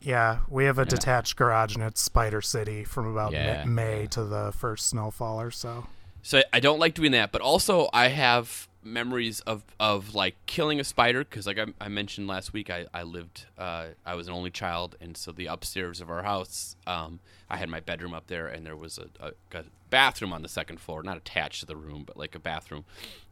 Yeah, 0.00 0.38
we 0.48 0.64
have 0.64 0.78
a 0.78 0.86
detached 0.86 1.36
garage 1.36 1.74
and 1.74 1.84
it's 1.84 2.00
Spider 2.00 2.40
City 2.40 2.84
from 2.84 3.06
about 3.06 3.32
Yeah, 3.32 3.64
May 3.64 4.06
to 4.12 4.24
the 4.24 4.52
first 4.52 4.86
snowfall 4.86 5.40
or 5.40 5.50
so. 5.50 5.86
So 6.22 6.42
I 6.52 6.60
don't 6.60 6.78
like 6.78 6.94
doing 6.94 7.12
that, 7.12 7.32
but 7.32 7.42
also 7.42 7.88
I 7.92 8.08
have 8.08 8.68
memories 8.82 9.40
of, 9.40 9.62
of 9.78 10.14
like 10.14 10.36
killing 10.46 10.80
a 10.80 10.84
spider 10.84 11.20
because 11.24 11.46
like 11.46 11.58
I, 11.58 11.66
I 11.80 11.88
mentioned 11.88 12.28
last 12.28 12.52
week, 12.52 12.70
I, 12.70 12.86
I 12.94 13.02
lived 13.02 13.46
uh, 13.58 13.88
I 14.06 14.14
was 14.14 14.28
an 14.28 14.34
only 14.34 14.50
child, 14.50 14.96
and 15.00 15.16
so 15.16 15.32
the 15.32 15.46
upstairs 15.46 16.00
of 16.00 16.10
our 16.10 16.22
house, 16.22 16.76
um, 16.86 17.20
I 17.48 17.56
had 17.56 17.68
my 17.68 17.80
bedroom 17.80 18.14
up 18.14 18.26
there, 18.28 18.46
and 18.46 18.64
there 18.64 18.76
was 18.76 18.98
a, 18.98 19.08
a, 19.24 19.58
a 19.58 19.64
bathroom 19.90 20.32
on 20.32 20.42
the 20.42 20.48
second 20.48 20.80
floor, 20.80 21.02
not 21.02 21.16
attached 21.16 21.60
to 21.60 21.66
the 21.66 21.76
room, 21.76 22.04
but 22.06 22.16
like 22.16 22.34
a 22.34 22.38
bathroom, 22.38 22.84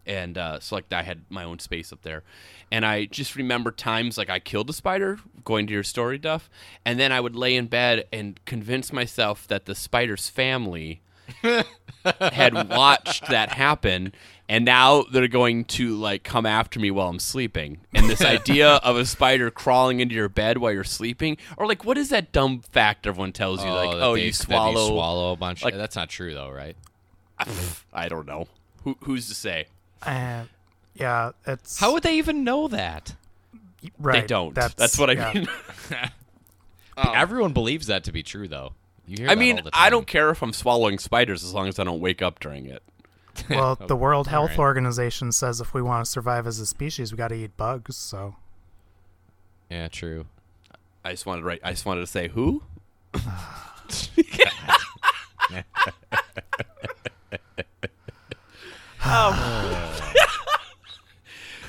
and 0.09 0.37
uh, 0.37 0.59
so 0.61 0.75
like 0.77 0.93
I 0.93 1.03
had 1.03 1.23
my 1.29 1.45
own 1.45 1.59
space 1.61 1.93
up 1.93 2.03
there, 2.03 2.25
and 2.73 2.85
I 2.85 3.05
just 3.05 3.37
remember 3.37 3.71
times 3.71 4.19
like 4.19 4.31
I 4.31 4.41
killed 4.41 4.69
a 4.71 4.73
spider, 4.73 5.19
going 5.45 5.67
to 5.69 5.73
your 5.73 5.85
story, 5.85 6.19
Duff, 6.19 6.49
and 6.85 6.99
then 6.99 7.13
I 7.13 7.21
would 7.21 7.37
lay 7.37 7.55
in 7.55 7.67
bed 7.67 8.07
and 8.13 8.41
convince 8.45 8.93
myself 8.93 9.47
that 9.49 9.67
the 9.67 9.75
spider's 9.75 10.29
family 10.29 11.03
had 12.33 12.69
watched 12.71 13.29
that 13.29 13.53
happen 13.53 14.13
and 14.49 14.65
now 14.65 15.03
they're 15.13 15.29
going 15.29 15.63
to 15.67 15.95
like 15.95 16.23
come 16.25 16.47
after 16.47 16.81
me 16.81 16.91
while 16.91 17.09
I'm 17.09 17.19
sleeping. 17.19 17.81
And 17.95 18.09
this 18.09 18.23
idea 18.23 18.77
of 18.77 18.97
a 18.97 19.05
spider 19.05 19.51
crawling 19.51 20.01
into 20.01 20.15
your 20.15 20.31
bed 20.31 20.57
while 20.59 20.73
you're 20.73 20.85
sleeping 20.85 21.37
or 21.59 21.67
like 21.67 21.85
what 21.85 21.99
is 21.99 22.09
that 22.09 22.33
dumb 22.33 22.61
fact 22.73 23.07
everyone 23.07 23.33
tells 23.33 23.63
you 23.63 23.71
like 23.71 23.91
that 23.91 24.03
oh 24.03 24.15
they- 24.15 24.25
you 24.27 24.33
swallow 24.33 24.89
swallow 24.89 25.33
a 25.33 25.37
bunch. 25.37 25.63
like- 25.63 25.75
That's 25.75 25.97
not 25.97 26.09
true 26.09 26.33
though, 26.33 26.51
right? 26.51 26.77
I 27.93 28.09
don't 28.09 28.27
know. 28.27 28.49
Who, 28.85 28.97
who's 29.03 29.29
to 29.29 29.35
say? 29.35 29.67
And 30.07 30.49
yeah, 30.95 31.33
it's 31.47 31.79
How 31.79 31.93
would 31.93 32.03
they 32.03 32.19
even 32.19 32.45
know 32.45 32.69
that? 32.69 33.15
right. 33.99 34.21
they 34.21 34.27
don't. 34.27 34.55
That's, 34.55 34.75
That's, 34.75 34.99
what 34.99 35.11
I 35.11 35.13
yeah. 35.15 35.33
mean. 35.33 35.49
Oh. 37.01 37.13
Everyone 37.13 37.53
believes 37.53 37.87
that 37.87 38.03
to 38.05 38.13
be 38.13 38.25
true 38.25 38.49
though. 38.49 38.73
You 39.07 39.19
hear 39.19 39.31
I 39.31 39.37
mean, 39.37 39.63
I 39.73 39.89
don't 39.89 40.09
care 40.09 40.31
if 40.31 40.43
I'm 40.43 40.53
swallowing 40.53 40.99
spiders 40.99 41.45
as 41.45 41.55
long 41.55 41.69
as 41.69 41.79
I 41.79 41.85
don't 41.85 42.01
wake 42.01 42.23
up 42.23 42.41
during 42.41 42.67
it. 42.67 42.83
Well, 43.49 43.77
the 43.77 43.95
oh, 43.95 43.97
World 43.97 44.27
Health 44.27 44.51
right. 44.51 44.59
Organization 44.59 45.31
says 45.31 45.61
if 45.61 45.73
we 45.73 45.81
want 45.81 46.05
to 46.05 46.11
survive 46.11 46.45
as 46.49 46.59
a 46.59 46.67
species, 46.67 47.13
we 47.13 47.19
got 47.19 47.29
to 47.29 47.37
eat 47.37 47.57
bugs. 47.57 47.97
So 47.97 48.35
Yeah, 49.71 49.87
true. 49.87 50.27
I 51.05 51.13
just 51.13 51.25
wanted 51.25 51.43
to 51.43 51.47
write, 51.47 51.61
I 51.63 51.71
just 51.71 51.87
wanted 51.87 52.01
to 52.01 52.09
say 52.09 52.27
who? 52.27 52.65
Um, 59.05 59.88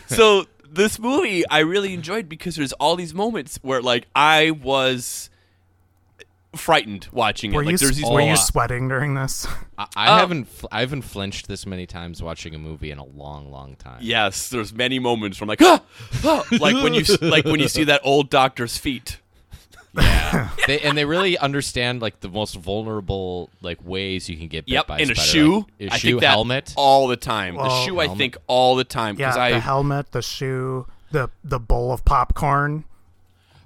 so 0.09 0.45
this 0.69 0.99
movie 0.99 1.43
I 1.49 1.59
really 1.59 1.93
enjoyed 1.93 2.27
because 2.29 2.55
there's 2.55 2.73
all 2.73 2.95
these 2.95 3.13
moments 3.13 3.57
where 3.61 3.81
like 3.81 4.07
I 4.15 4.51
was 4.51 5.29
frightened 6.55 7.07
watching 7.11 7.53
it. 7.53 7.55
were 7.55 7.63
like 7.63 7.73
you 7.73 7.77
there's 7.77 7.97
these 7.97 8.09
were 8.09 8.21
you 8.21 8.35
sweating 8.35 8.87
during 8.87 9.13
this? 9.13 9.45
I, 9.77 9.87
I 9.95 10.07
Oh. 10.09 10.17
haven't 10.17 10.45
fl- 10.45 10.65
I 10.71 10.79
haven't 10.79 11.03
flinched 11.03 11.47
this 11.47 11.65
many 11.65 11.85
times 11.85 12.23
watching 12.23 12.55
a 12.55 12.57
movie 12.57 12.89
in 12.91 12.97
a 12.97 13.05
long, 13.05 13.51
long 13.51 13.75
time. 13.75 13.99
Yes, 14.01 14.49
there's 14.49 14.73
many 14.73 14.97
moments 14.99 15.39
where 15.39 15.45
I'm 15.45 15.49
like, 15.49 15.61
ah, 15.61 15.81
ah, 16.25 16.43
like 16.59 16.75
when 16.83 16.93
you 16.95 17.03
like 17.21 17.45
when 17.45 17.59
you 17.59 17.67
see 17.67 17.83
that 17.85 18.01
old 18.03 18.29
doctor's 18.29 18.77
feet. 18.77 19.19
Yeah, 19.95 20.49
they, 20.67 20.79
and 20.81 20.97
they 20.97 21.05
really 21.05 21.37
understand 21.37 22.01
like 22.01 22.19
the 22.19 22.29
most 22.29 22.55
vulnerable 22.55 23.49
like 23.61 23.83
ways 23.83 24.29
you 24.29 24.37
can 24.37 24.47
get 24.47 24.65
bit 24.65 24.73
Yep, 24.73 24.87
by 24.87 24.99
in 24.99 25.11
a 25.11 25.15
spider. 25.15 25.27
shoe. 25.29 25.55
Like, 25.79 25.89
a 25.91 25.93
I 25.93 25.97
shoe 25.97 26.07
think 26.09 26.21
that 26.21 26.29
helmet. 26.31 26.73
all 26.77 27.07
the 27.07 27.17
time. 27.17 27.55
the 27.55 27.61
Well- 27.63 27.85
shoe, 27.85 27.99
I 27.99 28.07
think 28.09 28.37
all 28.47 28.75
the 28.75 28.83
time 28.83 29.15
Yeah, 29.17 29.27
because 29.27 29.37
I 29.37 29.51
the 29.51 29.59
helmet, 29.59 30.11
the 30.11 30.21
shoe, 30.21 30.85
the 31.11 31.29
the 31.43 31.59
bowl 31.59 31.91
of 31.91 32.05
popcorn. 32.05 32.85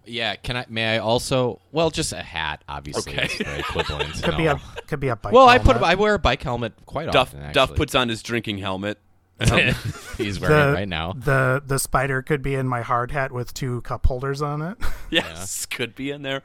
Yeah, 0.05 0.35
can 0.35 0.57
I? 0.57 0.65
May 0.67 0.95
I 0.95 0.97
also? 0.97 1.61
Well, 1.71 1.89
just 1.89 2.11
a 2.11 2.21
hat, 2.21 2.61
obviously. 2.67 3.13
Okay. 3.13 3.23
It's 3.23 3.35
very 3.35 3.59
equivalent. 3.59 4.13
Could 4.23 4.35
be 4.35 4.47
a 4.47 4.59
could 4.87 4.99
be 4.99 5.07
a 5.07 5.15
bike. 5.15 5.31
Well, 5.31 5.47
I 5.47 5.59
put. 5.59 5.77
helmet. 5.77 5.83
I 5.83 5.95
wear 5.95 6.15
a 6.15 6.19
bike 6.19 6.43
helmet 6.43 6.73
quite 6.85 7.09
Duff 7.11 7.29
often. 7.29 7.39
Actually. 7.39 7.53
Duff 7.53 7.75
puts 7.75 7.95
on 7.95 8.09
his 8.09 8.21
drinking 8.21 8.57
helmet. 8.57 8.97
He's 10.17 10.39
wearing 10.39 10.55
the, 10.57 10.69
it 10.69 10.73
right 10.73 10.87
now. 10.87 11.13
The 11.13 11.61
the 11.65 11.79
spider 11.79 12.21
could 12.21 12.41
be 12.41 12.55
in 12.55 12.67
my 12.67 12.81
hard 12.81 13.11
hat 13.11 13.31
with 13.31 13.53
two 13.53 13.81
cup 13.81 14.05
holders 14.05 14.41
on 14.41 14.61
it. 14.61 14.77
Yes, 15.09 15.67
could 15.67 15.93
be 15.93 16.09
in 16.09 16.23
there. 16.23 16.41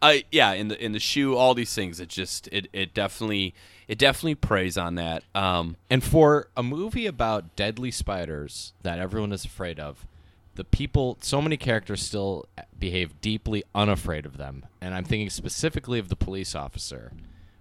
Uh, 0.00 0.18
yeah, 0.30 0.52
in 0.52 0.68
the 0.68 0.80
in 0.84 0.92
the 0.92 1.00
shoe, 1.00 1.34
all 1.34 1.54
these 1.54 1.74
things. 1.74 1.98
It 1.98 2.08
just 2.08 2.46
it, 2.52 2.68
it 2.72 2.94
definitely 2.94 3.52
it 3.88 3.98
definitely 3.98 4.36
preys 4.36 4.78
on 4.78 4.94
that. 4.94 5.24
Um, 5.34 5.74
And 5.90 6.04
for 6.04 6.46
a 6.56 6.62
movie 6.62 7.06
about 7.06 7.56
deadly 7.56 7.90
spiders 7.90 8.74
that 8.82 9.00
everyone 9.00 9.32
is 9.32 9.44
afraid 9.44 9.80
of, 9.80 10.06
the 10.54 10.62
people, 10.62 11.18
so 11.20 11.42
many 11.42 11.56
characters 11.56 12.00
still 12.00 12.46
behave 12.78 13.20
deeply 13.20 13.64
unafraid 13.74 14.24
of 14.24 14.36
them. 14.36 14.66
And 14.80 14.94
I'm 14.94 15.04
thinking 15.04 15.28
specifically 15.30 15.98
of 15.98 16.08
the 16.08 16.14
police 16.16 16.54
officer 16.54 17.10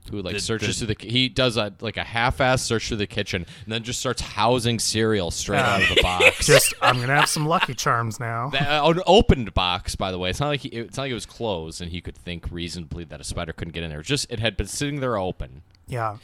who 0.10 0.22
like 0.22 0.34
The- 0.34 0.40
searches 0.40 0.80
the- 0.80 0.88
through 0.88 0.96
the 0.96 1.10
he 1.12 1.30
does 1.30 1.58
a 1.58 1.74
like 1.82 1.98
a 1.98 2.04
half-ass 2.04 2.62
search 2.64 2.88
through 2.88 2.98
the 2.98 3.08
kitchen 3.08 3.46
and 3.64 3.72
then 3.74 3.84
just 3.84 4.00
starts 4.00 4.22
housing 4.22 4.80
cereal 4.80 5.30
straight 5.32 5.60
out 5.60 5.82
of 5.84 5.90
the 5.96 6.00
box. 6.02 6.46
Just 6.48 6.74
I'm 6.82 7.00
gonna 7.00 7.16
have 7.16 7.30
some 7.30 7.46
Lucky 7.46 7.74
Charms 7.74 8.20
now. 8.20 8.50
That- 8.50 8.68
uh, 8.84 8.90
an 8.90 9.02
opened 9.06 9.54
box, 9.54 9.96
by 9.96 10.12
the 10.12 10.18
way. 10.18 10.30
It's 10.30 10.40
not 10.40 10.48
like 10.48 10.62
he, 10.62 10.70
it's 10.70 10.98
not 10.98 11.04
like 11.04 11.12
it 11.12 11.16
was 11.16 11.26
closed 11.26 11.82
and 11.82 11.92
he 11.92 12.02
could 12.02 12.16
think 12.18 12.48
reasonably 12.52 13.04
that 13.06 13.22
a 13.22 13.24
spider 13.24 13.54
couldn't 13.54 13.74
get 13.74 13.84
in 13.84 13.90
there. 13.90 14.02
Just 14.02 14.32
it 14.32 14.40
had 14.40 14.58
been 14.58 14.68
sitting 14.68 15.00
there 15.02 15.18
open. 15.18 15.62
yeah, 15.88 16.18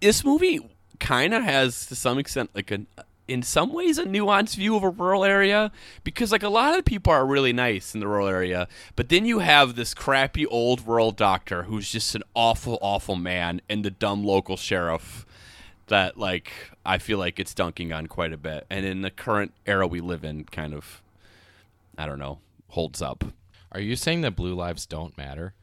this 0.00 0.24
movie 0.24 0.60
kind 1.00 1.34
of 1.34 1.42
has 1.42 1.86
to 1.86 1.96
some 1.96 2.18
extent 2.18 2.50
like 2.54 2.70
a 2.70 2.80
in 3.26 3.42
some 3.42 3.72
ways 3.72 3.98
a 3.98 4.04
nuanced 4.04 4.56
view 4.56 4.76
of 4.76 4.82
a 4.82 4.90
rural 4.90 5.24
area 5.24 5.72
because 6.02 6.30
like 6.30 6.42
a 6.42 6.48
lot 6.48 6.78
of 6.78 6.84
people 6.84 7.12
are 7.12 7.26
really 7.26 7.52
nice 7.52 7.94
in 7.94 8.00
the 8.00 8.08
rural 8.08 8.28
area 8.28 8.68
but 8.96 9.08
then 9.08 9.24
you 9.24 9.38
have 9.38 9.74
this 9.74 9.94
crappy 9.94 10.46
old 10.46 10.86
rural 10.86 11.10
doctor 11.10 11.64
who's 11.64 11.90
just 11.90 12.14
an 12.14 12.22
awful 12.34 12.78
awful 12.82 13.16
man 13.16 13.60
and 13.68 13.84
the 13.84 13.90
dumb 13.90 14.24
local 14.24 14.56
sheriff 14.56 15.24
that 15.86 16.18
like 16.18 16.52
i 16.84 16.98
feel 16.98 17.18
like 17.18 17.40
it's 17.40 17.54
dunking 17.54 17.92
on 17.92 18.06
quite 18.06 18.32
a 18.32 18.36
bit 18.36 18.66
and 18.68 18.84
in 18.84 19.00
the 19.00 19.10
current 19.10 19.54
era 19.66 19.86
we 19.86 20.00
live 20.00 20.24
in 20.24 20.44
kind 20.44 20.74
of 20.74 21.00
i 21.96 22.04
don't 22.04 22.18
know 22.18 22.38
holds 22.68 23.00
up 23.00 23.24
Are 23.72 23.80
you 23.80 23.96
saying 23.96 24.20
that 24.20 24.36
blue 24.36 24.54
lives 24.54 24.86
don't 24.86 25.16
matter? 25.16 25.54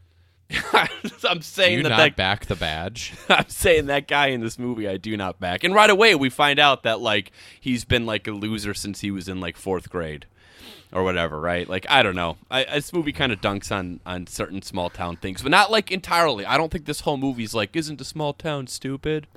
i'm 0.74 1.38
Do 1.38 1.42
saying 1.42 1.78
you 1.78 1.84
that 1.84 1.90
not 1.90 1.98
that 1.98 2.16
back 2.16 2.46
the 2.48 2.56
badge? 2.56 3.14
I'm 3.30 3.48
saying 3.50 3.86
that 3.88 4.08
guy 4.08 4.28
in 4.28 4.42
this 4.42 4.58
movie 4.60 4.88
I 4.88 4.98
do 4.98 5.16
not 5.18 5.40
back. 5.40 5.64
And 5.64 5.74
right 5.74 5.90
away 5.90 6.16
we 6.16 6.30
find 6.30 6.60
out 6.60 6.84
that 6.84 7.00
like 7.00 7.32
he's 7.60 7.86
been 7.86 8.06
like 8.06 8.28
a 8.28 8.32
loser 8.32 8.74
since 8.74 9.02
he 9.02 9.12
was 9.12 9.28
in 9.28 9.40
like 9.40 9.58
fourth 9.58 9.90
grade 9.90 10.26
or 10.94 11.04
whatever, 11.04 11.40
right? 11.40 11.70
Like 11.70 11.86
I 11.90 12.04
don't 12.04 12.16
know. 12.16 12.38
I, 12.50 12.66
this 12.66 12.92
movie 12.92 13.14
kind 13.14 13.32
of 13.32 13.40
dunks 13.40 13.72
on 13.72 14.00
on 14.06 14.28
certain 14.28 14.62
small 14.62 14.90
town 14.90 15.16
things, 15.16 15.42
but 15.42 15.50
not 15.52 15.72
like 15.72 15.92
entirely. 15.92 16.46
I 16.46 16.58
don't 16.58 16.72
think 16.72 16.86
this 16.86 17.02
whole 17.02 17.18
movie's 17.18 17.54
like 17.54 17.76
isn't 17.76 18.02
a 18.02 18.06
small 18.06 18.34
town 18.34 18.68
stupid. 18.68 19.28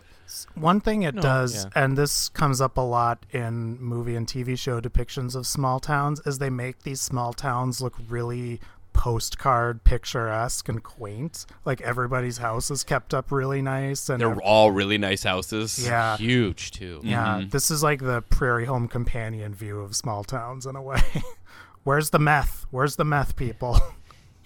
one 0.55 0.81
thing 0.81 1.03
it 1.03 1.15
No, 1.15 1.23
does, 1.23 1.65
yeah. 1.65 1.83
and 1.85 1.97
this 1.99 2.29
comes 2.31 2.61
up 2.61 2.77
a 2.77 2.81
lot 2.81 3.25
in 3.31 3.79
movie 3.81 4.17
and 4.17 4.27
TV 4.27 4.59
show 4.59 4.81
depictions 4.81 5.37
of 5.37 5.47
small 5.47 5.79
towns, 5.79 6.21
is 6.27 6.39
they 6.39 6.51
make 6.51 6.83
these 6.83 7.01
small 7.01 7.33
towns 7.33 7.81
look 7.81 7.95
really 8.09 8.59
postcard 8.95 9.85
picturesque 9.85 10.67
and 10.71 10.83
quaint. 10.83 11.45
Like 11.67 11.83
everybody's 11.83 12.39
house 12.39 12.71
is 12.71 12.83
kept 12.83 13.13
up 13.13 13.31
really 13.31 13.61
nice, 13.61 14.09
and 14.09 14.19
They're 14.21 14.41
all 14.41 14.71
really 14.71 14.97
nice 14.97 15.25
houses. 15.25 15.85
yeah, 15.85 16.17
Huge 16.17 16.71
too. 16.71 17.01
Yeah, 17.05 17.41
Mhm. 17.41 17.51
this 17.51 17.71
is 17.71 17.83
like 17.83 18.01
the 18.01 18.23
Prairie 18.23 18.65
Home 18.65 18.89
Companion 18.89 19.55
view 19.55 19.81
of 19.81 19.95
small 19.95 20.25
towns 20.25 20.65
in 20.65 20.75
a 20.77 20.83
way. 20.83 21.03
Where's 21.85 22.09
the 22.11 22.19
meth? 22.19 22.65
Where's 22.71 22.97
the 22.97 23.05
meth 23.05 23.37
people? 23.37 23.79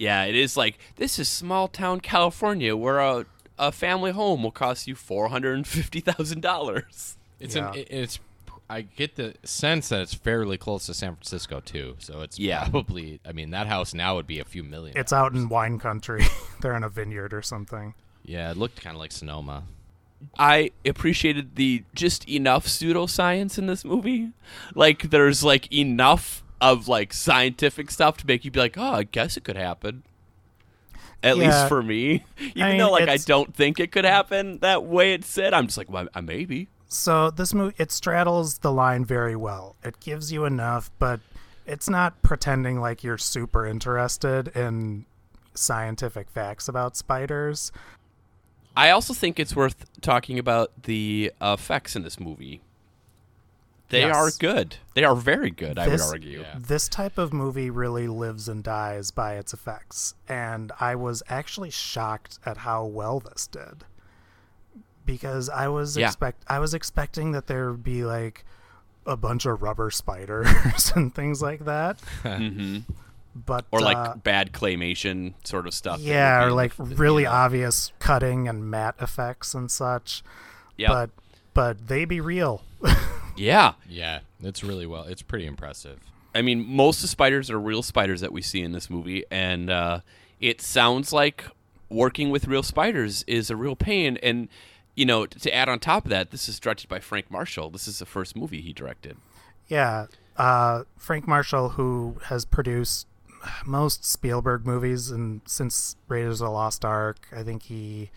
Yeah, 0.01 0.23
it 0.23 0.33
is 0.35 0.55
like 0.55 0.79
this 0.95 1.19
is 1.19 1.27
small 1.27 1.67
town 1.67 1.99
California 1.99 2.73
where 2.73 2.99
a 2.99 3.25
a 3.57 3.69
family 3.69 4.11
home 4.11 4.43
will 4.43 4.51
cost 4.51 4.87
you 4.87 4.95
four 4.95 5.27
hundred 5.27 5.55
and 5.57 5.67
fifty 5.67 5.99
thousand 5.99 6.41
dollars. 6.41 7.17
It's 7.37 7.53
Yeah. 7.55 7.73
an, 7.73 7.83
it's. 7.89 8.17
I 8.69 8.81
get 8.81 9.15
the 9.15 9.33
sense 9.43 9.89
that 9.89 10.01
it's 10.01 10.13
fairly 10.13 10.57
close 10.57 10.85
to 10.85 10.93
San 10.93 11.15
Francisco 11.15 11.59
too. 11.59 11.95
So 11.99 12.21
it's 12.21 12.37
Yeah. 12.37 12.63
probably. 12.69 13.19
I 13.25 13.31
mean, 13.31 13.49
that 13.51 13.65
house 13.67 13.93
now 13.93 14.15
would 14.15 14.27
be 14.27 14.39
a 14.39 14.45
few 14.45 14.63
million. 14.63 14.95
it's 14.97 15.11
out 15.13 15.33
in 15.33 15.49
wine 15.49 15.79
country. 15.79 16.23
They're 16.61 16.75
in 16.75 16.83
a 16.83 16.89
vineyard 16.89 17.33
or 17.33 17.41
something. 17.41 17.93
yeah, 18.23 18.51
it 18.51 18.57
looked 18.57 18.79
kind 18.81 18.95
of 18.95 18.99
like 18.99 19.11
Sonoma. 19.11 19.63
I 20.37 20.71
appreciated 20.85 21.55
the 21.55 21.83
just 21.95 22.27
enough 22.29 22.67
pseudoscience 22.67 23.57
in 23.57 23.67
this 23.67 23.83
movie. 23.85 24.31
Like 24.75 25.09
there's 25.09 25.43
like 25.43 25.71
enough 25.73 26.43
of 26.61 26.87
like 26.89 27.13
scientific 27.13 27.89
stuff 27.89 28.17
to 28.17 28.27
make 28.27 28.43
you 28.45 28.51
be 28.51 28.59
like, 28.59 28.77
oh, 28.77 28.93
I 28.95 29.03
guess 29.03 29.37
it 29.37 29.43
could 29.45 29.55
happen. 29.55 30.03
At 31.23 31.37
Yeah. 31.37 31.45
least 31.45 31.67
for 31.69 31.81
me, 31.81 32.23
even 32.55 32.67
mean, 32.69 32.77
though 32.79 32.91
like 32.91 33.09
I 33.09 33.17
don't 33.17 33.55
think 33.55 33.79
it 33.79 33.91
could 33.91 34.05
happen 34.05 34.59
that 34.59 34.83
way 34.85 35.13
it 35.13 35.23
said, 35.25 35.53
I'm 35.53 35.67
just 35.67 35.77
like, 35.77 35.89
well, 35.89 36.07
I- 36.13 36.21
maybe. 36.21 36.67
So 36.89 37.29
this 37.29 37.53
movie 37.53 37.75
it 37.77 37.91
straddles 37.91 38.57
the 38.59 38.71
line 38.71 39.05
very 39.05 39.35
well. 39.35 39.75
It 39.83 39.99
gives 39.99 40.31
you 40.31 40.43
enough, 40.45 40.89
but 40.99 41.19
it's 41.65 41.87
not 41.87 42.21
pretending 42.23 42.81
like 42.81 43.03
you're 43.03 43.17
super 43.19 43.65
interested 43.65 44.47
in 44.49 45.05
scientific 45.53 46.29
facts 46.31 46.67
about 46.67 46.97
spiders. 46.97 47.71
I 48.75 48.89
also 48.89 49.13
think 49.13 49.39
it's 49.39 49.55
worth 49.55 49.85
talking 50.01 50.39
about 50.39 50.71
the 50.83 51.31
effects 51.41 51.95
in 51.95 52.01
this 52.01 52.19
movie. 52.19 52.61
They 53.89 54.01
Yes. 54.01 54.15
are 54.15 54.31
good. 54.39 54.77
They 54.93 55.03
are 55.03 55.15
very 55.15 55.49
good. 55.49 55.77
I 55.79 55.87
would 55.87 56.01
argue. 56.01 56.41
Yeah. 56.41 56.55
This 56.59 56.87
type 56.87 57.17
of 57.17 57.33
movie 57.33 57.69
really 57.71 58.07
lives 58.07 58.47
and 58.47 58.63
dies 58.63 59.09
by 59.11 59.33
its 59.35 59.51
effects, 59.53 60.13
and 60.27 60.71
I 60.79 60.95
was 60.95 61.23
actually 61.27 61.71
shocked 61.71 62.39
at 62.45 62.57
how 62.57 62.85
well 62.85 63.19
this 63.19 63.47
did. 63.47 63.85
Because 65.11 65.49
I 65.49 65.67
was 65.69 65.97
Yeah. 65.97 66.07
expect 66.07 66.43
I 66.47 66.59
was 66.59 66.73
expecting 66.73 67.31
that 67.31 67.47
there 67.47 67.71
would 67.71 67.83
be 67.83 68.03
like 68.03 68.45
a 69.05 69.17
bunch 69.17 69.45
of 69.45 69.61
rubber 69.61 69.89
spiders 69.91 70.91
and 70.95 71.13
things 71.13 71.41
like 71.41 71.65
that, 71.65 71.99
hmm 72.23 72.79
but 73.35 73.65
Or 73.71 73.79
like 73.79 73.95
uh, 73.95 74.15
bad 74.15 74.51
claymation 74.51 75.33
sort 75.43 75.65
of 75.67 75.73
stuff. 75.73 75.99
yeah, 75.99 76.39
or 76.39 76.43
in 76.43 76.49
the 76.49 76.55
like 76.55 76.77
you 76.77 76.85
really 76.85 77.23
know. 77.23 77.31
obvious 77.31 77.91
cutting 77.99 78.47
and 78.47 78.69
matte 78.69 78.95
effects 78.99 79.53
and 79.53 79.69
such. 79.71 80.23
Yep. 80.77 80.89
But 80.89 81.09
but 81.53 81.87
they 81.87 82.05
be 82.05 82.19
real. 82.21 82.63
yeah. 83.37 83.73
Yeah, 83.87 84.19
it's 84.41 84.63
really 84.63 84.85
well. 84.85 85.03
It's 85.03 85.21
pretty 85.21 85.45
impressive. 85.45 85.99
I 86.35 86.41
mean, 86.41 86.65
most 86.67 86.97
of 86.97 87.01
the 87.03 87.07
spiders 87.07 87.49
are 87.49 87.59
real 87.59 87.81
spiders 87.83 88.21
that 88.21 88.31
we 88.31 88.41
see 88.41 88.61
in 88.61 88.71
this 88.71 88.89
movie, 88.89 89.23
and 89.31 89.69
uh, 89.69 89.99
it 90.39 90.61
sounds 90.61 91.11
like 91.13 91.45
working 91.89 92.29
with 92.29 92.47
real 92.47 92.63
spiders 92.63 93.23
is 93.27 93.49
a 93.49 93.55
real 93.55 93.75
pain. 93.75 94.17
And 94.21 94.47
you 94.99 95.05
know, 95.05 95.25
to 95.25 95.55
add 95.55 95.69
on 95.69 95.79
top 95.79 96.03
of 96.05 96.09
that, 96.09 96.31
this 96.31 96.49
is 96.49 96.59
directed 96.59 96.89
by 96.89 96.99
Frank 96.99 97.31
Marshall. 97.31 97.69
This 97.69 97.87
is 97.87 97.99
the 97.99 98.05
first 98.05 98.35
movie 98.35 98.59
he 98.59 98.73
directed. 98.73 99.15
Yeah, 99.67 100.07
uh, 100.35 100.83
Frank 100.97 101.25
Marshall, 101.27 101.69
who 101.69 102.17
has 102.25 102.43
produced 102.43 103.07
most 103.65 104.03
Spielberg 104.03 104.65
movies, 104.65 105.09
and 105.09 105.39
since 105.45 105.95
Raiders 106.09 106.41
of 106.41 106.47
the 106.47 106.51
Lost 106.51 106.83
Ark, 106.83 107.27
I 107.35 107.43
think 107.43 107.63
he. 107.63 108.11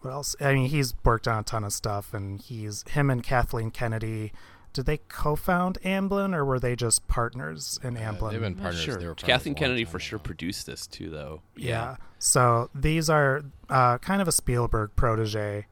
What 0.00 0.10
else? 0.10 0.34
I 0.40 0.52
mean, 0.54 0.68
he's 0.68 0.94
worked 1.04 1.28
on 1.28 1.38
a 1.38 1.42
ton 1.44 1.62
of 1.64 1.72
stuff, 1.72 2.12
and 2.12 2.40
he's 2.40 2.84
him 2.88 3.08
and 3.10 3.22
Kathleen 3.22 3.70
Kennedy. 3.70 4.32
Did 4.72 4.84
they 4.86 4.98
co-found 5.08 5.78
Amblin, 5.84 6.34
or 6.34 6.44
were 6.44 6.58
they 6.60 6.76
just 6.76 7.06
partners 7.08 7.78
in 7.82 7.96
Uh, 7.96 8.00
Amblin? 8.00 8.32
they've 8.32 8.40
been 8.40 8.54
Not 8.54 8.62
partners. 8.62 8.82
sure. 8.82 8.96
They 8.96 9.06
were 9.06 9.14
partners 9.14 9.26
Kathleen 9.36 9.54
Kennedy 9.54 9.84
for 9.84 9.98
sure 10.00 10.18
produced 10.18 10.66
this 10.66 10.86
too, 10.86 11.08
though. 11.08 11.40
Yeah. 11.56 11.96
So 12.18 12.68
these 12.74 13.08
are 13.08 13.42
uh, 13.70 13.98
kind 13.98 14.20
of 14.20 14.28
a 14.28 14.32
Spielberg 14.32 14.90
protege, 14.96 15.66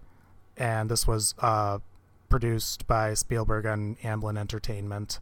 and 0.56 0.90
this 0.90 1.06
was 1.06 1.34
uh, 1.38 1.78
produced 2.28 2.86
by 2.86 3.14
Spielberg 3.14 3.64
and 3.64 3.98
Amblin 4.00 4.38
Entertainment. 4.38 5.18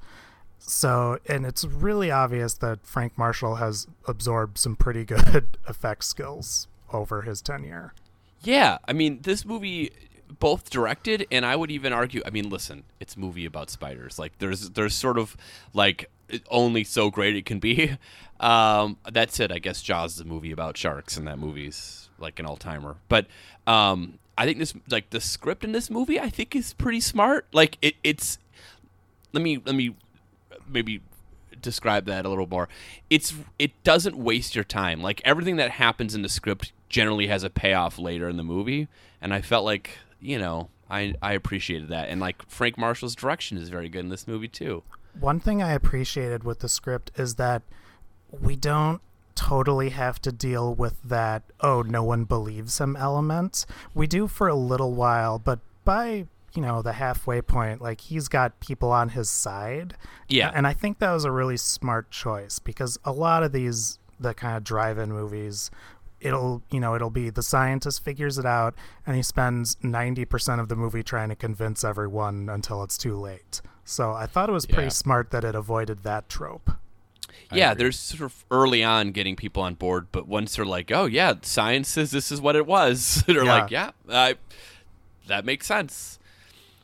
So, 0.59 1.19
and 1.29 1.45
it's 1.45 1.65
really 1.65 2.11
obvious 2.11 2.55
that 2.55 2.87
Frank 2.87 3.19
Marshall 3.19 3.57
has 3.57 3.87
absorbed 4.07 4.59
some 4.59 4.77
pretty 4.77 5.05
good 5.07 5.59
effects 5.69 6.07
skills 6.09 6.69
over 6.93 7.23
his 7.23 7.43
tenure. 7.43 7.95
Yeah, 8.43 8.79
I 8.87 8.93
mean, 8.93 9.21
this 9.23 9.45
movie 9.45 9.91
both 10.39 10.71
directed 10.71 11.27
and 11.31 11.45
I 11.45 11.57
would 11.57 11.71
even 11.71 11.93
argue. 11.93 12.23
I 12.25 12.31
mean, 12.31 12.49
listen, 12.49 12.85
it's 13.01 13.17
movie 13.17 13.45
about 13.45 13.71
spiders. 13.71 14.19
Like, 14.19 14.39
there's 14.39 14.71
there's 14.71 14.95
sort 14.95 15.19
of 15.19 15.37
like 15.75 16.11
only 16.51 16.85
so 16.85 17.11
great 17.11 17.37
it 17.37 17.45
can 17.45 17.59
be. 17.59 17.97
Um, 18.41 18.97
that's 19.09 19.39
it. 19.39 19.53
I 19.53 19.61
guess 19.61 19.83
Jaws 19.83 20.15
is 20.15 20.21
a 20.21 20.25
movie 20.25 20.51
about 20.51 20.77
sharks, 20.77 21.17
and 21.17 21.29
that 21.29 21.39
movie's 21.39 22.11
like 22.19 22.41
an 22.41 22.47
all 22.47 22.57
timer. 22.57 22.97
But 23.09 23.29
um, 23.69 24.19
I 24.37 24.47
think 24.47 24.59
this 24.59 24.75
like 24.91 25.11
the 25.11 25.21
script 25.21 25.65
in 25.65 25.73
this 25.73 25.91
movie, 25.91 26.19
I 26.19 26.31
think 26.31 26.57
is 26.57 26.73
pretty 26.75 27.01
smart. 27.01 27.47
Like, 27.53 27.79
it, 27.83 27.95
it's 28.03 28.39
let 29.33 29.43
me 29.43 29.61
let 29.65 29.75
me 29.75 29.95
maybe 30.69 31.03
describe 31.61 32.07
that 32.07 32.27
a 32.27 32.29
little 32.29 32.47
more. 32.47 32.69
It's 33.09 33.35
it 33.59 33.71
doesn't 33.85 34.17
waste 34.17 34.55
your 34.55 34.65
time. 34.65 35.01
Like 35.03 35.23
everything 35.25 35.57
that 35.57 35.73
happens 35.73 36.15
in 36.15 36.23
the 36.23 36.29
script 36.29 36.73
generally 36.89 37.29
has 37.29 37.45
a 37.45 37.51
payoff 37.51 37.99
later 37.99 38.29
in 38.29 38.37
the 38.37 38.43
movie, 38.43 38.89
and 39.21 39.33
I 39.33 39.41
felt 39.41 39.65
like 39.65 39.99
you 40.21 40.39
know 40.39 40.69
I 40.91 41.15
I 41.23 41.33
appreciated 41.33 41.89
that, 41.89 42.09
and 42.09 42.21
like 42.21 42.47
Frank 42.49 42.77
Marshall's 42.77 43.15
direction 43.15 43.57
is 43.57 43.69
very 43.69 43.89
good 43.89 44.01
in 44.01 44.09
this 44.09 44.27
movie 44.27 44.49
too. 44.49 44.83
One 45.19 45.41
thing 45.41 45.63
I 45.63 45.73
appreciated 45.73 46.43
with 46.43 46.61
the 46.61 46.69
script 46.69 47.11
is 47.17 47.35
that 47.37 47.63
we 48.31 48.57
don't 48.57 49.01
totally 49.49 49.91
have 49.91 50.21
to 50.23 50.33
deal 50.33 50.75
with 50.75 51.03
that 51.03 51.43
oh 51.61 51.83
no 51.83 52.03
one 52.03 52.25
believes 52.25 52.81
him 52.81 52.97
element. 52.97 53.67
We 53.95 54.07
do 54.07 54.27
for 54.27 54.49
a 54.49 54.55
little 54.55 54.93
while, 54.95 55.39
but 55.39 55.59
by 55.85 56.27
you 56.55 56.61
know 56.63 56.83
the 56.83 56.93
halfway 56.93 57.41
point 57.41 57.81
like 57.81 58.03
he's 58.03 58.29
got 58.29 58.61
people 58.61 58.91
on 58.93 59.09
his 59.11 59.31
side 59.31 59.95
Yeah. 60.29 60.51
and 60.55 60.67
i 60.67 60.75
think 60.75 60.99
that 60.99 61.11
was 61.11 61.25
a 61.25 61.31
really 61.31 61.57
smart 61.57 62.11
choice 62.11 62.59
because 62.59 62.99
a 63.07 63.13
lot 63.13 63.43
of 63.43 63.53
these 63.53 63.99
the 64.21 64.35
kind 64.35 64.55
of 64.59 64.63
drive-in 64.63 65.11
movies 65.11 65.71
it'll 66.21 66.63
you 66.71 66.79
know 66.79 66.95
it'll 66.95 67.09
be 67.09 67.31
the 67.31 67.43
scientist 67.43 68.05
figures 68.05 68.37
it 68.37 68.45
out 68.45 68.75
and 69.07 69.17
he 69.17 69.23
spends 69.23 69.77
90% 69.77 70.61
of 70.61 70.69
the 70.69 70.77
movie 70.77 71.03
trying 71.03 71.31
to 71.31 71.35
convince 71.37 71.83
everyone 71.85 72.51
until 72.51 72.83
it's 72.83 72.99
too 72.99 73.17
late 73.17 73.63
so 73.85 74.13
i 74.13 74.27
thought 74.27 74.51
it 74.51 74.53
was 74.53 74.67
pretty 74.67 74.91
smart 74.91 75.31
that 75.31 75.45
it 75.45 75.55
avoided 75.55 76.03
that 76.03 76.29
trope 76.29 76.71
yeah, 77.53 77.75
there's 77.75 77.99
sort 77.99 78.23
of 78.23 78.45
early 78.51 78.83
on 78.85 79.13
getting 79.13 79.37
people 79.37 79.63
on 79.63 79.75
board, 79.75 80.07
but 80.13 80.27
once 80.29 80.57
they're 80.57 80.65
like, 80.65 80.91
"Oh 80.93 81.07
yeah, 81.07 81.35
science 81.43 81.89
says 81.89 82.11
this 82.11 82.31
is 82.33 82.41
what 82.41 82.57
it 82.57 82.67
was," 82.67 83.23
they're 83.27 83.45
Yeah. 83.45 83.63
like, 83.63 83.71
"Yeah, 83.71 83.91
I, 84.09 84.37
that 85.27 85.45
makes 85.45 85.67
sense." 85.67 86.19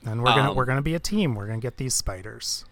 and 0.04 0.22
we're 0.22 0.32
gonna 0.32 0.50
Um, 0.50 0.56
we're 0.56 0.64
gonna 0.64 0.80
be 0.80 0.94
a 0.94 1.00
team 1.00 1.34
we're 1.34 1.48
gonna 1.48 1.58
get 1.58 1.76
these 1.76 1.92
spiders 1.92 2.64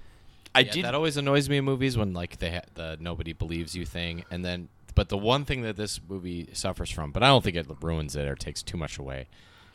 I 0.55 0.61
Yeah, 0.61 0.73
did. 0.73 0.85
that 0.85 0.95
always 0.95 1.17
annoys 1.17 1.49
me 1.49 1.57
in 1.57 1.65
movies 1.65 1.99
when 1.99 2.13
like 2.15 2.39
they 2.39 2.51
ha- 2.53 2.61
the 2.75 2.97
nobody 3.01 3.33
believes 3.33 3.75
you 3.75 3.85
thing, 3.85 4.25
and 4.31 4.45
then 4.45 4.69
but 4.95 5.09
the 5.11 5.19
one 5.19 5.45
thing 5.45 5.63
that 5.63 5.77
this 5.77 6.01
movie 6.09 6.49
suffers 6.55 6.91
from, 6.91 7.11
but 7.11 7.23
I 7.23 7.27
don't 7.27 7.43
think 7.45 7.57
it 7.57 7.67
ruins 7.83 8.15
it 8.17 8.27
or 8.27 8.35
takes 8.37 8.63
too 8.63 8.77
much 8.79 8.97
away. 8.99 9.27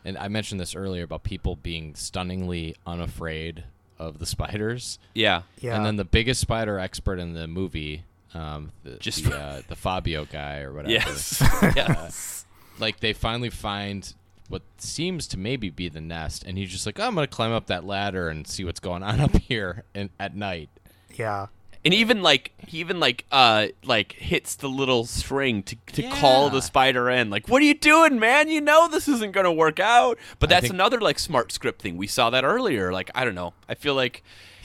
And 0.04 0.18
I 0.18 0.26
mentioned 0.28 0.60
this 0.60 0.74
earlier 0.74 1.04
about 1.04 1.22
people 1.22 1.54
being 1.54 1.94
stunningly 1.94 2.74
unafraid 2.84 3.62
of 3.98 4.18
the 4.18 4.26
spiders, 4.26 4.98
yeah, 5.14 5.42
yeah 5.60 5.76
and 5.76 5.84
then 5.86 5.96
the 5.96 6.04
biggest 6.04 6.40
spider 6.40 6.78
expert 6.78 7.18
in 7.18 7.34
the 7.34 7.46
movie, 7.46 8.04
um, 8.34 8.72
the, 8.84 8.96
Just- 8.96 9.24
the, 9.24 9.36
uh, 9.36 9.62
the 9.68 9.76
Fabio 9.76 10.24
guy 10.24 10.60
or 10.60 10.72
whatever. 10.72 10.92
yes, 10.92 11.40
yes. 11.76 12.44
like 12.78 13.00
they 13.00 13.12
finally 13.12 13.50
find 13.50 14.14
what 14.48 14.62
seems 14.78 15.26
to 15.28 15.38
maybe 15.38 15.70
be 15.70 15.88
the 15.88 16.00
nest, 16.00 16.44
and 16.44 16.58
he's 16.58 16.70
just 16.70 16.84
like, 16.84 16.98
I'm 17.00 17.14
gonna 17.14 17.26
climb 17.26 17.52
up 17.52 17.66
that 17.66 17.84
ladder 17.84 18.28
and 18.28 18.46
see 18.46 18.64
what's 18.64 18.80
going 18.80 19.02
on 19.02 19.20
up 19.20 19.36
here 19.36 19.84
and 19.94 20.10
at 20.20 20.34
night. 20.36 20.68
yeah 21.14 21.46
And 21.84 21.92
even 21.92 22.22
like 22.22 22.52
he 22.58 22.78
even 22.78 23.00
like 23.00 23.24
uh 23.32 23.66
like 23.84 24.12
hits 24.12 24.54
the 24.54 24.68
little 24.68 25.04
string 25.04 25.64
to 25.64 25.76
to 25.94 26.02
call 26.10 26.48
the 26.48 26.62
spider 26.62 27.10
in. 27.10 27.28
Like, 27.28 27.48
what 27.48 27.60
are 27.60 27.64
you 27.64 27.74
doing, 27.74 28.20
man? 28.20 28.48
You 28.48 28.60
know 28.60 28.86
this 28.88 29.08
isn't 29.08 29.32
gonna 29.32 29.52
work 29.52 29.80
out. 29.80 30.16
But 30.38 30.48
that's 30.48 30.62
think- 30.62 30.74
another 30.74 31.00
like 31.00 31.18
smart 31.18 31.50
script 31.50 31.82
thing. 31.82 31.96
We 31.96 32.06
saw 32.06 32.30
that 32.30 32.44
earlier. 32.44 32.92
Like, 32.92 33.10
I 33.16 33.24
don't 33.24 33.34
know. 33.34 33.54
I 33.68 33.74
feel 33.74 33.94
like 33.96 34.22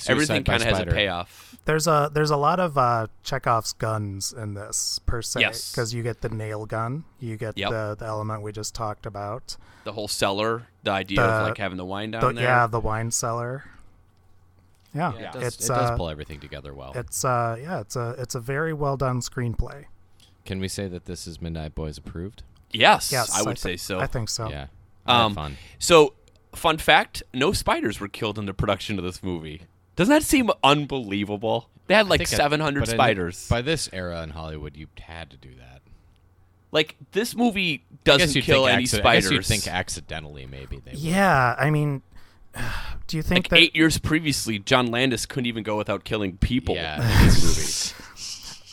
everything 0.07 0.43
kind 0.43 0.61
of 0.61 0.69
has 0.69 0.79
a 0.79 0.85
payoff. 0.85 1.55
There's 1.65 1.87
a 1.87 2.09
there's 2.13 2.29
a 2.29 2.37
lot 2.37 2.59
of 2.59 2.77
uh, 2.77 3.07
Chekhov's 3.23 3.73
guns 3.73 4.31
in 4.31 4.53
this 4.53 4.99
per 5.05 5.21
se 5.23 5.41
Yes. 5.41 5.71
because 5.71 5.93
you 5.95 6.03
get 6.03 6.21
the 6.21 6.29
nail 6.29 6.65
gun, 6.67 7.03
you 7.19 7.35
get 7.35 7.57
Yep. 7.57 7.69
the 7.71 7.95
the 7.99 8.05
element 8.05 8.41
we 8.43 8.51
just 8.51 8.75
talked 8.75 9.05
about, 9.07 9.57
The 9.85 9.91
whole 9.93 10.07
cellar, 10.07 10.67
the 10.83 10.91
idea 10.91 11.17
The- 11.17 11.27
of 11.27 11.47
like 11.49 11.57
having 11.57 11.77
the 11.77 11.83
wine 11.83 12.11
down 12.11 12.21
the, 12.21 12.33
there. 12.33 12.43
yeah, 12.43 12.67
the 12.67 12.79
wine 12.79 13.09
cellar. 13.11 13.63
Yeah, 14.93 15.13
Yeah, 15.13 15.27
it 15.29 15.33
does, 15.33 15.43
it's 15.55 15.65
it 15.65 15.73
does 15.73 15.91
uh, 15.91 15.97
pull 15.97 16.09
everything 16.09 16.39
together 16.39 16.73
well. 16.73 16.91
it's 16.95 17.23
uh, 17.25 17.57
yeah, 17.61 17.81
it's 17.81 17.95
a 17.95 18.15
it's 18.17 18.35
a 18.35 18.39
very 18.39 18.73
well 18.73 18.97
done 18.97 19.19
screenplay. 19.21 19.85
Can 20.45 20.59
we 20.59 20.67
say 20.67 20.87
that 20.87 21.05
this 21.05 21.27
is 21.27 21.41
Midnight 21.41 21.75
Boys 21.75 21.97
approved? 21.97 22.43
Yes, 22.71 23.11
Yes, 23.11 23.31
I 23.37 23.41
would 23.43 23.57
thi- 23.57 23.71
say 23.71 23.77
so. 23.77 23.99
I 23.99 24.07
think 24.07 24.29
so. 24.29 24.49
Yeah. 24.49 24.67
Um, 25.05 25.35
fun. 25.35 25.57
So, 25.79 26.13
fun 26.55 26.77
fact: 26.77 27.21
no 27.33 27.51
spiders 27.53 27.99
were 27.99 28.07
killed 28.07 28.37
in 28.39 28.45
the 28.45 28.53
production 28.53 28.97
of 28.97 29.03
this 29.05 29.21
movie. 29.23 29.61
Doesn't 29.95 30.13
that 30.13 30.23
seem 30.23 30.49
unbelievable? 30.63 31.69
They 31.87 31.93
had 31.95 32.07
like 32.09 32.21
I 32.21 32.25
think 32.25 32.39
I- 32.39 32.43
700 32.43 32.79
but 32.81 32.83
I 32.89 32.91
think 32.91 32.97
spiders. 32.97 33.47
By 33.49 33.61
this 33.61 33.89
era 33.93 34.21
in 34.23 34.31
Hollywood, 34.31 34.75
you 34.77 34.87
had 34.99 35.29
to 35.31 35.37
do 35.37 35.49
that. 35.55 35.81
like 36.71 36.95
this 37.13 37.33
movie 37.35 37.85
doesn't 38.03 38.41
kill 38.41 38.65
think 38.65 38.73
any 38.75 38.83
acci- 38.83 38.95
I 38.95 38.99
spiders. 38.99 39.23
guess 39.25 39.31
you'd 39.31 39.45
think 39.45 39.67
accidentally, 39.67 40.45
maybe 40.45 40.79
they. 40.83 40.91
would. 40.91 40.99
Yeah, 40.99 41.55
I 41.57 41.69
mean, 41.71 42.01
do 43.07 43.17
you 43.17 43.23
think 43.23 43.45
like 43.45 43.49
that 43.49 43.59
eight 43.59 43.75
years 43.75 43.97
previously, 43.97 44.59
John 44.59 44.87
Landis 44.87 45.25
couldn't 45.25 45.45
even 45.47 45.63
go 45.63 45.77
without 45.77 46.03
killing 46.03 46.37
people 46.37 46.75
Yeah. 46.75 46.95
in 46.95 47.25
this 47.25 47.93
movie. 47.97 48.03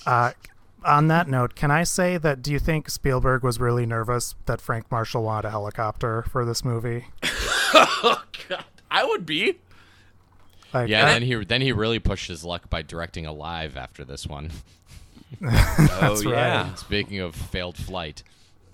Uh, 0.07 0.33
on 0.85 1.09
that 1.09 1.29
note, 1.29 1.55
can 1.55 1.71
I 1.71 1.83
say 1.85 2.19
that 2.19 2.43
do 2.43 2.53
you 2.53 2.59
think 2.59 2.91
Spielberg 2.91 3.43
was 3.43 3.59
really 3.59 3.87
nervous 3.87 4.35
that 4.45 4.61
Frank 4.61 4.91
Marshall 4.91 5.23
wanted 5.23 5.49
a 5.49 5.51
helicopter 5.51 6.21
for 6.29 6.45
this 6.45 6.63
movie? 6.63 7.07
oh 7.73 8.23
God, 8.51 8.65
I 8.91 9.03
would 9.07 9.25
be. 9.25 9.61
Like, 10.75 10.91
Yeah, 10.91 11.07
I- 11.07 11.13
then 11.15 11.23
he 11.23 11.35
then 11.45 11.63
he 11.63 11.73
really 11.73 11.99
pushed 12.01 12.29
his 12.29 12.45
luck 12.45 12.69
by 12.69 12.83
directing 12.83 13.25
Alive 13.25 13.79
after 13.79 14.05
this 14.05 14.27
one. 14.27 14.51
oh 15.43 15.47
right. 15.47 16.25
yeah. 16.27 16.75
Speaking 16.75 17.21
of 17.21 17.35
failed 17.35 17.79
flight, 17.79 18.23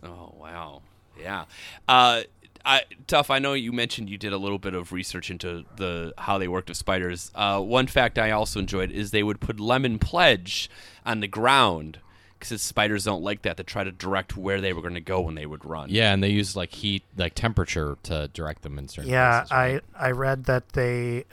Oh 0.02 0.34
wow. 0.36 0.82
Yeah. 1.20 1.44
Uh, 1.86 2.22
I, 2.64 2.82
Duff. 3.06 3.30
I 3.30 3.38
know 3.38 3.52
you 3.54 3.72
mentioned 3.72 4.08
you 4.10 4.18
did 4.18 4.32
a 4.32 4.38
little 4.38 4.58
bit 4.58 4.74
of 4.74 4.92
research 4.92 5.30
into 5.30 5.64
the 5.76 6.12
how 6.18 6.38
they 6.38 6.48
worked 6.48 6.68
with 6.68 6.76
spiders. 6.78 7.30
Uh, 7.34 7.60
one 7.60 7.86
fact 7.86 8.18
I 8.18 8.30
also 8.30 8.60
enjoyed 8.60 8.90
is 8.90 9.10
they 9.10 9.22
would 9.22 9.40
put 9.40 9.58
lemon 9.58 9.98
pledge 9.98 10.70
on 11.04 11.20
the 11.20 11.28
ground 11.28 11.98
because 12.38 12.62
spiders 12.62 13.04
don't 13.04 13.22
like 13.22 13.42
that. 13.42 13.56
to 13.58 13.64
try 13.64 13.84
to 13.84 13.92
direct 13.92 14.36
where 14.36 14.60
they 14.60 14.72
were 14.72 14.80
going 14.82 14.94
to 14.94 15.00
go 15.00 15.20
when 15.20 15.34
they 15.34 15.46
would 15.46 15.64
run. 15.64 15.90
yeah, 15.90 16.12
and 16.12 16.22
they 16.22 16.30
used 16.30 16.56
like 16.56 16.72
heat, 16.72 17.02
like 17.16 17.34
temperature 17.34 17.98
to 18.04 18.28
direct 18.28 18.62
them 18.62 18.78
in 18.78 18.88
certain. 18.88 19.10
Yeah, 19.10 19.40
places, 19.40 19.50
right? 19.52 19.82
I 19.94 20.06
I 20.08 20.10
read 20.12 20.44
that 20.44 20.70
they 20.70 21.24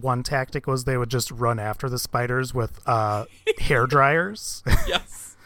one 0.00 0.22
tactic 0.22 0.66
was 0.66 0.84
they 0.84 0.96
would 0.96 1.10
just 1.10 1.30
run 1.30 1.58
after 1.58 1.88
the 1.88 1.98
spiders 1.98 2.54
with 2.54 2.80
uh, 2.86 3.24
hair 3.58 3.86
dryers. 3.86 4.62
yes. 4.86 5.36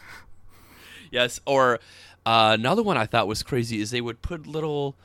Yes. 1.11 1.39
Or 1.45 1.79
uh, 2.25 2.55
another 2.59 2.83
one 2.83 2.97
I 2.97 3.05
thought 3.05 3.27
was 3.27 3.43
crazy 3.43 3.81
is 3.81 3.91
they 3.91 4.01
would 4.01 4.21
put 4.21 4.47
little. 4.47 4.95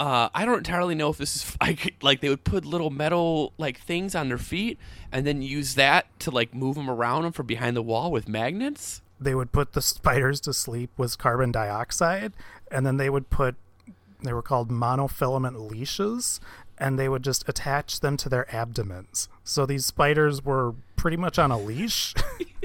Uh, 0.00 0.30
I 0.34 0.46
don't 0.46 0.56
entirely 0.56 0.94
know 0.94 1.10
if 1.10 1.18
this 1.18 1.36
is 1.36 1.56
like 2.02 2.22
they 2.22 2.30
would 2.30 2.42
put 2.42 2.64
little 2.64 2.88
metal 2.88 3.52
like 3.58 3.78
things 3.78 4.14
on 4.14 4.28
their 4.28 4.38
feet 4.38 4.78
and 5.12 5.26
then 5.26 5.42
use 5.42 5.74
that 5.74 6.06
to 6.20 6.30
like 6.30 6.54
move 6.54 6.76
them 6.76 6.88
around 6.88 7.24
them 7.24 7.32
from 7.32 7.44
behind 7.44 7.76
the 7.76 7.82
wall 7.82 8.10
with 8.10 8.26
magnets. 8.26 9.02
they 9.20 9.34
would 9.34 9.52
put 9.52 9.74
the 9.74 9.82
spiders 9.82 10.40
to 10.40 10.54
sleep 10.54 10.88
with 10.96 11.18
carbon 11.18 11.52
dioxide, 11.52 12.32
and 12.70 12.86
then 12.86 12.96
they 12.96 13.10
would 13.10 13.28
put 13.28 13.56
they 14.22 14.32
were 14.32 14.40
called 14.40 14.70
monofilament 14.70 15.70
leashes, 15.70 16.40
and 16.78 16.98
they 16.98 17.08
would 17.08 17.22
just 17.22 17.46
attach 17.46 18.00
them 18.00 18.16
to 18.16 18.30
their 18.30 18.54
abdomens. 18.54 19.28
So 19.44 19.66
these 19.66 19.84
spiders 19.84 20.42
were 20.42 20.74
pretty 20.96 21.18
much 21.18 21.38
on 21.38 21.50
a 21.50 21.58
leash. 21.58 22.14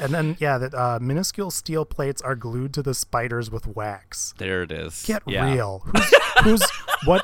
and 0.00 0.12
then 0.14 0.36
yeah, 0.40 0.58
that 0.58 0.74
uh, 0.74 0.98
minuscule 1.00 1.50
steel 1.50 1.84
plates 1.84 2.20
are 2.22 2.34
glued 2.34 2.74
to 2.74 2.82
the 2.82 2.94
spiders 2.94 3.50
with 3.50 3.66
wax. 3.66 4.34
There 4.38 4.62
it 4.62 4.72
is. 4.72 5.04
Get 5.06 5.22
Yeah. 5.26 5.52
real. 5.52 5.78
Who's, 5.94 6.14
who's 6.44 6.70
what? 7.04 7.22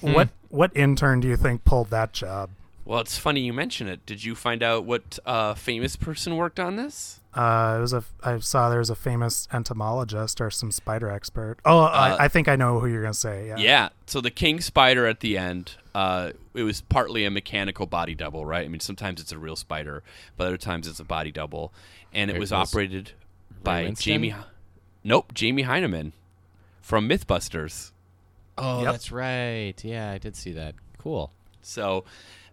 What 0.00 0.28
what 0.48 0.76
intern 0.76 1.20
do 1.20 1.28
you 1.28 1.36
think 1.36 1.64
pulled 1.64 1.90
that 1.90 2.12
job? 2.12 2.50
Well, 2.84 3.00
it's 3.00 3.18
funny 3.18 3.40
you 3.40 3.52
mention 3.52 3.86
it. 3.86 4.06
Did 4.06 4.24
you 4.24 4.34
find 4.34 4.62
out 4.62 4.84
what 4.84 5.18
uh, 5.26 5.52
famous 5.54 5.94
person 5.96 6.36
worked 6.36 6.58
on 6.58 6.76
this? 6.76 7.20
Uh, 7.34 7.76
it 7.76 7.80
was 7.82 7.92
a. 7.92 8.02
I 8.24 8.38
saw 8.38 8.70
there 8.70 8.78
was 8.78 8.88
a 8.90 8.94
famous 8.96 9.46
entomologist 9.52 10.40
or 10.40 10.50
some 10.50 10.72
spider 10.72 11.10
expert. 11.10 11.58
Oh, 11.66 11.80
I, 11.80 12.24
I 12.24 12.28
think 12.28 12.48
I 12.48 12.56
know 12.56 12.80
who 12.80 12.86
you're 12.86 13.02
gonna 13.02 13.12
say. 13.14 13.48
Yeah. 13.48 13.56
Yeah. 13.58 13.88
So 14.06 14.20
the 14.22 14.30
king 14.30 14.60
spider 14.62 15.06
at 15.06 15.20
the 15.20 15.36
end, 15.36 15.72
uh, 15.94 16.32
it 16.54 16.62
was 16.62 16.80
partly 16.80 17.26
a 17.26 17.30
mechanical 17.30 17.84
body 17.86 18.14
double, 18.14 18.46
right? 18.46 18.64
I 18.64 18.68
mean, 18.68 18.80
sometimes 18.80 19.20
it's 19.20 19.32
a 19.32 19.38
real 19.38 19.56
spider, 19.56 20.02
but 20.38 20.46
other 20.46 20.56
times 20.56 20.88
it's 20.88 20.98
a 20.98 21.04
body 21.04 21.30
double, 21.30 21.72
and 22.12 22.30
it 22.30 22.36
It 22.36 22.40
was 22.40 22.50
was 22.52 22.68
operated 22.70 23.12
by 23.62 23.82
Winston? 23.84 24.12
Jamie. 24.12 24.34
Nope, 25.04 25.32
Jamie 25.34 25.64
Hyneman 25.64 26.12
from 26.80 27.08
MythBusters. 27.08 27.92
Oh, 28.56 28.82
Yep. 28.82 28.92
that's 28.92 29.12
right. 29.12 29.74
Yeah, 29.84 30.10
I 30.10 30.18
did 30.18 30.34
see 30.36 30.52
that. 30.52 30.74
Cool. 30.98 31.32
So, 31.62 32.04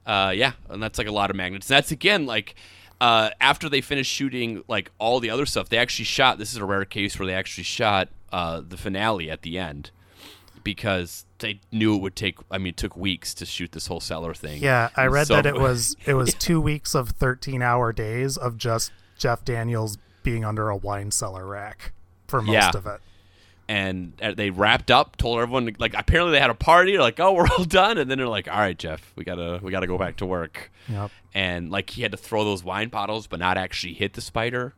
uh, 0.05 0.31
yeah, 0.35 0.51
and 0.69 0.81
that's 0.81 0.97
like 0.97 1.07
a 1.07 1.11
lot 1.11 1.29
of 1.31 1.35
magnets. 1.35 1.69
And 1.69 1.75
that's 1.77 1.91
again 1.91 2.25
like 2.25 2.55
uh, 3.01 3.31
after 3.41 3.67
they 3.69 3.81
finished 3.81 4.11
shooting 4.11 4.63
like 4.67 4.91
all 4.99 5.19
the 5.19 5.29
other 5.29 5.45
stuff, 5.45 5.69
they 5.69 5.77
actually 5.77 6.05
shot. 6.05 6.37
This 6.37 6.51
is 6.51 6.57
a 6.57 6.65
rare 6.65 6.85
case 6.85 7.17
where 7.17 7.25
they 7.25 7.33
actually 7.33 7.63
shot 7.63 8.09
uh, 8.31 8.61
the 8.67 8.77
finale 8.77 9.29
at 9.31 9.41
the 9.41 9.57
end 9.57 9.89
because 10.63 11.25
they 11.39 11.59
knew 11.71 11.95
it 11.95 12.01
would 12.01 12.15
take. 12.15 12.37
I 12.51 12.57
mean, 12.57 12.67
it 12.67 12.77
took 12.77 12.95
weeks 12.95 13.33
to 13.35 13.45
shoot 13.45 13.71
this 13.71 13.87
whole 13.87 13.99
cellar 13.99 14.33
thing. 14.33 14.61
Yeah, 14.61 14.89
I 14.95 15.07
read 15.07 15.27
so- 15.27 15.35
that 15.35 15.45
it 15.45 15.55
was 15.59 15.95
it 16.05 16.13
was 16.13 16.33
two 16.33 16.61
weeks 16.61 16.93
of 16.95 17.09
13 17.09 17.61
hour 17.61 17.91
days 17.91 18.37
of 18.37 18.57
just 18.57 18.91
Jeff 19.17 19.43
Daniels 19.45 19.97
being 20.23 20.43
under 20.45 20.69
a 20.69 20.75
wine 20.75 21.11
cellar 21.11 21.45
rack 21.45 21.93
for 22.27 22.41
most 22.41 22.53
Yeah. 22.53 22.71
of 22.73 22.85
it. 22.87 22.99
and 23.67 24.13
uh, 24.21 24.31
they 24.33 24.49
wrapped 24.51 24.91
up, 24.91 25.15
told 25.17 25.39
everyone 25.39 25.75
like 25.79 25.93
apparently 25.97 26.33
they 26.33 26.39
had 26.39 26.49
a 26.51 26.55
party, 26.55 26.91
they're 26.91 27.01
like, 27.01 27.19
oh, 27.19 27.33
we're 27.35 27.47
all 27.57 27.63
done, 27.65 27.97
and 27.97 28.09
then 28.11 28.17
they're 28.17 28.27
like, 28.27 28.47
all 28.47 28.59
right, 28.59 28.77
Jeff, 28.77 29.11
we 29.15 29.23
gotta 29.23 29.59
we 29.63 29.71
gotta 29.71 29.87
go 29.87 29.97
back 29.97 30.17
to 30.17 30.25
work. 30.25 30.71
Yep. 30.87 31.11
And 31.33 31.71
like 31.71 31.89
he 31.91 32.01
had 32.03 32.11
to 32.11 32.17
throw 32.17 32.43
those 32.43 32.63
wine 32.63 32.89
bottles, 32.89 33.27
but 33.27 33.39
not 33.39 33.57
actually 33.57 33.93
hit 33.93 34.13
the 34.13 34.21
spider 34.21 34.73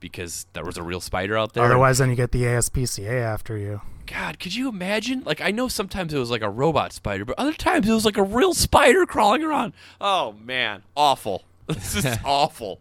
because 0.00 0.46
there 0.52 0.64
was 0.64 0.76
a 0.76 0.82
real 0.82 1.00
spider 1.00 1.36
out 1.38 1.54
there. 1.54 1.64
Otherwise, 1.64 1.98
then 1.98 2.10
you 2.10 2.16
get 2.16 2.32
the 2.32 2.42
ASPCA 2.42 3.22
after 3.22 3.56
you. 3.56 3.80
God, 4.06 4.38
could 4.38 4.54
you 4.54 4.68
imagine? 4.68 5.22
Like 5.24 5.40
I 5.40 5.50
know 5.50 5.68
sometimes 5.68 6.12
it 6.14 6.18
was 6.18 6.30
like 6.30 6.42
a 6.42 6.50
robot 6.50 6.92
spider, 6.92 7.24
but 7.24 7.38
other 7.38 7.52
times 7.54 7.88
it 7.88 7.92
was 7.92 8.04
like 8.04 8.16
a 8.18 8.22
real 8.22 8.54
spider 8.54 9.06
crawling 9.06 9.42
around. 9.42 9.72
Oh 10.00 10.34
man, 10.44 10.82
awful. 10.96 11.44
This 11.66 11.96
is 11.96 12.18
awful. 12.24 12.80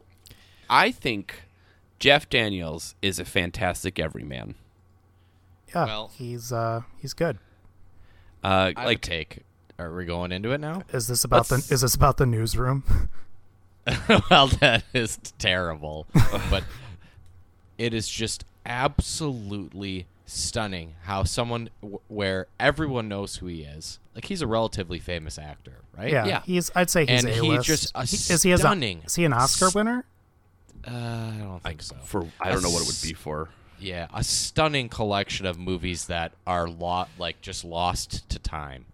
I 0.69 0.91
think 0.91 1.43
Jeff 1.99 2.29
Daniels 2.29 2.95
is 3.01 3.19
a 3.19 3.25
fantastic 3.25 3.99
everyman. 3.99 4.55
Yeah, 5.73 5.85
Well- 5.85 6.11
he's 6.15 6.51
uh 6.51 6.81
he's 7.01 7.13
good. 7.13 7.37
Uh, 8.43 8.71
I 8.75 8.85
like 8.85 9.01
take. 9.01 9.39
Are 9.79 9.93
we 9.93 10.05
going 10.05 10.31
into 10.31 10.51
it 10.51 10.59
now? 10.61 10.83
Is 10.93 11.07
this 11.07 11.23
about 11.23 11.49
Let's- 11.49 11.67
the 11.67 11.73
is 11.73 11.81
this 11.81 11.95
about 11.95 12.17
the 12.17 12.25
newsroom? 12.25 12.83
well, 14.31 14.47
that 14.47 14.83
is 14.93 15.17
terrible. 15.37 16.07
but 16.49 16.63
it 17.77 17.93
is 17.93 18.07
just 18.09 18.43
absolutely 18.65 20.07
stunning 20.25 20.95
how 21.03 21.23
someone 21.23 21.69
w- 21.81 21.99
where 22.07 22.47
everyone 22.59 23.07
knows 23.07 23.35
who 23.37 23.45
he 23.45 23.61
is. 23.61 23.99
Like 24.15 24.25
he's 24.25 24.41
a 24.41 24.47
relatively 24.47 24.97
famous 24.97 25.37
actor, 25.37 25.81
right? 25.95 26.11
yeah, 26.11 26.25
Yeah. 26.25 26.41
he's 26.45 26.71
I'd 26.73 26.89
say 26.89 27.05
he's 27.05 27.23
And 27.25 27.33
a 27.33 27.41
he 27.41 27.57
just 27.59 27.91
a 27.95 28.01
is 28.01 28.41
he 28.43 28.51
a, 28.53 28.57
stunning 28.57 29.01
is 29.05 29.13
he 29.15 29.25
an 29.25 29.33
Oscar 29.33 29.65
s- 29.67 29.75
winner? 29.75 30.05
Uh, 30.87 30.91
I 31.33 31.37
don't 31.39 31.63
think 31.63 31.81
so. 31.81 31.95
for 32.03 32.27
I 32.39 32.51
don't 32.51 32.61
know 32.63 32.69
what 32.69 32.81
it 32.83 32.87
would 32.87 33.01
be 33.01 33.13
for. 33.13 33.49
Yeah, 33.79 34.07
a 34.13 34.23
stunning 34.23 34.87
collection 34.89 35.45
of 35.45 35.57
movies 35.59 36.05
that 36.07 36.31
are 36.47 36.67
lot 36.67 37.09
like 37.17 37.41
just 37.41 37.65
lost 37.65 38.27
to 38.29 38.39
time. 38.39 38.85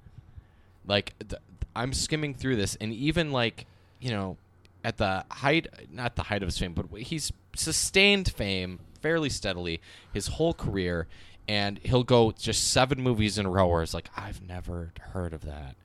Like 0.87 1.13
th- 1.19 1.41
I'm 1.75 1.93
skimming 1.93 2.33
through 2.33 2.55
this, 2.55 2.75
and 2.81 2.93
even 2.93 3.31
like 3.31 3.65
you 3.99 4.09
know, 4.09 4.37
at 4.83 4.97
the 4.97 5.23
height, 5.29 5.67
not 5.91 6.15
the 6.15 6.23
height 6.23 6.41
of 6.41 6.47
his 6.47 6.57
fame, 6.57 6.73
but 6.73 6.85
he's 7.01 7.31
sustained 7.55 8.31
fame 8.31 8.79
fairly 9.01 9.29
steadily 9.29 9.79
his 10.13 10.27
whole 10.27 10.53
career, 10.53 11.07
and 11.47 11.79
he'll 11.83 12.03
go 12.03 12.31
just 12.31 12.71
seven 12.71 13.01
movies 13.01 13.37
in 13.37 13.45
a 13.45 13.49
row 13.49 13.67
where 13.67 13.83
it's 13.83 13.93
like 13.93 14.09
I've 14.17 14.41
never 14.41 14.93
heard 15.13 15.33
of 15.33 15.41
that, 15.45 15.75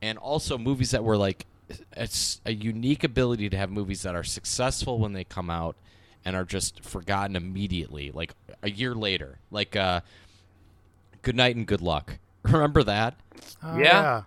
and 0.00 0.18
also 0.18 0.56
movies 0.58 0.92
that 0.92 1.02
were 1.02 1.16
like 1.16 1.46
it's 1.96 2.40
a 2.44 2.52
unique 2.52 3.02
ability 3.04 3.48
to 3.50 3.56
have 3.56 3.70
movies 3.70 4.02
that 4.02 4.14
are 4.14 4.24
successful 4.24 4.98
when 4.98 5.12
they 5.12 5.24
come 5.24 5.50
out 5.50 5.76
and 6.24 6.34
are 6.36 6.44
just 6.44 6.84
forgotten 6.84 7.36
immediately, 7.36 8.10
like 8.12 8.34
a 8.62 8.70
year 8.70 8.94
later. 8.94 9.38
Like 9.50 9.76
uh, 9.76 10.00
Good 11.22 11.36
Night 11.36 11.56
and 11.56 11.66
Good 11.66 11.80
Luck. 11.80 12.18
Remember 12.44 12.82
that? 12.84 13.14
Oh, 13.62 13.78
Yeah. 13.78 14.22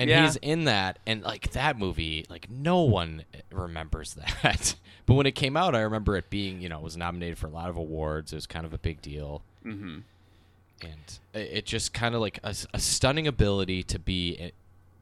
And 0.00 0.08
Yeah. 0.08 0.24
he's 0.26 0.36
in 0.36 0.64
that, 0.66 1.00
and 1.06 1.22
like 1.22 1.50
that 1.52 1.76
movie, 1.76 2.24
like 2.30 2.48
no 2.48 2.82
one 2.82 3.24
remembers 3.50 4.14
that. 4.42 4.76
but 5.06 5.14
when 5.14 5.26
it 5.26 5.34
came 5.34 5.56
out, 5.56 5.74
I 5.74 5.80
remember 5.80 6.16
it 6.16 6.30
being, 6.30 6.60
you 6.62 6.68
know, 6.68 6.78
it 6.78 6.84
was 6.84 6.96
nominated 6.96 7.36
for 7.36 7.48
a 7.48 7.50
lot 7.50 7.68
of 7.68 7.76
awards. 7.76 8.32
It 8.32 8.36
was 8.36 8.46
kind 8.46 8.64
of 8.64 8.72
a 8.72 8.78
big 8.78 9.02
deal, 9.02 9.42
Mm-hmm. 9.66 9.98
and 10.82 11.18
it 11.34 11.38
it 11.58 11.66
just 11.66 11.92
kind 11.92 12.14
of 12.14 12.20
like 12.20 12.38
a 12.44 12.54
stunning 12.78 13.26
ability 13.26 13.82
to 13.82 13.98
be, 13.98 14.38
i- 14.40 14.52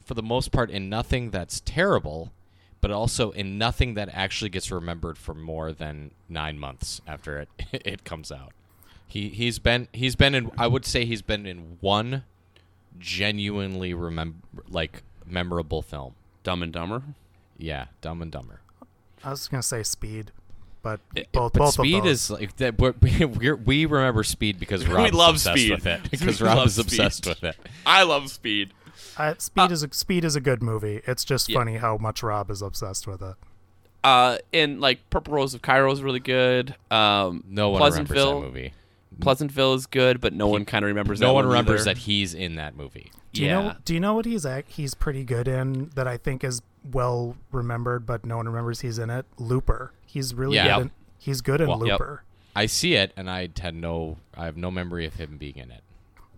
for 0.06 0.14
the 0.14 0.22
most 0.22 0.50
part, 0.52 0.70
in 0.70 0.88
nothing 0.88 1.30
that's 1.30 1.60
terrible, 1.60 2.32
but 2.80 2.90
also 2.90 3.32
in 3.32 3.58
nothing 3.58 3.92
that 3.94 4.08
actually 4.12 4.48
gets 4.48 4.70
remembered 4.70 5.18
for 5.18 5.34
more 5.34 5.72
than 5.72 6.12
nine 6.28 6.58
months 6.58 7.02
after 7.06 7.38
it 7.40 7.48
it 7.72 8.04
comes 8.04 8.32
out. 8.32 8.52
He 9.06 9.28
he's 9.28 9.58
been 9.58 9.88
he's 9.92 10.16
been 10.16 10.34
in 10.34 10.50
I 10.56 10.66
would 10.68 10.86
say 10.86 11.04
he's 11.04 11.22
been 11.22 11.44
in 11.44 11.76
one 11.80 12.24
genuinely 12.98 13.94
remember 13.94 14.38
like 14.68 15.02
memorable 15.26 15.82
film. 15.82 16.14
Dumb 16.42 16.62
and 16.62 16.72
Dumber. 16.72 17.02
Yeah, 17.58 17.86
Dumb 18.00 18.22
and 18.22 18.30
Dumber. 18.30 18.60
I 19.24 19.30
was 19.30 19.48
gonna 19.48 19.62
say 19.62 19.82
Speed, 19.82 20.30
but 20.82 21.00
It- 21.14 21.30
both 21.32 21.52
But 21.54 21.58
both 21.60 21.74
Speed 21.74 21.98
of 21.98 22.04
those. 22.04 22.12
is 22.24 22.30
like 22.30 22.56
that. 22.56 22.78
We're, 22.78 22.94
we're, 23.26 23.56
remember 23.86 24.22
Speed 24.22 24.58
because 24.60 24.86
We 24.86 24.94
Rob 24.94 25.12
love 25.14 25.34
obsessed 25.36 25.58
Speed. 25.58 25.70
with 25.72 25.86
it. 25.86 26.10
Because 26.10 26.40
Rob 26.40 26.66
is 26.66 26.78
obsessed 26.78 27.24
Speed. 27.24 27.30
with 27.30 27.44
it. 27.44 27.56
I 27.84 28.02
love 28.04 28.30
Speed. 28.30 28.72
I, 29.18 29.34
Speed 29.38 29.70
is 29.72 29.82
a, 29.82 29.88
Speed 29.92 30.24
is 30.24 30.36
a 30.36 30.40
good 30.40 30.62
movie. 30.62 31.00
It's 31.06 31.24
just 31.24 31.48
Yeah. 31.48 31.58
funny 31.58 31.76
how 31.76 31.96
much 31.96 32.22
Rob 32.22 32.50
is 32.50 32.62
obsessed 32.62 33.06
with 33.06 33.22
it. 33.22 33.34
Uh, 34.04 34.38
and 34.52 34.80
like 34.80 35.08
Purple 35.10 35.34
Rose 35.34 35.54
of 35.54 35.62
Cairo 35.62 35.90
is 35.90 36.02
really 36.02 36.20
good. 36.20 36.74
Um, 36.90 37.42
No 37.48 37.70
one 37.70 37.80
remembers 37.82 37.96
that 38.08 38.14
Pleasantville. 38.14 38.40
movie. 38.42 38.72
Pleasantville 39.20 39.74
is 39.74 39.86
good, 39.86 40.20
but 40.20 40.32
no 40.32 40.46
one 40.46 40.64
kind 40.64 40.84
of 40.84 40.88
remembers. 40.88 41.20
No 41.20 41.28
that 41.28 41.32
one 41.32 41.44
one 41.46 41.52
remembers 41.52 41.82
either. 41.82 41.94
that 41.94 41.98
he's 42.02 42.34
in 42.34 42.56
that 42.56 42.76
movie. 42.76 43.10
Do 43.32 43.42
you 43.42 43.48
yeah. 43.48 43.62
know? 43.62 43.74
Do 43.84 43.94
you 43.94 44.00
know 44.00 44.14
what 44.14 44.26
he's 44.26 44.44
act, 44.46 44.70
he's 44.72 44.94
pretty 44.94 45.24
good 45.24 45.48
in 45.48 45.90
that 45.94 46.06
I 46.06 46.16
think 46.18 46.44
is 46.44 46.60
well 46.92 47.36
remembered, 47.50 48.04
but 48.06 48.24
no 48.26 48.36
one 48.36 48.46
remembers 48.46 48.80
he's 48.82 48.98
in 48.98 49.08
it? 49.10 49.24
Looper. 49.38 49.92
He's 50.04 50.34
really 50.34 50.56
Yeah. 50.56 50.76
good. 50.76 50.82
In, 50.82 50.90
he's 51.18 51.40
good 51.40 51.60
in 51.60 51.68
Well, 51.68 51.86
yep. 51.86 51.98
Looper. 51.98 52.22
I 52.54 52.66
see 52.66 52.94
it, 52.94 53.12
and 53.16 53.28
I 53.30 53.48
had 53.60 53.74
no. 53.74 54.18
I 54.36 54.44
have 54.44 54.56
no 54.56 54.70
memory 54.70 55.04
of 55.06 55.14
him 55.14 55.36
being 55.38 55.56
in 55.56 55.70
it. 55.70 55.82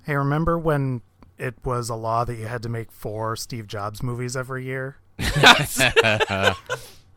Hey, 0.05 0.17
remember 0.17 0.59
when 0.59 1.03
it 1.39 1.55
was 1.65 1.89
a 1.89 1.95
law 1.95 2.25
that 2.25 2.35
you 2.37 2.47
had 2.47 2.63
to 2.65 2.69
make 2.69 2.91
four 2.93 3.37
Steve 3.37 3.67
Jobs 3.67 4.03
movies 4.03 4.37
every 4.37 4.65
year? 4.65 4.97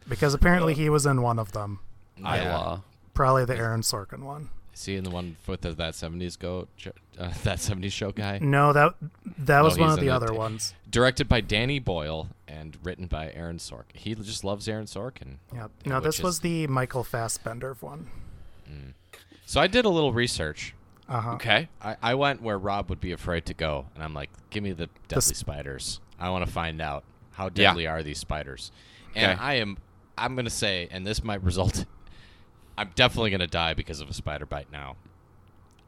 Because 0.10 0.34
apparently 0.34 0.74
he 0.74 0.90
was 0.90 1.06
in 1.06 1.22
one 1.22 1.40
of 1.40 1.52
them. 1.54 1.80
I 2.24 2.38
Yeah. 2.42 2.58
law. 2.58 2.82
Probably 3.14 3.46
the 3.46 3.56
Aaron 3.56 3.82
Sorkin 3.82 4.24
one. 4.24 4.50
Is 4.74 4.86
he 4.86 4.96
in 4.96 5.04
the 5.04 5.10
one 5.10 5.38
with 5.48 5.62
the, 5.62 5.72
that 5.74 5.96
seventies 5.96 6.36
go 6.36 6.68
uh, 7.20 7.32
that 7.44 7.60
seventies 7.60 7.94
show 7.94 8.12
guy? 8.12 8.40
No, 8.42 8.74
that 8.74 8.96
that 9.38 9.64
was 9.64 9.78
No, 9.78 9.84
one 9.84 9.94
of 9.94 10.00
the 10.00 10.08
the 10.08 10.10
other 10.12 10.30
t- 10.30 10.34
ones. 10.38 10.74
Directed 10.90 11.30
by 11.30 11.40
Danny 11.42 11.78
Boyle 11.80 12.30
and 12.48 12.78
written 12.84 13.06
by 13.08 13.32
Aaron 13.32 13.58
Sorkin. 13.58 13.96
He 13.96 14.16
just 14.16 14.44
loves 14.44 14.68
Aaron 14.68 14.86
Sorkin. 14.86 15.38
Yeah. 15.54 15.68
Yeah, 15.86 15.90
No, 15.94 16.00
this 16.00 16.18
is- 16.18 16.24
was 16.24 16.40
the 16.40 16.68
Michael 16.68 17.04
Fassbender 17.04 17.78
one. 17.80 18.10
So 19.46 19.60
I 19.62 19.68
did 19.68 19.84
a 19.86 19.90
little 19.90 20.14
research. 20.14 20.74
Uh 21.12 21.20
huh. 21.22 21.32
Okay. 21.34 21.68
I, 21.82 21.98
I 22.02 22.16
went 22.16 22.42
where 22.42 22.58
Rob 22.58 22.90
would 22.90 23.02
be 23.02 23.12
afraid 23.12 23.46
to 23.48 23.54
go, 23.54 23.88
and 23.96 24.04
I'm 24.04 24.14
like, 24.14 24.30
give 24.50 24.64
me 24.64 24.72
the 24.72 24.88
deadly 25.08 25.18
s- 25.18 25.38
spiders. 25.38 26.00
I 26.20 26.30
want 26.30 26.46
to 26.46 26.52
find 26.52 26.82
out 26.82 27.04
how 27.32 27.46
Yeah. 27.46 27.70
deadly 27.70 27.86
are 27.88 28.02
these 28.02 28.20
spiders. 28.20 28.72
And 29.16 29.34
Okay. 29.34 29.42
I 29.42 29.54
am, 29.56 29.78
I'm 30.18 30.36
gonna 30.36 30.50
say, 30.50 30.88
and 30.90 31.06
this 31.06 31.24
might 31.24 31.44
result. 31.44 31.86
I'm 32.78 32.92
definitely 32.96 33.32
gonna 33.32 33.48
die 33.48 33.74
because 33.74 34.00
of 34.00 34.10
a 34.10 34.14
spider 34.14 34.46
bite 34.46 34.72
now. 34.72 34.96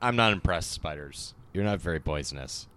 I'm 0.02 0.16
not 0.18 0.34
impressed, 0.34 0.72
spiders. 0.72 1.34
You're 1.54 1.64
not 1.64 1.80
very 1.80 2.00
poisonous. 2.02 2.68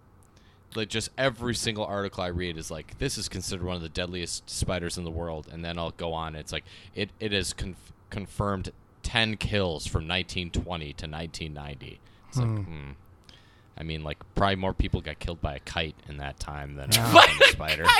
Like 0.75 0.87
just 0.89 1.09
every 1.17 1.55
single 1.55 1.85
article 1.85 2.23
I 2.23 2.27
read 2.27 2.57
is 2.57 2.69
like, 2.71 2.97
this 2.99 3.17
is 3.17 3.27
considered 3.27 3.65
one 3.65 3.75
of 3.75 3.81
the 3.81 3.89
deadliest 3.89 4.49
spiders 4.49 4.97
in 4.97 5.03
the 5.03 5.11
world, 5.11 5.47
and 5.51 5.65
then 5.65 5.77
I'll 5.77 5.91
go 5.91 6.13
on. 6.13 6.35
It's 6.35 6.51
like 6.53 6.63
it 6.95 7.09
it 7.19 7.33
is 7.33 7.51
conf- 7.53 7.91
confirmed 8.09 8.71
ten 9.03 9.35
kills 9.35 9.85
from 9.87 10.07
1920 10.07 10.85
to 10.93 11.07
1990. 11.07 11.99
It's 12.29 12.37
like, 12.37 12.47
hmm. 12.47 12.91
I 13.77 13.83
mean, 13.83 14.03
like 14.03 14.17
probably 14.35 14.55
more 14.55 14.73
people 14.73 15.01
got 15.01 15.19
killed 15.19 15.41
by 15.41 15.55
a 15.55 15.59
kite 15.59 15.95
in 16.09 16.17
that 16.17 16.39
time 16.39 16.75
than 16.75 16.89
Yeah. 16.91 17.25
a 17.41 17.47
spider. 17.49 17.85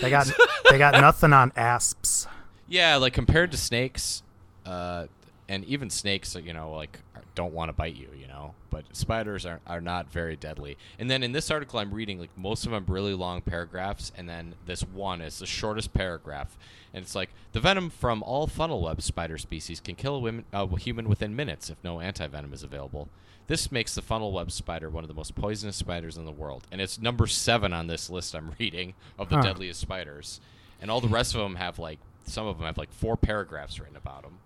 They 0.00 0.10
got 0.10 0.30
they 0.70 0.78
got 0.78 0.94
nothing 1.00 1.32
on 1.32 1.52
asps. 1.56 2.26
Yeah, 2.68 2.96
like 2.96 3.12
compared 3.14 3.50
to 3.52 3.56
snakes, 3.56 4.22
uh, 4.64 5.06
and 5.48 5.64
even 5.64 5.90
snakes, 5.90 6.36
you 6.36 6.52
know, 6.52 6.72
like 6.72 7.00
are- 7.00 7.07
don't 7.38 7.54
want 7.54 7.70
to 7.70 7.72
bite 7.72 7.96
you, 7.96 8.08
you 8.20 8.26
know. 8.26 8.54
But 8.68 8.84
spiders 8.94 9.46
are, 9.46 9.60
are 9.66 9.80
not 9.80 10.12
very 10.12 10.36
deadly. 10.36 10.76
And 10.98 11.10
then 11.10 11.22
in 11.22 11.32
this 11.32 11.50
article 11.50 11.78
I'm 11.78 11.94
reading, 11.94 12.18
like 12.20 12.36
most 12.36 12.66
of 12.66 12.72
them 12.72 12.84
really 12.86 13.14
long 13.14 13.40
paragraphs, 13.40 14.12
and 14.16 14.28
then 14.28 14.54
this 14.66 14.82
one 14.82 15.22
is 15.22 15.38
the 15.38 15.46
shortest 15.46 15.94
paragraph, 15.94 16.58
and 16.92 17.02
it's 17.02 17.14
like 17.14 17.30
the 17.52 17.60
venom 17.60 17.88
from 17.88 18.22
all 18.22 18.46
funnel 18.46 18.82
web 18.82 19.00
spider 19.00 19.38
species 19.38 19.80
can 19.80 19.94
kill 19.94 20.16
a 20.16 20.18
women, 20.18 20.44
uh, 20.52 20.66
human 20.66 21.08
within 21.08 21.34
minutes 21.34 21.70
if 21.70 21.78
no 21.82 21.96
antivenom 21.96 22.52
is 22.52 22.62
available. 22.62 23.08
This 23.46 23.72
makes 23.72 23.94
the 23.94 24.02
funnel 24.02 24.30
web 24.32 24.50
spider 24.52 24.90
one 24.90 25.04
of 25.04 25.08
the 25.08 25.14
most 25.14 25.34
poisonous 25.34 25.76
spiders 25.76 26.18
in 26.18 26.26
the 26.26 26.30
world, 26.32 26.66
and 26.70 26.82
it's 26.82 27.00
number 27.00 27.26
seven 27.26 27.72
on 27.72 27.86
this 27.86 28.10
list 28.10 28.34
I'm 28.34 28.52
reading 28.60 28.92
of 29.18 29.30
the 29.30 29.36
Huh. 29.36 29.42
deadliest 29.42 29.80
spiders. 29.80 30.40
And 30.82 30.90
all 30.90 31.00
the 31.00 31.08
rest 31.08 31.34
of 31.34 31.40
them 31.40 31.56
have 31.56 31.78
like 31.78 31.98
some 32.24 32.46
of 32.46 32.58
them 32.58 32.66
have 32.66 32.76
like 32.78 32.92
four 32.92 33.16
paragraphs 33.16 33.80
written 33.80 33.96
about 33.96 34.22
them. 34.22 34.38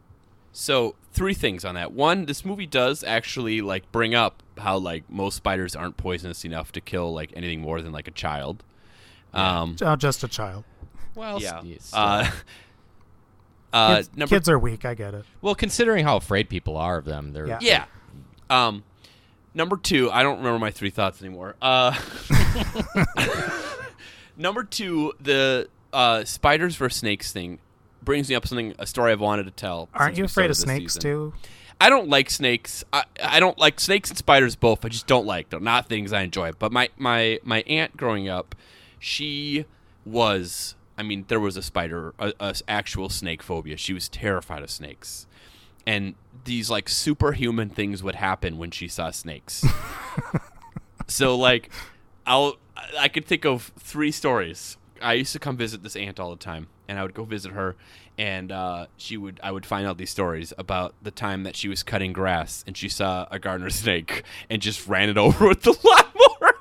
So 0.52 0.94
three 1.12 1.34
things 1.34 1.64
on 1.64 1.74
that. 1.76 1.92
One, 1.92 2.26
this 2.26 2.44
movie 2.44 2.66
does 2.66 3.02
actually 3.02 3.60
like 3.62 3.90
bring 3.90 4.14
up 4.14 4.42
how 4.58 4.76
like 4.76 5.08
most 5.10 5.36
spiders 5.36 5.74
aren't 5.74 5.96
poisonous 5.96 6.44
enough 6.44 6.72
to 6.72 6.80
kill 6.80 7.12
like 7.12 7.32
anything 7.34 7.60
more 7.60 7.80
than 7.80 7.92
like 7.92 8.06
a 8.06 8.10
child. 8.12 8.62
Um, 9.32 9.76
Oh, 9.80 9.96
just 9.96 10.22
a 10.24 10.28
child. 10.28 10.64
Well, 11.14 11.40
yeah. 11.40 11.62
Uh, 11.92 12.30
uh, 13.72 13.96
Kids, 13.96 14.10
number 14.14 14.36
kids 14.36 14.48
are 14.48 14.58
weak. 14.58 14.84
I 14.84 14.94
get 14.94 15.14
it. 15.14 15.24
well, 15.40 15.54
considering 15.54 16.04
how 16.04 16.16
afraid 16.16 16.48
people 16.50 16.76
are 16.76 16.98
of 16.98 17.04
them, 17.06 17.32
they're 17.32 17.46
Yeah. 17.46 17.58
yeah. 17.60 17.84
Um, 18.50 18.84
number 19.54 19.78
two, 19.78 20.10
I 20.10 20.22
don't 20.22 20.38
remember 20.38 20.58
my 20.58 20.70
three 20.70 20.90
thoughts 20.90 21.22
anymore. 21.22 21.56
Uh, 21.62 21.98
number 24.36 24.64
two, 24.64 25.12
the 25.20 25.68
uh, 25.92 26.24
spiders 26.24 26.76
versus 26.76 26.98
snakes 27.00 27.32
thing 27.32 27.58
brings 28.04 28.28
me 28.28 28.34
up 28.34 28.46
something 28.46 28.74
a 28.78 28.86
story 28.86 29.12
I've 29.12 29.20
wanted 29.20 29.44
to 29.44 29.50
tell. 29.50 29.88
Aren't 29.94 30.16
you 30.16 30.24
afraid 30.24 30.50
of 30.50 30.56
snakes 30.56 30.94
season. 30.94 31.02
too? 31.02 31.32
I 31.80 31.90
don't 31.90 32.08
like 32.08 32.30
snakes. 32.30 32.84
I, 32.92 33.04
I 33.22 33.40
don't 33.40 33.58
like 33.58 33.80
snakes 33.80 34.08
and 34.08 34.16
spiders 34.16 34.54
both. 34.54 34.84
I 34.84 34.88
just 34.88 35.08
don't 35.08 35.26
like 35.26 35.50
them. 35.50 35.64
Not 35.64 35.88
things 35.88 36.12
I 36.12 36.22
enjoy. 36.22 36.52
But 36.52 36.70
my 36.70 36.90
my 36.96 37.40
my 37.42 37.62
aunt 37.62 37.96
growing 37.96 38.28
up, 38.28 38.54
she 38.98 39.64
was. 40.04 40.76
I 40.96 41.02
mean, 41.02 41.24
there 41.26 41.40
was 41.40 41.56
a 41.56 41.62
spider, 41.62 42.14
a, 42.18 42.32
a 42.38 42.54
actual 42.68 43.08
snake 43.08 43.42
phobia. 43.42 43.76
She 43.76 43.92
was 43.92 44.08
terrified 44.08 44.62
of 44.62 44.70
snakes, 44.70 45.26
and 45.84 46.14
these 46.44 46.70
like 46.70 46.88
superhuman 46.88 47.70
things 47.70 48.02
would 48.02 48.14
happen 48.14 48.58
when 48.58 48.70
she 48.70 48.86
saw 48.86 49.10
snakes. 49.10 49.64
so 51.08 51.36
like, 51.36 51.70
I'll 52.26 52.58
I 52.98 53.08
could 53.08 53.24
think 53.24 53.44
of 53.44 53.72
three 53.78 54.12
stories. 54.12 54.76
I 55.00 55.14
used 55.14 55.32
to 55.32 55.38
come 55.38 55.56
visit 55.56 55.82
this 55.82 55.96
aunt 55.96 56.20
all 56.20 56.30
the 56.30 56.36
time, 56.36 56.68
and 56.92 57.00
I 57.00 57.02
would 57.04 57.14
go 57.14 57.24
visit 57.24 57.52
her, 57.52 57.74
and 58.18 58.52
uh, 58.52 58.86
she 58.98 59.16
would 59.16 59.40
I 59.42 59.50
would 59.50 59.64
find 59.64 59.86
out 59.86 59.96
these 59.96 60.10
stories 60.10 60.52
about 60.58 60.94
the 61.00 61.10
time 61.10 61.42
that 61.44 61.56
she 61.56 61.68
was 61.68 61.82
cutting 61.82 62.12
grass 62.12 62.62
and 62.66 62.76
she 62.76 62.90
saw 62.90 63.26
a 63.30 63.38
gardener 63.38 63.70
snake 63.82 64.24
and 64.50 64.60
just 64.60 64.86
ran 64.86 65.08
it 65.08 65.16
over 65.16 65.48
with 65.48 65.62
the 65.62 65.70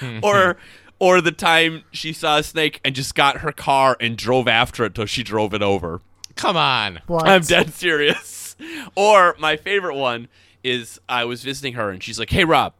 lawnmower, 0.00 0.20
or 0.24 0.56
or 0.98 1.20
the 1.20 1.30
time 1.30 1.84
she 1.92 2.12
saw 2.12 2.38
a 2.38 2.42
snake 2.42 2.80
and 2.84 2.96
just 2.96 3.14
got 3.14 3.38
her 3.38 3.52
car 3.52 3.96
and 4.00 4.16
drove 4.16 4.48
after 4.48 4.84
it 4.84 4.96
till 4.96 5.06
she 5.06 5.22
drove 5.22 5.54
it 5.54 5.62
over. 5.62 6.00
Come 6.34 6.56
on. 6.56 7.00
What? 7.06 7.28
I'm 7.28 7.42
dead 7.42 7.72
serious. 7.72 8.36
Or 8.96 9.36
my 9.38 9.56
favorite 9.56 9.94
one 9.94 10.26
is 10.64 11.00
I 11.08 11.26
was 11.26 11.44
visiting 11.44 11.74
her 11.74 11.90
and 11.90 12.02
she's 12.02 12.18
like, 12.18 12.30
"Hey 12.30 12.44
Rob, 12.44 12.74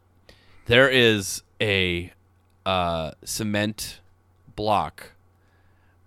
there 0.66 0.88
is 0.88 1.44
a 1.60 2.12
uh, 2.66 3.12
cement 3.24 4.00
block 4.58 5.12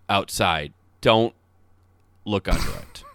outside. 0.09 0.73
Don't 0.99 1.33
look 2.25 2.47
under 2.49 2.69
it." 2.69 3.03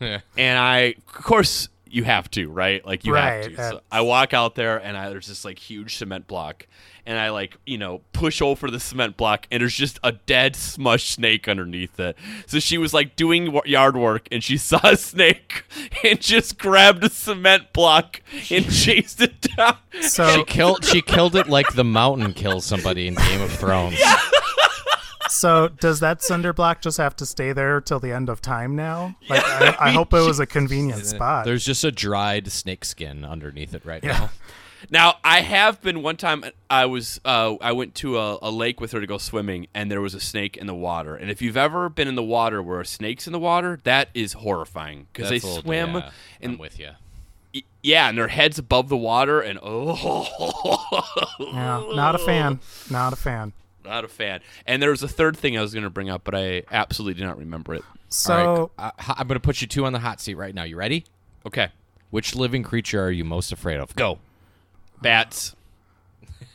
Yeah. 0.00 0.20
And 0.38 0.58
I, 0.58 0.94
of 1.06 1.06
course, 1.06 1.68
you 1.88 2.04
have 2.04 2.30
to, 2.32 2.48
right? 2.50 2.84
Like 2.84 3.04
you 3.04 3.14
have 3.14 3.44
to. 3.44 3.56
So 3.70 3.80
I 3.90 4.00
walk 4.02 4.34
out 4.34 4.54
there, 4.54 4.76
and 4.78 4.96
I, 4.96 5.08
there's 5.10 5.26
this 5.26 5.44
like 5.44 5.58
huge 5.58 5.96
cement 5.96 6.26
block, 6.26 6.66
and 7.06 7.18
I 7.18 7.30
like 7.30 7.56
you 7.64 7.78
know 7.78 8.02
push 8.12 8.42
over 8.42 8.70
the 8.70 8.80
cement 8.80 9.16
block, 9.16 9.46
and 9.50 9.60
there's 9.60 9.74
just 9.74 9.98
a 10.02 10.12
dead 10.12 10.54
smushed 10.54 11.12
snake 11.12 11.48
underneath 11.48 11.98
it. 12.00 12.16
So 12.46 12.58
she 12.58 12.76
was 12.78 12.92
like 12.92 13.16
doing 13.16 13.52
wa- 13.52 13.62
yard 13.64 13.96
work, 13.96 14.28
and 14.30 14.42
she 14.42 14.56
saw 14.58 14.80
a 14.82 14.96
snake, 14.96 15.64
and 16.04 16.20
just 16.20 16.58
grabbed 16.58 17.04
a 17.04 17.10
cement 17.10 17.72
block 17.72 18.20
and 18.50 18.70
chased 18.72 19.20
it 19.20 19.40
down. 19.56 19.76
So 20.02 20.28
She 20.30 20.44
killed. 20.44 20.84
She 20.84 21.00
killed 21.02 21.36
it 21.36 21.48
like 21.48 21.72
the 21.74 21.84
mountain 21.84 22.32
kills 22.34 22.64
somebody 22.64 23.06
in 23.08 23.14
Game 23.14 23.40
of 23.42 23.52
Thrones. 23.52 23.98
So 25.28 25.68
does 25.68 26.00
that 26.00 26.22
cinder 26.22 26.52
block 26.52 26.80
just 26.82 26.98
have 26.98 27.16
to 27.16 27.26
stay 27.26 27.52
there 27.52 27.80
till 27.80 27.98
the 28.00 28.12
end 28.12 28.28
of 28.28 28.40
time 28.40 28.76
now? 28.76 29.16
Like 29.28 29.42
I, 29.44 29.76
I 29.88 29.90
hope 29.92 30.12
it 30.14 30.20
was 30.26 30.38
a 30.40 30.46
convenient 30.46 31.04
spot. 31.06 31.44
There's 31.44 31.64
just 31.64 31.82
a 31.84 31.90
dried 31.92 32.50
snake 32.52 32.84
skin 32.84 33.24
underneath 33.24 33.74
it 33.74 33.84
right 33.84 34.02
Yeah. 34.04 34.12
now. 34.18 34.30
Now 34.90 35.14
I 35.24 35.40
have 35.40 35.80
been 35.82 36.02
one 36.02 36.16
time. 36.16 36.44
I 36.70 36.86
was 36.86 37.20
uh, 37.24 37.56
I 37.60 37.72
went 37.72 37.94
to 37.96 38.18
a, 38.18 38.38
a 38.42 38.50
lake 38.50 38.80
with 38.80 38.92
her 38.92 39.00
to 39.00 39.06
go 39.06 39.18
swimming, 39.18 39.66
and 39.74 39.90
there 39.90 40.00
was 40.02 40.14
a 40.14 40.20
snake 40.20 40.56
in 40.56 40.66
the 40.66 40.74
water. 40.74 41.16
And 41.16 41.30
if 41.30 41.40
you've 41.42 41.56
ever 41.56 41.88
been 41.88 42.06
in 42.08 42.14
the 42.14 42.22
water 42.22 42.62
where 42.62 42.80
a 42.80 42.86
snake's 42.86 43.26
in 43.26 43.32
the 43.32 43.38
water, 43.38 43.80
that 43.84 44.10
is 44.14 44.34
horrifying 44.34 45.06
because 45.12 45.30
they 45.30 45.36
That's 45.36 45.44
a 45.44 45.48
little- 45.48 45.62
swim. 45.62 45.94
yeah, 45.94 46.10
and 46.40 46.52
I'm 46.52 46.58
with 46.58 46.78
you. 46.78 46.90
y- 47.54 47.62
yeah, 47.82 48.08
and 48.10 48.18
their 48.18 48.28
heads 48.28 48.58
above 48.58 48.88
the 48.90 48.96
water, 48.98 49.40
and 49.40 49.58
oh, 49.62 51.26
yeah, 51.40 51.82
not 51.94 52.14
a 52.14 52.18
fan. 52.18 52.60
Not 52.90 53.12
a 53.12 53.16
fan. 53.16 53.54
Not 53.86 54.04
a 54.04 54.08
fan. 54.08 54.40
And 54.66 54.82
there 54.82 54.90
was 54.90 55.02
a 55.02 55.08
third 55.08 55.36
thing 55.36 55.56
I 55.56 55.60
was 55.62 55.72
going 55.72 55.84
to 55.84 55.90
bring 55.90 56.10
up, 56.10 56.22
but 56.24 56.34
I 56.34 56.62
absolutely 56.70 57.20
do 57.20 57.26
not 57.26 57.38
remember 57.38 57.74
it. 57.74 57.82
So 58.08 58.34
All 58.34 58.70
right, 58.78 58.92
I, 58.98 59.14
I'm 59.18 59.26
going 59.26 59.36
to 59.36 59.40
put 59.44 59.60
you 59.60 59.66
two 59.66 59.84
on 59.86 59.92
the 59.92 59.98
hot 60.00 60.20
seat 60.20 60.34
right 60.34 60.54
now. 60.54 60.62
You 60.64 60.76
ready? 60.76 61.04
Okay, 61.46 61.68
Which 62.10 62.34
living 62.34 62.62
creature 62.62 63.02
are 63.02 63.10
you 63.10 63.24
most 63.24 63.52
afraid 63.52 63.78
of? 63.78 63.94
go. 63.96 64.18
Bats. 65.02 65.54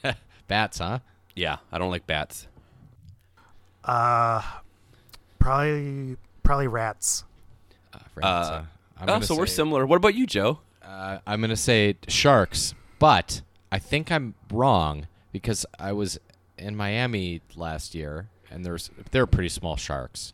Bats, 0.48 0.80
huh? 0.80 1.00
Yeah, 1.36 1.58
I 1.72 1.78
don't 1.78 1.92
like 1.92 2.06
bats. 2.08 2.48
uh, 3.86 4.42
probably 5.40 6.18
probably 6.44 6.68
rats. 6.68 7.24
Uh, 7.94 8.00
rats, 8.16 8.50
Uh. 8.50 8.64
I'm 8.98 9.10
Oh, 9.10 9.14
gonna 9.14 9.26
so 9.26 9.36
we're 9.36 9.48
similar. 9.48 9.86
What 9.88 9.96
about 9.96 10.14
you, 10.16 10.28
Joe? 10.28 10.60
Uh, 10.84 11.20
I'm 11.26 11.40
going 11.40 11.50
to 11.50 11.56
say 11.56 11.96
sharks, 12.08 12.76
but 13.00 13.42
I 13.72 13.80
think 13.80 14.12
I'm 14.12 14.36
wrong 14.52 15.08
because 15.32 15.66
I 15.80 15.92
was 15.94 16.20
in 16.62 16.76
Miami 16.76 17.42
last 17.56 17.94
year 17.96 18.28
and 18.52 18.66
there's 18.66 18.90
they're 19.12 19.26
pretty 19.28 19.50
small 19.50 19.76
sharks, 19.78 20.34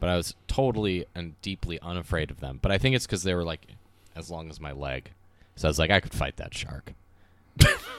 but 0.00 0.08
I 0.08 0.16
was 0.16 0.34
totally 0.48 1.06
and 1.14 1.40
deeply 1.42 1.78
unafraid 1.80 2.30
of 2.30 2.40
them. 2.40 2.58
But 2.60 2.72
I 2.72 2.78
think 2.78 2.94
it's 2.96 3.06
because 3.06 3.22
they 3.22 3.34
were 3.34 3.44
like 3.44 3.66
as 4.14 4.30
long 4.30 4.50
as 4.50 4.60
my 4.60 4.72
leg, 4.72 5.12
so 5.56 5.68
I 5.68 5.70
was 5.70 5.78
like 5.78 5.90
I 5.90 6.00
could 6.00 6.12
fight 6.14 6.36
that 6.36 6.54
shark. 6.54 6.92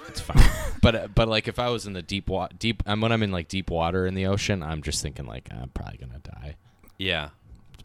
it's 0.08 0.22
fine. 0.22 0.44
But 0.84 0.96
uh, 0.96 1.08
but 1.16 1.30
like 1.30 1.48
if 1.48 1.60
I 1.60 1.70
was 1.70 1.88
in 1.88 1.94
the 1.94 2.02
deep 2.02 2.28
water, 2.28 2.54
deep, 2.60 2.84
um, 2.86 3.00
when 3.00 3.14
I'm 3.14 3.24
in 3.24 3.32
like 3.32 3.48
deep 3.48 3.70
water 3.70 4.06
in 4.06 4.16
the 4.16 4.26
ocean, 4.26 4.62
I'm 4.62 4.82
just 4.82 5.02
thinking 5.02 5.26
like 5.26 5.48
I'm 5.50 5.70
probably 5.70 5.98
gonna 5.98 6.20
die. 6.20 6.56
Yeah. 6.98 7.30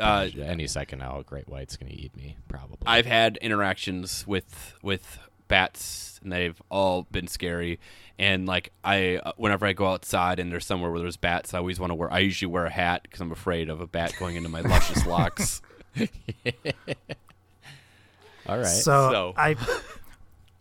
Uh, 0.00 0.28
Any 0.36 0.66
second 0.66 0.98
now, 0.98 1.20
a 1.20 1.22
great 1.22 1.48
white's 1.48 1.76
gonna 1.76 1.92
eat 1.94 2.16
me. 2.16 2.36
Probably. 2.48 2.78
I've 2.86 3.06
had 3.06 3.36
interactions 3.36 4.26
with 4.26 4.74
with 4.82 5.20
bats, 5.46 6.18
and 6.24 6.32
they've 6.32 6.60
all 6.72 7.06
been 7.12 7.28
scary. 7.28 7.78
And 8.18 8.46
like 8.46 8.72
I, 8.82 9.16
uh, 9.16 9.32
whenever 9.36 9.64
I 9.66 9.72
go 9.72 9.86
outside 9.86 10.40
and 10.40 10.50
there's 10.50 10.66
somewhere 10.66 10.90
where 10.90 11.00
there's 11.00 11.16
bats, 11.16 11.54
I 11.54 11.58
always 11.58 11.78
want 11.78 11.90
to 11.90 11.94
wear. 11.94 12.12
I 12.12 12.18
usually 12.18 12.50
wear 12.50 12.66
a 12.66 12.70
hat 12.70 13.02
because 13.04 13.20
I'm 13.20 13.30
afraid 13.30 13.68
of 13.68 13.80
a 13.80 13.86
bat 13.86 14.14
going 14.18 14.34
into 14.36 14.48
my 14.48 14.60
luscious 14.60 15.06
locks. 15.06 15.62
All 18.46 18.56
right. 18.56 18.66
So, 18.66 19.10
So- 19.10 19.34
I 19.36 19.56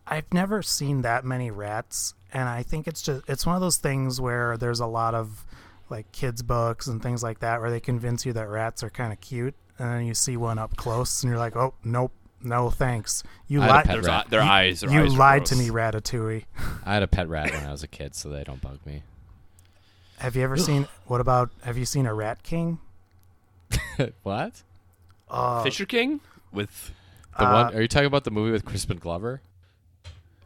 I've 0.05 0.31
never 0.33 0.61
seen 0.61 1.01
that 1.01 1.25
many 1.25 1.51
rats, 1.51 2.13
and 2.31 2.47
I 2.47 2.63
think 2.63 2.87
it's 2.87 3.01
just 3.01 3.27
it's 3.27 3.45
one 3.45 3.55
of 3.55 3.61
those 3.61 3.77
things 3.77 4.21
where 4.21 4.57
there's 4.57 4.79
a 4.79 4.85
lot 4.85 5.15
of 5.15 5.45
like 5.89 6.11
kids 6.11 6.41
books 6.41 6.87
and 6.87 7.01
things 7.01 7.23
like 7.23 7.39
that 7.39 7.61
where 7.61 7.69
they 7.71 7.79
convince 7.79 8.25
you 8.25 8.33
that 8.33 8.47
rats 8.49 8.83
are 8.83 8.89
kind 8.89 9.11
of 9.13 9.19
cute, 9.21 9.55
and 9.79 9.89
then 9.89 10.05
you 10.05 10.13
see 10.13 10.37
one 10.37 10.59
up 10.59 10.75
close 10.75 11.23
and 11.23 11.29
you're 11.29 11.39
like, 11.39 11.55
oh 11.55 11.73
nope, 11.83 12.11
no 12.41 12.69
thanks. 12.69 13.23
You 13.47 13.61
I 13.61 13.65
had 13.65 13.69
a 13.69 13.73
lied. 13.73 13.85
pet 13.85 13.93
There's 13.95 14.05
rat. 14.07 14.25
eye- 14.25 14.29
their 14.29 14.41
eyes. 14.41 14.79
Their 14.81 14.89
You 14.91 15.03
eyes 15.03 15.13
are 15.13 15.17
lied 15.17 15.45
to 15.47 15.55
me, 15.55 15.69
Ratatouille. 15.69 16.45
I 16.85 16.93
had 16.93 17.03
a 17.03 17.07
pet 17.07 17.27
rat 17.29 17.51
when 17.51 17.63
I 17.65 17.71
was 17.71 17.83
a 17.83 17.87
kid, 17.87 18.15
so 18.15 18.29
they 18.29 18.43
don't 18.43 18.61
bug 18.61 18.79
me. 18.85 19.03
Have 20.19 20.35
you 20.35 20.43
ever 20.43 20.57
seen? 20.57 20.87
What 21.05 21.21
about? 21.21 21.51
Have 21.63 21.77
you 21.77 21.85
seen 21.85 22.05
a 22.05 22.13
Rat 22.13 22.43
King? 22.43 22.79
what? 24.23 24.63
Uh, 25.29 25.63
Fisher 25.63 25.85
King 25.85 26.21
with 26.51 26.91
The 27.37 27.47
Uh, 27.47 27.63
one? 27.65 27.75
Are 27.75 27.81
you 27.81 27.87
talking 27.87 28.07
about 28.07 28.23
the 28.23 28.31
movie 28.31 28.51
with 28.51 28.65
Crispin 28.65 28.97
Glover? 28.97 29.41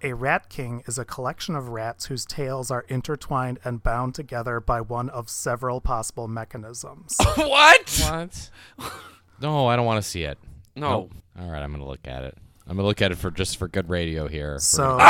A 0.04 0.14
rat 0.14 0.50
king 0.50 0.82
is 0.88 0.98
a 0.98 1.06
collection 1.06 1.56
of 1.56 1.68
rats 1.70 2.06
whose 2.08 2.26
tails 2.26 2.72
are 2.72 2.86
intertwined 2.88 3.60
and 3.64 3.84
bound 3.84 4.16
together 4.16 4.60
by 4.60 4.82
one 4.82 5.10
of 5.12 5.30
several 5.30 5.80
possible 5.80 6.28
mechanisms. 6.28 7.16
what? 7.36 8.02
What? 8.10 8.50
no, 9.40 9.68
I 9.68 9.76
don't 9.76 9.86
want 9.86 10.04
to 10.04 10.10
see 10.10 10.24
it. 10.24 10.40
No. 10.76 10.90
Nope. 10.92 11.12
All 11.40 11.50
right, 11.50 11.62
I'm 11.62 11.72
gonna 11.72 11.86
look 11.86 12.08
at 12.08 12.24
it. 12.24 12.38
I'm 12.68 12.76
gonna 12.78 12.88
look 12.88 13.02
at 13.02 13.12
it 13.12 13.18
for 13.18 13.32
just 13.32 13.58
for 13.58 13.68
good 13.68 13.90
radio 13.90 14.28
here. 14.28 14.54
We're 14.54 14.60
So 14.60 14.98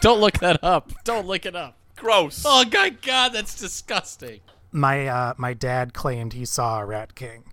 Don't 0.00 0.20
look 0.20 0.38
that 0.38 0.62
up. 0.62 0.92
Don't 1.04 1.26
look 1.26 1.46
it 1.46 1.56
up. 1.56 1.76
Gross. 1.96 2.42
Oh 2.46 2.64
my 2.72 2.90
god, 2.90 3.32
that's 3.32 3.58
disgusting. 3.58 4.40
my 4.72 5.06
uh, 5.06 5.34
my 5.36 5.54
dad 5.54 5.94
claimed 5.94 6.32
he 6.32 6.44
saw 6.44 6.80
a 6.80 6.84
rat 6.84 7.14
king, 7.14 7.44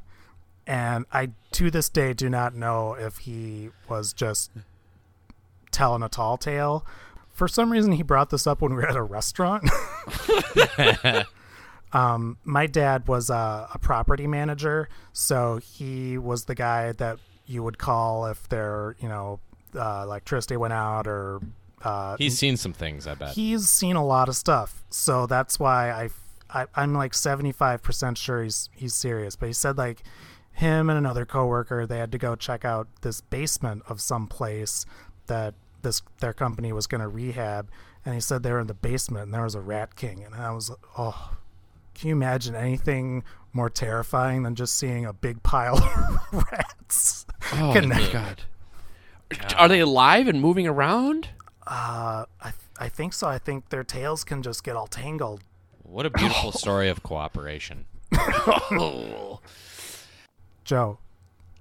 and 0.68 1.06
I 1.14 1.30
to 1.52 1.72
this 1.72 1.90
day 1.90 2.14
do 2.14 2.30
not 2.30 2.56
know 2.56 2.94
if 2.94 3.20
he 3.20 3.70
was 3.88 4.14
just 4.14 4.52
telling 5.72 6.04
a 6.04 6.10
tall 6.10 6.38
tale. 6.38 6.86
For 7.32 7.48
some 7.48 7.72
reason, 7.72 7.94
he 7.94 8.04
brought 8.04 8.30
this 8.30 8.46
up 8.46 8.62
when 8.62 8.72
we 8.72 8.78
were 8.78 8.90
at 8.90 8.96
a 8.96 9.04
restaurant. 9.04 9.64
um, 11.94 12.38
my 12.44 12.68
dad 12.68 13.08
was 13.08 13.30
a, 13.30 13.68
a 13.74 13.80
property 13.80 14.28
manager, 14.28 14.88
so 15.14 15.58
he 15.58 16.18
was 16.18 16.46
the 16.46 16.56
guy 16.56 16.94
that 16.94 17.20
you 17.46 17.64
would 17.64 17.78
call 17.78 18.28
if 18.28 18.48
their 18.50 18.96
you 19.00 19.10
know 19.10 19.39
uh, 19.76 20.02
electricity 20.04 20.56
went 20.58 20.74
out 20.74 21.08
or 21.08 21.42
uh, 21.84 22.16
He's 22.18 22.38
seen 22.38 22.58
some 22.58 22.74
things, 22.74 23.08
I 23.08 23.16
bet. 23.16 23.34
he's 23.34 23.68
seen 23.68 23.96
a 23.96 24.06
lot 24.06 24.30
of 24.30 24.36
stuff, 24.36 24.84
so 24.89 25.26
that's 25.26 25.60
why 25.60 25.92
I, 25.92 26.10
I 26.62 26.66
I'm 26.76 26.94
like 26.94 27.12
75% 27.14 28.18
sure 28.18 28.44
he's 28.44 28.70
he's 28.74 28.94
serious. 28.94 29.36
But 29.36 29.48
he 29.48 29.54
said 29.54 29.78
like 29.78 30.04
him 30.54 30.89
and 30.89 30.98
another 30.98 31.26
coworker 31.26 31.86
they 31.86 31.98
had 31.98 32.12
to 32.12 32.18
go 32.18 32.36
check 32.36 32.64
out 32.64 32.88
this 33.02 33.22
basement 33.22 33.84
of 33.88 34.00
some 34.02 34.28
place 34.28 34.86
that 35.28 35.56
this 35.82 36.02
their 36.20 36.34
company 36.34 36.72
was 36.72 36.88
going 36.88 37.02
to 37.02 37.08
rehab, 37.08 37.70
and 38.06 38.16
he 38.16 38.22
said 38.22 38.44
they 38.44 38.52
were 38.52 38.60
in 38.60 38.68
the 38.68 38.74
basement 38.74 39.26
and 39.26 39.34
there 39.34 39.44
was 39.44 39.56
a 39.56 39.62
rat 39.62 39.96
king, 39.96 40.24
and 40.24 40.36
I 40.36 40.52
was 40.52 40.72
oh. 40.98 41.38
Can 42.02 42.08
you 42.10 42.16
imagine 42.16 42.56
anything 42.56 43.24
more 43.54 43.70
terrifying 43.70 44.41
than 44.41 44.56
just 44.56 44.76
seeing 44.76 45.06
a 45.06 45.14
big 45.14 45.43
pile 45.43 45.78
of 46.34 46.43
rats? 46.52 47.28
Oh 47.54 47.80
my 47.80 48.10
god. 48.12 48.41
Are 49.56 49.68
they 49.68 49.82
alive 49.82 50.28
and 50.28 50.41
moving 50.41 50.66
around? 50.66 51.30
Uh, 51.68 52.26
I 52.41 52.54
I 52.80 52.89
think 52.89 53.14
so. 53.14 53.28
I 53.28 53.38
think 53.38 53.70
their 53.70 53.84
tails 53.84 54.24
can 54.24 54.41
just 54.41 54.64
get 54.64 54.76
all 54.76 54.88
tangled. 54.88 55.41
What 55.84 56.08
a 56.08 56.10
beautiful 56.10 56.52
story 56.52 56.89
of 56.89 57.04
cooperation. 57.04 57.86
Joe, 60.64 60.97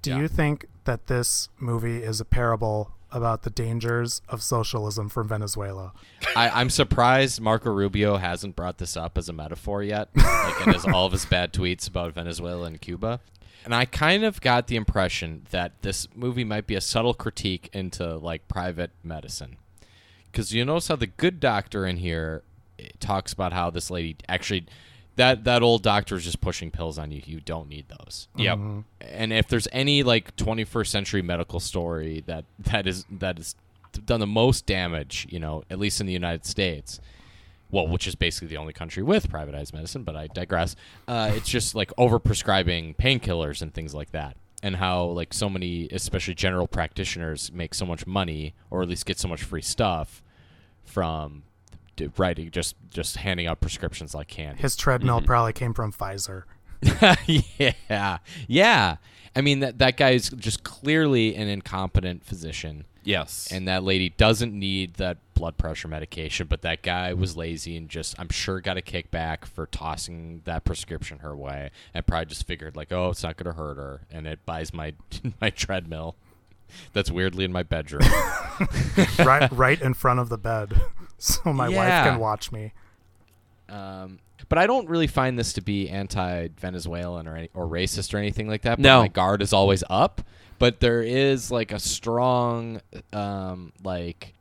do 0.00 0.10
Yeah. 0.10 0.18
you 0.20 0.26
think 0.28 0.64
that 0.84 1.06
this 1.06 1.50
movie 1.58 2.02
is 2.02 2.18
a 2.18 2.24
parable 2.24 2.92
about 3.12 3.42
the 3.42 3.50
dangers 3.50 4.22
of 4.28 4.42
socialism 4.42 5.08
from 5.08 5.28
Venezuela? 5.28 5.92
I, 6.36 6.48
I'm 6.50 6.70
surprised 6.70 7.40
Marco 7.40 7.70
Rubio 7.70 8.16
hasn't 8.16 8.56
brought 8.56 8.78
this 8.78 8.96
up 8.96 9.18
as 9.18 9.28
a 9.28 9.32
metaphor 9.32 9.82
yet, 9.82 10.08
like 10.16 10.66
in 10.66 10.72
his, 10.72 10.84
all 10.84 11.06
of 11.06 11.12
his 11.12 11.24
bad 11.24 11.52
tweets 11.52 11.88
about 11.88 12.14
Venezuela 12.14 12.66
and 12.66 12.80
Cuba. 12.80 13.20
And 13.64 13.74
I 13.74 13.84
kind 13.84 14.24
of 14.24 14.40
got 14.40 14.68
the 14.68 14.76
impression 14.76 15.46
that 15.50 15.82
this 15.82 16.08
movie 16.14 16.44
might 16.44 16.66
be 16.66 16.74
a 16.74 16.80
subtle 16.80 17.14
critique 17.14 17.68
into 17.72 18.16
like 18.16 18.48
private 18.48 18.90
medicine, 19.04 19.56
because 20.30 20.54
you 20.54 20.64
notice 20.64 20.88
how 20.88 20.96
the 20.96 21.06
good 21.06 21.40
doctor 21.40 21.86
in 21.86 21.98
here 21.98 22.42
eh, 22.78 22.88
talks 23.00 23.32
about 23.32 23.52
how 23.52 23.68
this 23.70 23.90
lady 23.90 24.16
actually 24.28 24.66
that 25.20 25.44
that 25.44 25.62
old 25.62 25.82
doctor 25.82 26.16
is 26.16 26.24
just 26.24 26.40
pushing 26.40 26.70
pills 26.70 26.98
on 26.98 27.10
you. 27.10 27.20
You 27.26 27.40
don't 27.40 27.68
need 27.68 27.86
those. 27.88 28.26
Yep. 28.36 28.58
And 29.02 29.32
if 29.34 29.48
there's 29.48 29.68
any 29.70 30.02
like 30.02 30.34
21st 30.36 30.86
century 30.86 31.20
medical 31.20 31.60
story 31.60 32.24
that 32.26 32.46
that 32.58 32.86
is 32.86 33.04
that 33.10 33.36
has 33.36 33.54
done 34.06 34.20
the 34.20 34.26
most 34.26 34.64
damage, 34.64 35.26
you 35.28 35.38
know, 35.38 35.62
at 35.68 35.78
least 35.78 36.00
in 36.00 36.06
the 36.06 36.12
United 36.14 36.46
States, 36.46 37.00
well, 37.70 37.86
which 37.86 38.06
is 38.06 38.14
basically 38.14 38.48
the 38.48 38.56
only 38.56 38.72
country 38.72 39.02
with 39.02 39.30
privatized 39.30 39.74
medicine, 39.74 40.04
but 40.04 40.16
I 40.16 40.26
digress. 40.28 40.74
Uh, 41.06 41.32
it's 41.34 41.48
just 41.48 41.74
like 41.74 41.90
overprescribing 41.96 42.96
painkillers 42.96 43.60
and 43.60 43.74
things 43.74 43.94
like 43.94 44.12
that, 44.12 44.38
and 44.62 44.76
how 44.76 45.04
like 45.04 45.34
so 45.34 45.50
many, 45.50 45.86
especially 45.92 46.34
general 46.34 46.66
practitioners, 46.66 47.52
make 47.52 47.74
so 47.74 47.84
much 47.84 48.06
money 48.06 48.54
or 48.70 48.80
at 48.80 48.88
least 48.88 49.04
get 49.04 49.18
so 49.18 49.28
much 49.28 49.42
free 49.42 49.62
stuff 49.62 50.22
from 50.82 51.42
d- 52.00 52.10
writing 52.16 52.50
just 52.50 52.76
just 52.90 53.16
handing 53.18 53.46
out 53.46 53.60
prescriptions 53.60 54.14
like 54.14 54.28
candy. 54.28 54.60
His 54.62 54.76
treadmill 54.76 55.18
mm-hmm. 55.18 55.26
probably 55.26 55.52
came 55.52 55.74
from 55.74 55.92
Pfizer. 55.92 56.44
yeah, 57.58 58.18
yeah. 58.48 58.96
I 59.36 59.40
mean 59.42 59.60
that 59.60 59.78
that 59.78 59.96
guy 59.96 60.10
is 60.10 60.30
just 60.30 60.64
clearly 60.64 61.36
an 61.36 61.48
incompetent 61.48 62.24
physician, 62.24 62.84
Yes. 63.04 63.48
and 63.50 63.68
that 63.68 63.84
lady 63.84 64.08
doesn't 64.10 64.52
need 64.52 64.94
that 64.94 65.18
blood 65.34 65.56
pressure 65.56 65.88
medication. 65.88 66.46
But 66.48 66.62
that 66.62 66.82
guy 66.82 67.14
was 67.14 67.36
lazy 67.36 67.76
and 67.76 67.88
just, 67.88 68.18
I'm 68.18 68.28
sure, 68.28 68.60
got 68.60 68.76
a 68.76 68.82
kickback 68.82 69.44
for 69.44 69.66
tossing 69.66 70.42
that 70.44 70.64
prescription 70.64 71.20
her 71.20 71.36
way, 71.36 71.70
and 71.94 72.06
probably 72.06 72.26
just 72.26 72.46
figured 72.46 72.76
like, 72.76 72.92
oh, 72.92 73.10
it's 73.10 73.22
not 73.22 73.36
going 73.36 73.52
to 73.52 73.56
hurt 73.56 73.76
her, 73.76 74.02
and 74.10 74.26
it 74.26 74.44
buys 74.44 74.74
my 74.74 74.94
my 75.40 75.50
treadmill. 75.50 76.16
That's 76.92 77.10
weirdly 77.10 77.44
in 77.44 77.52
my 77.52 77.62
bedroom. 77.62 78.02
right 79.18 79.50
right 79.52 79.80
in 79.80 79.94
front 79.94 80.20
of 80.20 80.28
the 80.28 80.38
bed. 80.38 80.80
So 81.44 81.52
my 81.52 81.68
wife 81.68 82.04
can 82.06 82.18
watch 82.18 82.50
me. 82.50 82.72
Um, 83.68 84.18
but 84.48 84.58
I 84.58 84.66
don't 84.66 84.88
really 84.88 85.06
find 85.06 85.38
this 85.38 85.52
to 85.52 85.60
be 85.60 85.88
anti-Venezuelan 85.88 87.28
or 87.28 87.36
any, 87.36 87.50
or 87.54 87.66
racist 87.66 88.14
or 88.14 88.18
anything 88.18 88.48
like 88.48 88.62
that. 88.62 88.78
But 88.78 88.82
No. 88.82 89.00
my 89.02 89.08
guard 89.08 89.42
is 89.42 89.52
always 89.52 89.84
up. 89.90 90.22
But 90.58 90.80
there 90.80 91.02
is 91.02 91.50
like 91.50 91.72
a 91.72 91.78
strong, 91.78 92.80
um, 93.12 93.72
like 93.84 94.34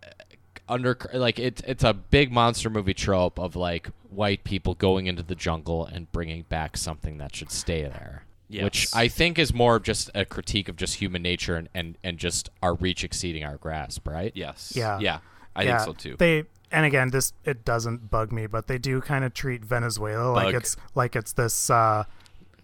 under 0.67 0.97
like 1.13 1.39
it, 1.39 1.61
it's 1.65 1.83
a 1.83 1.93
big 1.93 2.31
monster 2.31 2.69
movie 2.69 2.93
trope 2.93 3.39
of 3.39 3.55
like 3.55 3.89
white 4.09 4.43
people 4.43 4.73
going 4.75 5.07
into 5.07 5.23
the 5.23 5.35
jungle 5.35 5.85
and 5.85 6.11
bringing 6.11 6.43
back 6.43 6.75
something 6.77 7.17
that 7.19 7.35
should 7.35 7.51
stay 7.51 7.83
there. 7.83 8.23
Which 8.51 8.87
I 8.95 9.07
think 9.07 9.37
is 9.37 9.53
more 9.53 9.75
of 9.75 9.83
just 9.83 10.09
a 10.15 10.25
critique 10.25 10.69
of 10.69 10.75
just 10.75 10.95
human 10.95 11.21
nature 11.21 11.55
and, 11.55 11.69
and, 11.73 11.97
and 12.03 12.17
just 12.17 12.49
our 12.63 12.73
reach 12.73 13.03
exceeding 13.03 13.43
our 13.43 13.57
grasp, 13.57 14.07
right? 14.07 14.31
yes. 14.33 14.73
Yeah. 14.75 14.97
Yeah. 14.99 15.19
I 15.55 15.63
yeah, 15.63 15.77
think 15.77 15.87
so 15.87 15.93
too. 15.93 16.15
They 16.17 16.45
and 16.71 16.85
again, 16.85 17.09
this 17.09 17.33
it 17.45 17.65
doesn't 17.65 18.09
bug 18.11 18.31
me, 18.31 18.47
but 18.47 18.67
they 18.67 18.77
do 18.77 19.01
kind 19.01 19.23
of 19.25 19.33
treat 19.33 19.63
Venezuela 19.65 20.31
like 20.31 20.47
Bug. 20.47 20.55
it's 20.55 20.77
like 20.95 21.15
it's 21.15 21.33
this 21.33 21.69
uh, 21.69 22.03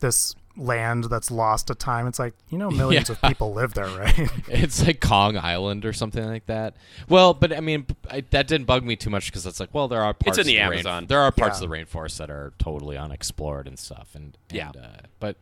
this 0.00 0.34
land 0.56 1.04
that's 1.04 1.30
lost 1.32 1.66
to 1.66 1.74
time. 1.74 2.06
It's 2.06 2.18
like 2.18 2.34
you 2.48 2.58
know, 2.58 2.70
millions 2.82 3.10
of 3.10 3.20
people 3.22 3.52
live 3.52 3.74
there, 3.74 3.86
right? 3.86 4.30
It's 4.48 4.86
like 4.86 5.00
Kong 5.00 5.36
Island 5.36 5.84
or 5.84 5.92
something 5.92 6.24
like 6.24 6.46
that. 6.46 6.76
Well, 7.08 7.34
but 7.34 7.52
I 7.56 7.60
mean, 7.60 7.86
I, 8.10 8.22
that 8.30 8.46
didn't 8.46 8.66
bug 8.66 8.84
me 8.84 8.96
too 8.96 9.10
much 9.10 9.26
because 9.26 9.46
it's 9.46 9.60
like, 9.60 9.74
well, 9.74 9.88
there 9.88 10.02
are 10.02 10.14
parts 10.14 10.38
in 10.38 10.46
the 10.46 10.56
of 10.58 10.70
rain- 10.70 10.78
Amazon. 10.80 11.06
there 11.06 11.20
are 11.20 11.32
parts 11.32 11.60
Yeah. 11.60 11.64
of 11.64 11.70
the 11.70 11.76
rainforest 11.76 12.18
that 12.18 12.30
are 12.30 12.52
totally 12.58 12.96
unexplored 12.96 13.66
and 13.66 13.78
stuff. 13.78 14.10
And, 14.14 14.36
and 14.50 14.56
Yeah. 14.56 14.70
uh, 14.70 15.00
but 15.20 15.36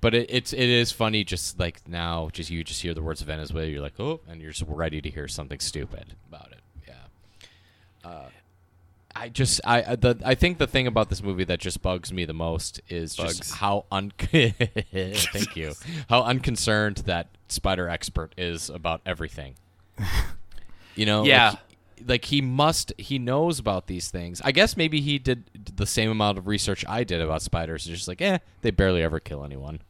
but 0.00 0.14
it, 0.14 0.26
it's 0.30 0.52
it 0.52 0.68
is 0.68 0.90
funny. 0.92 1.24
Just 1.24 1.58
like 1.58 1.88
now, 1.88 2.28
just 2.32 2.50
you 2.50 2.62
just 2.64 2.82
hear 2.82 2.94
the 2.94 3.02
words 3.02 3.20
Venezuela, 3.22 3.66
you're 3.68 3.80
like, 3.82 3.98
oh, 4.00 4.20
and 4.28 4.40
you're 4.42 4.52
just 4.52 4.68
ready 4.68 5.00
to 5.00 5.10
hear 5.10 5.28
something 5.28 5.60
stupid 5.60 6.14
about 6.28 6.50
it. 6.52 6.57
Uh, 8.04 8.26
I 9.16 9.28
just 9.30 9.60
I 9.64 9.96
the 9.96 10.20
I 10.24 10.34
think 10.34 10.58
the 10.58 10.66
thing 10.66 10.86
about 10.86 11.08
this 11.08 11.22
movie 11.22 11.44
that 11.44 11.58
just 11.58 11.82
bugs 11.82 12.12
me 12.12 12.24
the 12.24 12.34
most 12.34 12.80
is 12.88 13.16
Bugs. 13.16 13.38
just 13.38 13.54
how 13.54 13.84
un 13.90 14.12
thank 14.18 15.56
you 15.56 15.72
how 16.08 16.22
unconcerned 16.22 16.98
that 17.06 17.26
spider 17.48 17.88
expert 17.88 18.32
is 18.38 18.70
about 18.70 19.00
everything. 19.04 19.54
You 20.94 21.06
know, 21.06 21.20
like, 21.20 21.28
Yeah. 21.28 21.50
he- 21.52 21.58
like 22.06 22.24
he 22.26 22.40
must 22.40 22.92
he 22.96 23.18
knows 23.18 23.58
about 23.58 23.88
these 23.88 24.08
things. 24.08 24.40
I 24.44 24.52
guess 24.52 24.76
maybe 24.76 25.00
he 25.00 25.18
did 25.18 25.44
the 25.74 25.86
same 25.86 26.10
amount 26.10 26.38
of 26.38 26.46
research 26.46 26.84
I 26.88 27.02
did 27.02 27.20
about 27.20 27.42
spiders. 27.42 27.86
It's 27.88 27.96
just 27.96 28.06
like, 28.08 28.22
eh, 28.22 28.38
they 28.62 28.70
barely 28.70 29.02
ever 29.02 29.18
kill 29.18 29.44
anyone. 29.44 29.80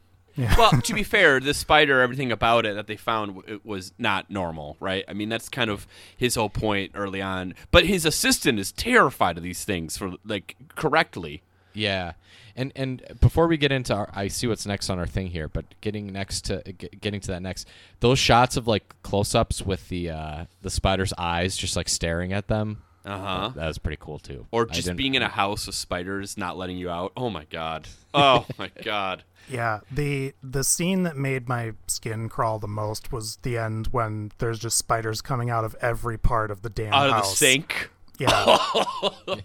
Well, 0.57 0.71
to 0.71 0.93
be 0.93 1.03
fair, 1.03 1.39
the 1.39 1.53
spider, 1.53 2.01
everything 2.01 2.31
about 2.31 2.65
it 2.65 2.75
that 2.75 2.87
they 2.87 2.95
found, 2.95 3.43
it 3.47 3.65
was 3.65 3.93
not 3.97 4.29
normal, 4.29 4.77
right? 4.79 5.03
I 5.07 5.13
mean, 5.13 5.29
that's 5.29 5.49
kind 5.49 5.69
of 5.69 5.87
his 6.15 6.35
whole 6.35 6.49
point 6.49 6.91
early 6.95 7.21
on. 7.21 7.55
But 7.71 7.85
his 7.85 8.05
assistant 8.05 8.59
is 8.59 8.71
terrified 8.71 9.37
of 9.37 9.43
these 9.43 9.65
things 9.65 9.97
for 9.97 10.13
like 10.25 10.55
correctly. 10.75 11.41
Yeah, 11.73 12.13
and 12.55 12.71
and 12.75 13.01
before 13.21 13.47
we 13.47 13.57
get 13.57 13.71
into 13.71 13.93
our, 13.93 14.09
I 14.13 14.27
see 14.27 14.47
what's 14.47 14.65
next 14.65 14.89
on 14.89 14.99
our 14.99 15.07
thing 15.07 15.27
here, 15.27 15.47
but 15.47 15.65
getting 15.81 16.11
next 16.11 16.45
to 16.45 16.61
getting 16.63 17.21
to 17.21 17.27
that 17.27 17.41
next, 17.41 17.67
those 17.99 18.19
shots 18.19 18.57
of 18.57 18.67
like 18.67 18.95
close-ups 19.03 19.61
with 19.61 19.87
the 19.89 20.09
uh, 20.09 20.45
the 20.61 20.69
spider's 20.69 21.13
eyes 21.17 21.55
just 21.55 21.75
like 21.75 21.87
staring 21.87 22.33
at 22.33 22.47
them, 22.47 22.81
Uh 23.05 23.17
huh. 23.17 23.51
that 23.55 23.65
was 23.67 23.77
pretty 23.77 23.97
cool 23.99 24.19
too. 24.19 24.45
Or 24.51 24.65
just 24.65 24.95
being 24.95 25.15
in 25.15 25.21
a 25.21 25.29
house 25.29 25.65
with 25.67 25.75
spiders 25.75 26.37
not 26.37 26.57
letting 26.57 26.77
you 26.77 26.89
out. 26.89 27.11
Oh 27.15 27.29
my 27.29 27.45
god. 27.45 27.87
Oh 28.13 28.45
my 28.57 28.69
god. 28.83 29.23
Yeah, 29.49 29.79
the 29.91 30.33
the 30.43 30.63
scene 30.63 31.03
that 31.03 31.15
made 31.15 31.47
my 31.47 31.71
skin 31.87 32.29
crawl 32.29 32.59
the 32.59 32.67
most 32.67 33.11
was 33.11 33.37
the 33.43 33.57
end 33.57 33.87
when 33.87 34.31
there's 34.39 34.59
just 34.59 34.77
spiders 34.77 35.21
coming 35.21 35.49
out 35.49 35.63
of 35.65 35.75
every 35.81 36.17
part 36.17 36.51
of 36.51 36.61
the 36.61 36.69
damn 36.69 36.93
Out 36.93 37.05
of 37.05 37.09
the 37.11 37.15
house. 37.15 37.37
sink. 37.37 37.89
Yeah. 38.19 38.29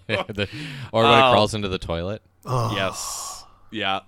The- 0.06 0.48
or 0.92 1.04
when 1.04 1.12
it 1.12 1.22
Oh. 1.22 1.30
crawls 1.32 1.54
into 1.54 1.68
the 1.68 1.78
toilet. 1.78 2.22
Ugh. 2.44 2.72
Yes. 2.76 3.44
Yeah. 3.70 4.00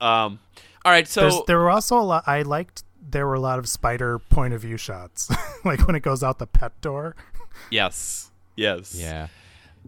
Um. 0.00 0.38
All 0.84 0.92
right. 0.92 1.06
There's, 1.06 1.34
So 1.34 1.44
there 1.46 1.58
were 1.58 1.70
also 1.70 1.98
a 1.98 2.02
lot. 2.02 2.24
I 2.26 2.42
liked 2.42 2.84
there 3.10 3.26
were 3.26 3.34
a 3.34 3.40
lot 3.40 3.58
of 3.58 3.68
spider 3.68 4.18
point 4.20 4.54
of 4.54 4.62
view 4.62 4.76
shots, 4.76 5.28
like 5.64 5.86
when 5.86 5.96
it 5.96 6.00
goes 6.02 6.22
out 6.22 6.38
the 6.38 6.46
pet 6.46 6.80
door. 6.80 7.14
yes. 7.70 8.30
Yes. 8.56 8.94
Yeah. 8.98 9.28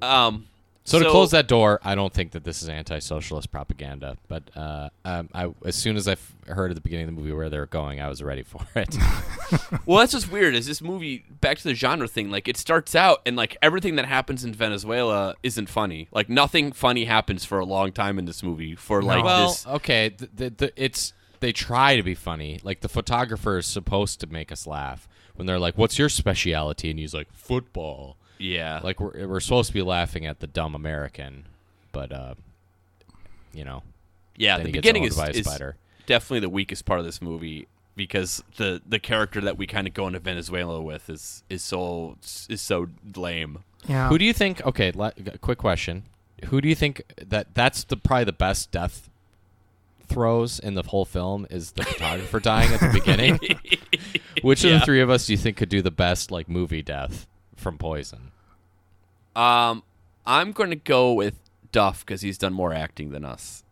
Um. 0.02 0.46
So, 0.86 0.98
to 0.98 1.10
close 1.10 1.30
that 1.30 1.48
door, 1.48 1.80
I 1.82 1.94
don't 1.94 2.12
think 2.12 2.32
that 2.32 2.44
this 2.44 2.62
is 2.62 2.68
anti-socialist 2.68 3.50
propaganda. 3.50 4.18
But 4.28 4.50
uh, 4.54 4.90
um, 5.06 5.30
I, 5.32 5.50
as 5.64 5.76
soon 5.76 5.96
as 5.96 6.06
I 6.06 6.12
f- 6.12 6.34
heard 6.46 6.70
at 6.70 6.74
the 6.74 6.82
beginning 6.82 7.08
of 7.08 7.14
the 7.14 7.20
movie 7.22 7.32
where 7.32 7.48
they 7.48 7.58
were 7.58 7.64
going, 7.64 8.02
I 8.02 8.08
was 8.10 8.22
ready 8.22 8.42
for 8.42 8.60
it. 8.76 8.94
Well, 9.86 9.98
that's 10.00 10.12
just 10.12 10.30
weird. 10.30 10.54
Is 10.54 10.66
this 10.66 10.82
movie 10.82 11.24
back 11.40 11.56
to 11.58 11.64
the 11.64 11.74
genre 11.74 12.06
thing? 12.08 12.30
Like 12.30 12.48
it 12.48 12.56
starts 12.56 12.94
out 12.94 13.20
and 13.24 13.34
like 13.36 13.56
everything 13.62 13.96
that 13.96 14.04
happens 14.04 14.44
in 14.44 14.52
Venezuela 14.52 15.34
isn't 15.42 15.68
funny. 15.68 16.08
Like 16.12 16.28
nothing 16.28 16.72
funny 16.72 17.04
happens 17.04 17.44
for 17.44 17.58
a 17.58 17.64
long 17.64 17.92
time 17.92 18.18
in 18.18 18.24
this 18.24 18.42
movie. 18.42 18.74
For 18.74 19.00
like 19.02 19.24
well, 19.24 19.48
this, 19.48 19.66
okay, 19.66 20.08
the, 20.10 20.28
the, 20.34 20.50
the, 20.50 20.82
it's 20.82 21.12
they 21.40 21.52
try 21.52 21.96
to 21.96 22.02
be 22.02 22.14
funny. 22.14 22.60
Like 22.62 22.80
the 22.80 22.88
photographer 22.88 23.58
is 23.58 23.66
supposed 23.66 24.20
to 24.20 24.26
make 24.26 24.50
us 24.50 24.66
laugh 24.66 25.06
when 25.34 25.46
they're 25.46 25.58
like, 25.58 25.78
"What's 25.78 25.98
your 25.98 26.08
specialty?" 26.08 26.90
and 26.90 26.98
he's 26.98 27.14
like, 27.14 27.32
"Football." 27.32 28.16
Yeah. 28.38 28.80
Like 28.82 29.00
we're 29.00 29.26
we're 29.26 29.40
supposed 29.40 29.68
to 29.68 29.74
be 29.74 29.82
laughing 29.82 30.26
at 30.26 30.40
the 30.40 30.46
dumb 30.46 30.74
American, 30.74 31.46
but 31.92 32.12
uh, 32.12 32.34
you 33.52 33.64
know, 33.64 33.82
yeah. 34.36 34.58
The 34.58 34.72
beginning 34.72 35.02
owned 35.02 35.12
is, 35.12 35.18
is 35.36 35.46
spider. 35.46 35.76
definitely 36.06 36.40
the 36.40 36.48
weakest 36.48 36.84
part 36.84 36.98
of 36.98 37.06
this 37.06 37.22
movie 37.22 37.68
because 37.96 38.42
the 38.56 38.82
the 38.86 38.98
character 38.98 39.40
that 39.40 39.56
we 39.56 39.66
kind 39.66 39.86
of 39.86 39.94
go 39.94 40.06
into 40.06 40.18
Venezuela 40.18 40.80
with 40.80 41.08
is 41.08 41.42
is 41.48 41.62
so 41.62 42.16
is 42.48 42.60
so 42.60 42.88
lame. 43.16 43.58
Yeah. 43.86 44.08
Who 44.08 44.18
do 44.18 44.24
you 44.24 44.32
think? 44.32 44.64
Okay, 44.66 44.92
la- 44.92 45.12
g- 45.12 45.30
quick 45.40 45.58
question. 45.58 46.04
Who 46.46 46.60
do 46.60 46.68
you 46.68 46.74
think 46.74 47.02
that 47.24 47.54
that's 47.54 47.84
the 47.84 47.96
probably 47.96 48.24
the 48.24 48.32
best 48.32 48.70
death 48.70 49.08
throes 50.06 50.58
in 50.58 50.74
the 50.74 50.82
whole 50.82 51.04
film 51.04 51.46
is 51.50 51.72
the 51.72 51.84
photographer 51.84 52.40
dying 52.40 52.72
at 52.72 52.80
the 52.80 52.90
beginning? 52.92 53.38
Which 54.42 54.64
of 54.64 54.72
the 54.72 54.80
three 54.80 55.00
of 55.00 55.08
us 55.08 55.26
do 55.26 55.32
you 55.32 55.38
think 55.38 55.56
could 55.56 55.68
do 55.68 55.80
the 55.80 55.90
best 55.90 56.30
like 56.30 56.48
movie 56.48 56.82
death 56.82 57.26
from 57.64 57.78
poison? 57.78 58.30
Um, 59.34 59.82
I'm 60.24 60.52
going 60.52 60.70
to 60.70 60.76
go 60.76 61.12
with 61.12 61.34
Duff 61.72 62.06
because 62.06 62.20
he's 62.20 62.38
done 62.38 62.52
more 62.52 62.72
acting 62.72 63.10
than 63.10 63.24
us. 63.24 63.64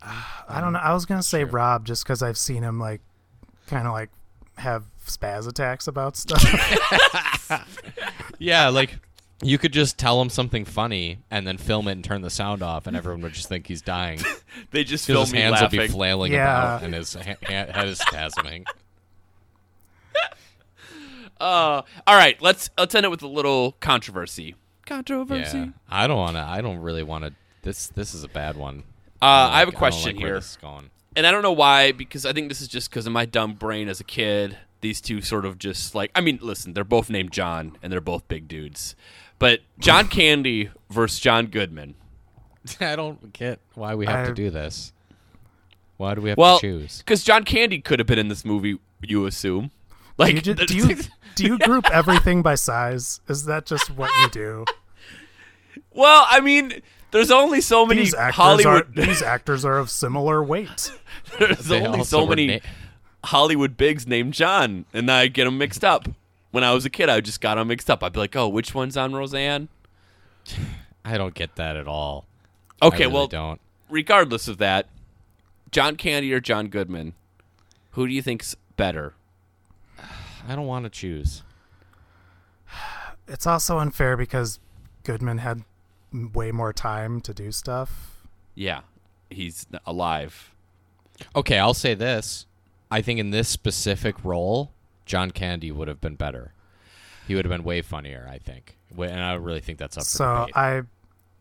I 0.00 0.60
don't 0.60 0.72
know. 0.72 0.78
I 0.80 0.92
was 0.94 1.06
gonna 1.06 1.22
say 1.22 1.44
Rob 1.44 1.84
just 1.86 2.02
because 2.02 2.22
I've 2.24 2.36
seen 2.38 2.64
him 2.64 2.80
like, 2.80 3.00
kind 3.68 3.86
of 3.86 3.92
like 3.92 4.10
have 4.56 4.84
spaz 5.06 5.46
attacks 5.46 5.86
about 5.86 6.16
stuff. 6.16 6.42
Yeah, 8.38 8.68
like 8.70 8.96
you 9.44 9.56
could 9.58 9.72
just 9.72 9.98
tell 9.98 10.20
him 10.20 10.28
something 10.28 10.64
funny 10.64 11.18
and 11.30 11.46
then 11.46 11.56
film 11.58 11.86
it 11.86 11.92
and 11.92 12.02
turn 12.04 12.22
the 12.22 12.30
sound 12.30 12.62
off, 12.62 12.88
and 12.88 12.96
everyone 12.96 13.20
would 13.22 13.34
just 13.34 13.48
think 13.48 13.66
he's 13.68 13.82
dying. 13.82 14.20
They 14.72 14.84
just 14.84 15.06
film 15.06 15.20
his 15.20 15.32
me 15.32 15.38
hands 15.40 15.60
laughing. 15.62 15.78
will 15.78 15.86
be 15.86 15.92
flailing 15.92 16.32
Yeah. 16.32 16.42
about 16.76 16.82
and 16.82 16.94
his 16.94 17.14
ha- 17.14 17.36
ha- 17.42 17.72
head 17.72 17.88
is 17.88 17.98
spasming. 18.00 18.64
Uh, 21.42 21.82
all 22.06 22.16
right, 22.16 22.40
let's 22.40 22.70
let's 22.78 22.94
end 22.94 23.04
it 23.04 23.10
with 23.10 23.22
a 23.22 23.28
little 23.28 23.72
controversy. 23.80 24.54
Controversy. 24.86 25.58
Yeah, 25.58 25.66
I 25.88 26.06
don't 26.06 26.18
want 26.18 26.36
to. 26.36 26.42
I 26.42 26.60
don't 26.60 26.78
really 26.78 27.02
want 27.02 27.24
to. 27.24 27.32
This 27.62 27.88
this 27.88 28.14
is 28.14 28.24
a 28.24 28.28
bad 28.28 28.56
one. 28.56 28.82
Uh, 29.20 29.46
don't 29.46 29.54
I 29.54 29.58
have 29.60 29.68
a 29.68 29.70
like- 29.70 29.78
question 29.78 30.10
don't 30.12 30.16
like 30.16 30.22
where 30.22 30.32
here. 30.32 30.40
this 30.40 30.50
is 30.50 30.56
going. 30.56 30.90
and 31.16 31.26
I 31.26 31.30
don't 31.30 31.42
know 31.42 31.52
why 31.52 31.92
because 31.92 32.26
I 32.26 32.32
think 32.32 32.48
this 32.48 32.60
is 32.60 32.68
just 32.68 32.90
because 32.90 33.06
of 33.06 33.12
my 33.12 33.24
dumb 33.24 33.54
brain 33.54 33.88
as 33.88 34.00
a 34.00 34.04
kid. 34.04 34.56
These 34.80 35.00
two 35.00 35.20
sort 35.20 35.44
of 35.44 35.58
just 35.58 35.94
like 35.94 36.10
I 36.14 36.20
mean, 36.20 36.38
listen, 36.42 36.74
they're 36.74 36.82
both 36.84 37.08
named 37.08 37.30
John 37.32 37.76
and 37.82 37.92
they're 37.92 38.00
both 38.00 38.26
big 38.26 38.48
dudes, 38.48 38.96
But 39.38 39.60
John 39.78 40.08
Candy 40.18 40.70
versus 40.90 41.20
John 41.20 41.46
Goodman. 41.46 41.94
I 42.80 42.96
don't 42.96 43.32
get 43.32 43.60
why 43.74 43.94
we 43.94 44.06
have 44.06 44.24
I- 44.26 44.28
to 44.28 44.34
do 44.34 44.50
this. 44.50 44.92
Why 45.98 46.14
do 46.16 46.20
we 46.20 46.30
have 46.30 46.38
Well, 46.38 46.58
to 46.58 46.66
choose? 46.80 46.98
because 46.98 47.22
John 47.22 47.44
Candy 47.44 47.80
could 47.80 48.00
have 48.00 48.08
been 48.08 48.18
in 48.18 48.26
this 48.28 48.44
movie. 48.44 48.78
You 49.02 49.26
assume, 49.26 49.70
Do 50.18 50.24
like, 50.24 50.46
you, 50.46 50.54
do 50.54 50.76
you 50.76 50.96
do 51.34 51.44
you 51.44 51.58
group 51.58 51.88
everything 51.92 52.42
by 52.42 52.54
size? 52.54 53.20
Is 53.28 53.44
that 53.46 53.66
just 53.66 53.90
what 53.90 54.10
you 54.22 54.28
do? 54.30 54.64
well, 55.94 56.26
I 56.28 56.40
mean, 56.40 56.82
there's 57.10 57.30
only 57.30 57.60
so 57.60 57.86
many 57.86 58.02
These 58.02 58.14
actors 58.14 58.36
Hollywood. 58.36 58.98
are 58.98 59.02
these 59.06 59.22
actors 59.22 59.64
are 59.64 59.78
of 59.78 59.90
similar 59.90 60.42
weight. 60.42 60.92
there's 61.38 61.58
They 61.66 61.84
only 61.86 62.04
so 62.04 62.26
many 62.26 62.46
na- 62.46 62.58
Hollywood 63.24 63.76
bigs 63.76 64.06
named 64.06 64.34
John, 64.34 64.84
and 64.92 65.10
I 65.10 65.28
get 65.28 65.44
them 65.44 65.58
mixed 65.58 65.84
up. 65.84 66.08
When 66.50 66.64
I 66.64 66.72
was 66.74 66.84
a 66.84 66.90
kid, 66.90 67.08
I 67.08 67.20
just 67.22 67.40
got 67.40 67.54
them 67.54 67.68
mixed 67.68 67.88
up. 67.90 68.02
I'd 68.02 68.12
be 68.12 68.20
like, 68.20 68.36
"Oh, 68.36 68.48
which 68.48 68.74
one's 68.74 68.96
on 68.96 69.14
Roseanne?" 69.14 69.68
I 71.04 71.16
don't 71.18 71.34
get 71.34 71.56
that 71.56 71.76
at 71.76 71.88
all. 71.88 72.26
Okay, 72.82 72.96
I 73.04 73.06
really 73.06 73.12
well, 73.14 73.26
don't. 73.28 73.60
regardless 73.88 74.48
of 74.48 74.58
that, 74.58 74.86
John 75.70 75.96
Candy 75.96 76.32
or 76.32 76.40
John 76.40 76.66
Goodman, 76.68 77.14
who 77.92 78.06
do 78.06 78.12
you 78.12 78.22
think's 78.22 78.54
better? 78.76 79.14
I 80.46 80.54
don't 80.54 80.66
want 80.66 80.84
to 80.84 80.90
choose. 80.90 81.42
It's 83.28 83.46
also 83.46 83.78
unfair 83.78 84.16
because 84.16 84.58
Goodman 85.04 85.38
had 85.38 85.62
way 86.12 86.52
more 86.52 86.72
time 86.72 87.20
to 87.22 87.32
do 87.32 87.52
stuff. 87.52 88.16
Yeah, 88.54 88.80
he's 89.30 89.66
alive. 89.86 90.52
Okay, 91.36 91.58
I'll 91.58 91.74
say 91.74 91.94
this. 91.94 92.46
I 92.90 93.00
think 93.00 93.20
in 93.20 93.30
this 93.30 93.48
specific 93.48 94.22
role, 94.24 94.72
John 95.06 95.30
Candy 95.30 95.70
would 95.70 95.88
have 95.88 96.00
been 96.00 96.16
better. 96.16 96.52
He 97.26 97.34
would 97.34 97.44
have 97.44 97.50
been 97.50 97.64
way 97.64 97.80
funnier, 97.80 98.28
I 98.30 98.38
think. 98.38 98.76
And 98.96 99.20
I 99.20 99.34
really 99.34 99.60
think 99.60 99.78
that's 99.78 99.96
up 99.96 100.02
for 100.02 100.08
So 100.08 100.40
debate. 100.40 100.56
I 100.56 100.82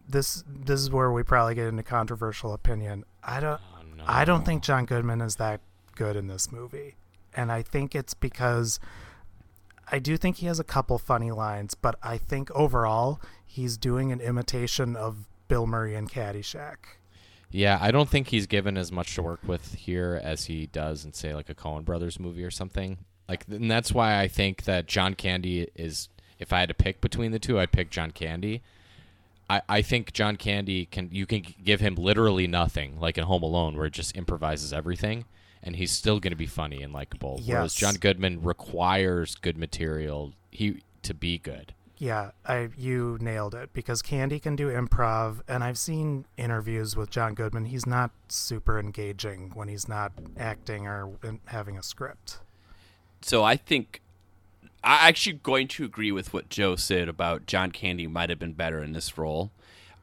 this 0.08 0.44
this 0.48 0.80
is 0.80 0.90
where 0.92 1.12
we 1.12 1.24
probably 1.24 1.56
get 1.56 1.68
into 1.68 1.84
controversial 1.84 2.54
opinion. 2.54 3.04
I 3.24 3.40
don't 3.40 3.60
Oh, 3.82 3.96
no. 3.98 4.04
I 4.08 4.26
don't 4.26 4.46
think 4.46 4.64
John 4.64 4.86
Goodman 4.86 5.22
is 5.22 5.36
that 5.38 5.62
good 5.96 6.16
in 6.16 6.28
this 6.28 6.52
movie. 6.52 6.96
And 7.36 7.52
I 7.52 7.62
think 7.62 7.96
it's 7.96 8.14
because 8.14 8.80
I 9.92 10.00
do 10.00 10.18
think 10.18 10.38
he 10.38 10.48
has 10.48 10.60
a 10.60 10.64
couple 10.64 10.98
funny 10.98 11.32
lines, 11.32 11.76
but 11.76 11.96
I 12.02 12.18
think 12.18 12.50
overall 12.52 13.22
he's 13.46 13.78
doing 13.78 14.12
an 14.12 14.22
imitation 14.22 14.96
of 14.96 15.28
Bill 15.48 15.68
Murray 15.68 15.96
in 15.96 16.08
Caddyshack. 16.08 16.78
Yeah, 17.52 17.78
I 17.82 17.92
don't 17.92 18.10
think 18.10 18.30
he's 18.30 18.48
given 18.48 18.78
as 18.78 18.92
much 18.92 19.16
to 19.16 19.22
work 19.22 19.42
with 19.46 19.74
here 19.74 20.20
as 20.24 20.46
he 20.46 20.68
does 20.68 21.04
in 21.04 21.12
say 21.12 21.36
like 21.36 21.50
a 21.50 21.56
Coen 21.56 21.84
Brothers 21.84 22.20
movie 22.20 22.44
or 22.46 22.52
something. 22.52 23.00
Like, 23.28 23.46
and 23.50 23.70
that's 23.70 23.92
why 23.92 24.20
I 24.20 24.28
think 24.28 24.64
that 24.64 24.88
John 24.88 25.14
Candy 25.14 25.68
is. 25.76 26.10
If 26.40 26.52
I 26.52 26.60
had 26.60 26.70
to 26.70 26.76
pick 26.76 27.02
between 27.02 27.32
the 27.32 27.38
two, 27.38 27.60
I'd 27.60 27.72
pick 27.72 27.92
John 27.92 28.12
Candy. 28.12 28.64
I, 29.50 29.62
I 29.70 29.82
think 29.82 30.12
John 30.14 30.38
Candy 30.38 30.86
can 30.86 31.10
you 31.12 31.26
can 31.26 31.44
give 31.64 31.82
him 31.82 31.96
literally 31.96 32.48
nothing, 32.48 33.00
like 33.00 33.18
in 33.18 33.26
Home 33.26 33.44
Alone, 33.44 33.76
where 33.76 33.86
it 33.86 33.94
just 33.94 34.16
improvises 34.16 34.74
everything, 34.74 35.26
and 35.64 35.76
he's 35.76 35.92
still 35.92 36.20
going 36.20 36.32
to 36.32 36.38
be 36.38 36.46
funny 36.48 36.82
and 36.82 36.94
likable. 36.94 37.40
Whereas 37.46 37.48
Yes. 37.48 37.76
John 37.76 37.96
Goodman 37.96 38.42
requires 38.44 39.36
good 39.36 39.58
material 39.58 40.34
he 40.52 40.82
to 41.04 41.14
be 41.14 41.38
good. 41.38 41.74
Yeah, 41.98 42.32
I 42.48 42.70
you 42.78 43.20
nailed 43.22 43.54
it 43.54 43.74
because 43.74 44.02
Candy 44.02 44.40
can 44.40 44.56
do 44.56 44.70
improv 44.70 45.42
and 45.48 45.64
I've 45.64 45.78
seen 45.78 46.26
interviews 46.36 46.96
with 46.96 47.12
John 47.12 47.36
Goodman. 47.36 47.66
He's 47.66 47.86
not 47.86 48.10
super 48.28 48.80
engaging 48.80 49.52
when 49.54 49.68
he's 49.68 49.88
not 49.88 50.12
acting 50.36 50.88
or 50.88 51.12
having 51.46 51.78
a 51.78 51.84
script. 51.84 52.40
So 53.22 53.44
I 53.44 53.56
think 53.56 54.02
I'm 54.84 55.08
actually 55.08 55.34
going 55.44 55.68
to 55.70 55.86
agree 55.86 56.12
with 56.12 56.34
what 56.34 56.50
Joe 56.50 56.76
said 56.76 57.08
about 57.08 57.46
John 57.46 57.70
Candy 57.72 58.08
might 58.08 58.32
have 58.32 58.40
been 58.40 58.54
better 58.54 58.82
in 58.82 58.94
this 58.94 59.16
role. 59.16 59.52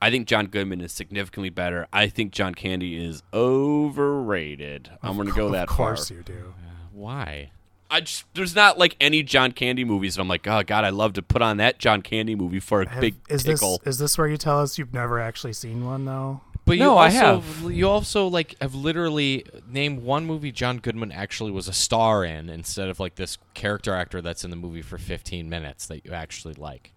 I 0.01 0.11
think 0.11 0.27
John 0.29 0.47
Goodman 0.47 0.81
is 0.81 0.93
significantly 0.93 1.51
better. 1.51 1.89
I 1.93 2.09
think 2.09 2.33
John 2.33 2.55
Candy 2.55 2.97
is 2.97 3.23
overrated. 3.35 4.91
I'm 5.03 5.17
going 5.17 5.29
to 5.29 5.35
go 5.35 5.51
that 5.51 5.69
far. 5.69 5.93
Of 5.93 5.97
course 5.97 6.09
far. 6.09 6.17
you 6.19 6.23
do. 6.23 6.55
Why? 6.93 7.51
I 7.91 8.01
just 8.01 8.25
there's 8.35 8.55
not 8.55 8.79
like 8.79 8.97
any 9.01 9.23
John 9.23 9.53
Candy 9.53 9.85
movies 9.85 10.17
that 10.17 10.21
I'm 10.21 10.29
like, 10.29 10.47
oh 10.47 10.63
god, 10.63 10.85
I'd 10.85 10.95
love 10.95 11.15
to 11.15 11.23
put 11.23 11.43
on 11.43 11.57
that 11.57 11.79
John 11.79 12.03
Candy 12.03 12.35
movie 12.35 12.61
for 12.61 12.83
a 12.83 12.89
Have- 12.89 13.01
big 13.01 13.15
is 13.29 13.45
tickle. 13.45 13.79
this 13.79 13.95
is 13.95 13.99
this 13.99 14.19
where 14.19 14.29
you 14.29 14.37
tell 14.37 14.61
us 14.61 14.79
you've 14.79 14.93
never 14.93 15.19
actually 15.19 15.55
seen 15.55 15.85
one 15.85 16.05
though? 16.05 16.43
But 16.65 16.77
you 16.77 16.85
No, 16.85 16.99
I 16.99 17.09
have. 17.09 17.63
You 17.71 17.89
also 17.89 18.27
like 18.27 18.55
have 18.61 18.75
literally 18.75 19.47
named 19.67 20.03
one 20.03 20.27
movie 20.27 20.53
John 20.53 20.79
Goodman 20.79 21.13
actually 21.13 21.51
was 21.51 21.67
a 21.67 21.73
star 21.73 22.25
in 22.25 22.51
instead 22.51 22.91
of 22.91 23.01
like 23.01 23.15
this 23.15 23.39
character 23.55 23.95
actor 23.95 24.21
that's 24.21 24.45
in 24.45 24.51
the 24.51 24.57
movie 24.57 24.83
for 24.83 24.99
15 24.99 25.49
minutes 25.49 25.87
that 25.87 26.05
you 26.05 26.13
actually 26.13 26.55
like. 26.55 26.93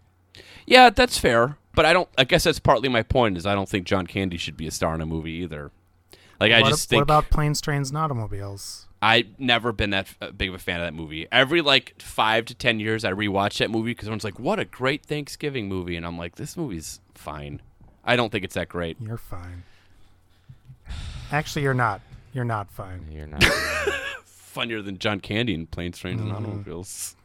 Yeah, 0.66 0.90
that's 0.90 1.18
fair. 1.18 1.58
But 1.74 1.86
I 1.86 1.94
don't. 1.94 2.10
I 2.18 2.24
guess 2.26 2.44
that's 2.44 2.60
partly 2.60 2.90
my 2.90 3.04
point. 3.04 3.38
Is 3.38 3.46
I 3.46 3.56
don't 3.56 3.70
think 3.70 3.86
John 3.86 4.06
Candy 4.08 4.38
should 4.38 4.58
be 4.58 4.68
a 4.68 4.72
star 4.72 4.94
in 4.96 5.02
a 5.02 5.06
movie 5.06 5.32
either. 5.32 5.72
Like 6.40 6.52
I 6.52 6.62
what, 6.62 6.70
just 6.70 6.88
what 6.88 6.90
think 6.90 7.04
about 7.04 7.30
planes, 7.30 7.62
trains, 7.62 7.90
and 7.90 7.98
automobiles? 7.98 8.88
I've 9.02 9.40
never 9.40 9.72
been 9.72 9.90
that 9.92 10.08
big 10.38 10.50
of 10.50 10.56
a 10.56 10.60
fan 10.60 10.80
of 10.80 10.86
that 10.86 10.94
movie. 10.94 11.28
Every 11.32 11.62
like 11.62 12.00
five 12.02 12.46
to 12.46 12.54
ten 12.56 12.80
years, 12.80 13.06
I 13.06 13.12
rewatch 13.14 13.58
that 13.60 13.72
movie 13.72 13.92
because 13.92 14.08
everyone's 14.08 14.24
like, 14.24 14.40
"What 14.40 14.60
a 14.60 14.66
great 14.66 15.06
Thanksgiving 15.06 15.68
movie," 15.70 15.96
and 15.96 16.06
I'm 16.06 16.18
like, 16.18 16.36
"This 16.36 16.58
movie's 16.58 17.00
fine." 17.16 17.62
I 18.04 18.16
don't 18.16 18.32
think 18.32 18.44
it's 18.44 18.56
that 18.56 18.68
great. 18.70 18.98
You're 19.00 19.18
fine. 19.18 19.64
Actually, 21.32 21.64
you're 21.64 21.74
not. 21.74 22.02
You're 22.34 22.46
not 22.46 22.70
fine. 22.72 23.06
You're 23.12 23.28
not. 23.28 23.44
Funnier 24.26 24.82
than 24.82 24.98
John 24.98 25.20
Candy 25.20 25.54
in 25.54 25.66
Planes, 25.68 25.98
Trains, 26.00 26.20
and 26.22 26.32
Mhm. 26.32 26.36
Automobiles. 26.36 27.16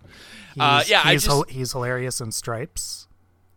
He's, 0.54 0.62
Uh, 0.62 0.82
yeah, 0.86 1.02
I 1.04 1.12
he's, 1.12 1.24
just- 1.24 1.50
he's 1.50 1.72
hilarious 1.72 2.20
in 2.20 2.32
Stripes. 2.32 3.08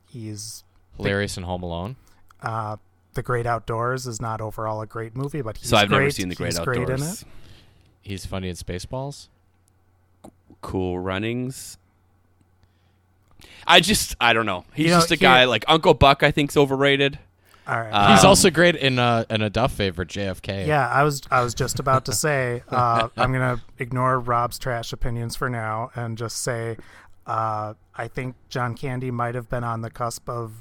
He's 0.10 0.64
Hilarious 0.98 1.38
in 1.38 1.44
Home 1.44 1.64
Alone. 1.64 1.96
uh, 2.42 2.78
the 3.14 3.24
Great 3.24 3.46
Outdoors 3.46 4.06
is 4.08 4.22
not 4.22 4.40
overall 4.42 4.82
a 4.82 4.86
great 4.88 5.16
movie, 5.16 5.42
but 5.42 5.58
he's 5.58 5.70
So 5.70 5.78
I've 5.78 5.90
great. 5.90 5.98
never 6.00 6.12
seen 6.12 6.30
The 6.30 6.36
Great 6.36 6.48
he's 6.48 6.60
Outdoors. 6.60 6.78
great 6.86 6.90
in 7.00 7.04
it. 7.06 7.24
He's 8.02 8.26
funny 8.26 8.50
in 8.50 8.56
Spaceballs. 8.56 9.28
Cool 10.62 11.00
Runnings. 11.00 11.78
I 13.66 13.80
just, 13.80 14.16
I 14.20 14.34
don't 14.34 14.46
know. 14.46 14.66
He's 14.74 14.86
You 14.88 14.92
know, 14.94 14.98
just 15.00 15.12
a 15.12 15.16
here- 15.16 15.28
guy 15.30 15.46
like 15.46 15.64
Uncle 15.68 15.94
Buck. 15.94 16.24
I 16.24 16.32
think's 16.32 16.58
overrated. 16.58 17.20
All 17.70 17.80
right. 17.80 17.92
Uh, 17.92 18.16
He's 18.16 18.24
Um, 18.24 18.30
also 18.30 18.50
great 18.50 18.76
in 18.76 18.98
uh, 18.98 19.26
in 19.30 19.42
a 19.44 19.50
Duff 19.50 19.72
favorite, 19.74 20.10
JFK. 20.10 20.66
yeah, 20.66 20.88
I 20.90 21.04
was 21.04 21.22
I 21.30 21.42
was 21.44 21.54
just 21.54 21.80
about 21.80 22.06
to 22.06 22.14
say 22.14 22.64
uh, 22.70 23.10
I'm 23.16 23.32
gonna 23.32 23.62
ignore 23.78 24.20
Rob's 24.20 24.58
trash 24.58 24.92
opinions 24.92 25.36
for 25.36 25.50
now 25.50 25.92
and 25.96 26.18
just 26.18 26.40
say 26.42 26.78
uh, 27.28 27.76
I 27.96 28.08
think 28.08 28.36
John 28.50 28.74
Candy 28.76 29.12
might 29.12 29.36
have 29.36 29.50
been 29.50 29.64
on 29.64 29.82
the 29.82 29.92
cusp 29.92 30.28
of 30.30 30.54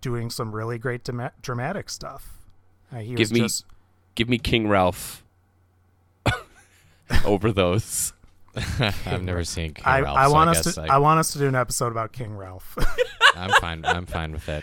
doing 0.00 0.28
some 0.28 0.52
really 0.52 0.76
great 0.78 1.04
dama- 1.04 1.32
dramatic 1.40 1.88
stuff. 1.88 2.36
Uh, 2.92 2.96
he 2.98 3.10
Give 3.10 3.18
was 3.20 3.32
me- 3.32 3.40
just 3.40 3.64
Give 4.16 4.28
me 4.28 4.38
King 4.38 4.66
Ralph 4.68 5.24
over 7.24 7.52
those. 7.52 8.12
I've 9.06 9.22
never 9.22 9.42
seen 9.44 9.74
King 9.74 9.84
I, 9.84 10.00
Ralph, 10.02 10.16
I 10.18 10.26
so 10.26 10.32
want 10.32 10.48
I 10.48 10.52
us 10.52 10.64
guess 10.64 10.74
to 10.76 10.82
I, 10.82 10.94
I 10.94 10.98
want 10.98 11.18
us 11.20 11.32
to 11.32 11.38
do 11.38 11.46
an 11.48 11.54
episode 11.56 11.88
about 11.92 12.12
King 12.12 12.36
Ralph. 12.36 12.76
I'm 13.36 13.50
fine. 13.60 13.84
I'm 13.84 14.06
fine 14.06 14.32
with 14.32 14.48
it. 14.48 14.62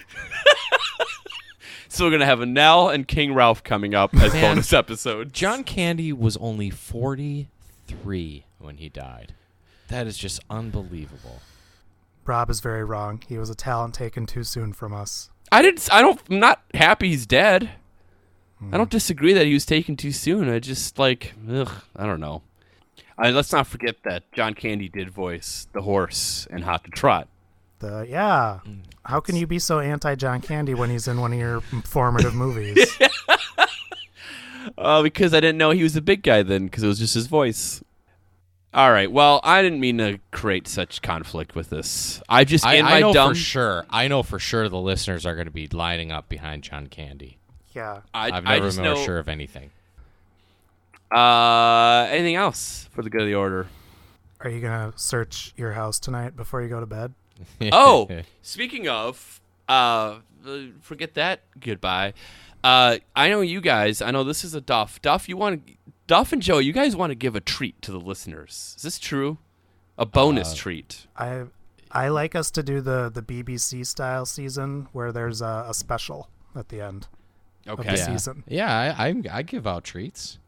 So 1.93 2.05
we're 2.05 2.11
gonna 2.11 2.25
have 2.25 2.39
a 2.39 2.45
Nell 2.45 2.87
and 2.87 3.05
King 3.05 3.33
Ralph 3.33 3.65
coming 3.65 3.93
up 3.93 4.15
as 4.15 4.31
Man. 4.31 4.55
bonus 4.55 4.71
episodes. 4.71 5.33
John 5.33 5.65
Candy 5.65 6.13
was 6.13 6.37
only 6.37 6.69
43 6.69 8.45
when 8.59 8.77
he 8.77 8.87
died. 8.87 9.33
That 9.89 10.07
is 10.07 10.17
just 10.17 10.39
unbelievable. 10.49 11.41
Rob 12.25 12.49
is 12.49 12.61
very 12.61 12.85
wrong. 12.85 13.21
He 13.27 13.37
was 13.37 13.49
a 13.49 13.55
talent 13.55 13.93
taken 13.93 14.25
too 14.25 14.45
soon 14.45 14.71
from 14.71 14.93
us. 14.93 15.29
I 15.51 15.61
didn't. 15.61 15.89
I 15.91 16.01
don't. 16.01 16.17
I'm 16.29 16.39
not 16.39 16.61
happy 16.73 17.09
he's 17.09 17.25
dead. 17.25 17.71
Hmm. 18.59 18.73
I 18.73 18.77
don't 18.77 18.89
disagree 18.89 19.33
that 19.33 19.45
he 19.45 19.53
was 19.53 19.65
taken 19.65 19.97
too 19.97 20.13
soon. 20.13 20.47
I 20.47 20.59
just 20.59 20.97
like, 20.97 21.33
ugh, 21.51 21.83
I 21.93 22.05
don't 22.05 22.21
know. 22.21 22.41
I, 23.17 23.31
let's 23.31 23.51
not 23.51 23.67
forget 23.67 23.97
that 24.03 24.31
John 24.31 24.53
Candy 24.53 24.87
did 24.87 25.09
voice 25.09 25.67
the 25.73 25.81
horse 25.81 26.47
in 26.49 26.61
Hot 26.61 26.85
to 26.85 26.89
Trot. 26.89 27.27
The 27.81 28.05
yeah. 28.09 28.59
Mm, 28.65 28.79
How 29.03 29.19
can 29.19 29.35
you 29.35 29.45
be 29.47 29.59
so 29.59 29.79
anti 29.79 30.15
John 30.15 30.39
Candy 30.41 30.73
when 30.73 30.89
he's 30.89 31.07
in 31.07 31.19
one 31.19 31.33
of 31.33 31.39
your 31.39 31.61
formative 31.83 32.33
movies? 32.35 32.97
Uh, 34.77 35.01
because 35.01 35.33
I 35.33 35.39
didn't 35.39 35.57
know 35.57 35.71
he 35.71 35.81
was 35.81 35.95
a 35.95 36.01
big 36.03 36.21
guy 36.21 36.43
then, 36.43 36.65
because 36.65 36.83
it 36.83 36.87
was 36.87 36.99
just 36.99 37.15
his 37.15 37.25
voice. 37.25 37.83
All 38.75 38.91
right. 38.91 39.11
Well, 39.11 39.39
I 39.43 39.63
didn't 39.63 39.79
mean 39.79 39.97
to 39.97 40.19
create 40.29 40.67
such 40.67 41.01
conflict 41.01 41.55
with 41.55 41.71
this. 41.71 42.21
I 42.29 42.43
just 42.43 42.63
I, 42.63 42.75
in 42.75 42.85
I 42.85 42.89
my 42.91 42.99
know 42.99 43.11
dumb. 43.11 43.31
for 43.31 43.35
sure. 43.35 43.85
I 43.89 44.07
know 44.07 44.21
for 44.21 44.37
sure 44.37 44.69
the 44.69 44.77
listeners 44.79 45.25
are 45.25 45.33
going 45.33 45.45
to 45.47 45.51
be 45.51 45.65
lining 45.67 46.11
up 46.11 46.29
behind 46.29 46.61
John 46.61 46.87
Candy. 46.87 47.39
yeah. 47.73 48.01
I, 48.13 48.27
I've 48.31 48.45
I 48.45 48.53
never 48.55 48.67
just 48.67 48.77
been 48.77 48.85
know. 48.85 49.03
sure 49.03 49.17
of 49.17 49.27
anything. 49.27 49.71
Uh, 51.11 52.07
anything 52.11 52.35
else 52.35 52.87
for 52.93 53.01
the 53.01 53.09
good 53.09 53.21
of 53.21 53.27
the 53.27 53.35
order? 53.35 53.67
Are 54.41 54.49
you 54.49 54.61
gonna 54.61 54.93
search 54.95 55.53
your 55.57 55.73
house 55.73 55.99
tonight 55.99 56.35
before 56.35 56.61
you 56.61 56.69
go 56.69 56.79
to 56.79 56.85
bed? 56.85 57.13
Oh, 57.71 58.09
speaking 58.41 58.87
of, 58.87 59.41
uh, 59.67 60.19
forget 60.81 61.13
that. 61.15 61.41
Goodbye. 61.59 62.13
Uh, 62.63 62.97
I 63.15 63.29
know 63.29 63.41
you 63.41 63.61
guys. 63.61 64.01
I 64.01 64.11
know 64.11 64.23
this 64.23 64.43
is 64.43 64.53
a 64.53 64.61
Duff. 64.61 65.01
Duff, 65.01 65.27
you 65.27 65.35
want 65.37 65.65
to, 65.65 65.73
Duff 66.07 66.31
and 66.31 66.41
Joe, 66.41 66.59
you 66.59 66.73
guys 66.73 66.95
want 66.95 67.11
to 67.11 67.15
give 67.15 67.35
a 67.35 67.39
treat 67.39 67.81
to 67.83 67.91
the 67.91 67.99
listeners. 67.99 68.73
Is 68.77 68.83
this 68.83 68.99
true? 68.99 69.37
A 69.97 70.05
bonus 70.05 70.53
Uh, 70.53 70.55
treat. 70.55 71.07
I 71.17 71.43
I 71.91 72.07
like 72.09 72.35
us 72.35 72.51
to 72.51 72.63
do 72.63 72.79
the 72.81 73.09
the 73.13 73.21
BBC 73.21 73.85
style 73.85 74.25
season 74.25 74.87
where 74.93 75.11
there's 75.11 75.41
a, 75.41 75.65
a 75.69 75.73
special 75.73 76.29
at 76.55 76.69
the 76.69 76.81
end. 76.81 77.07
Okay. 77.67 77.83
the 77.83 77.97
yeah, 77.97 78.05
season. 78.05 78.43
yeah. 78.47 78.95
I, 78.97 79.07
I 79.09 79.21
I 79.31 79.41
give 79.43 79.67
out 79.67 79.83
treats. 79.83 80.39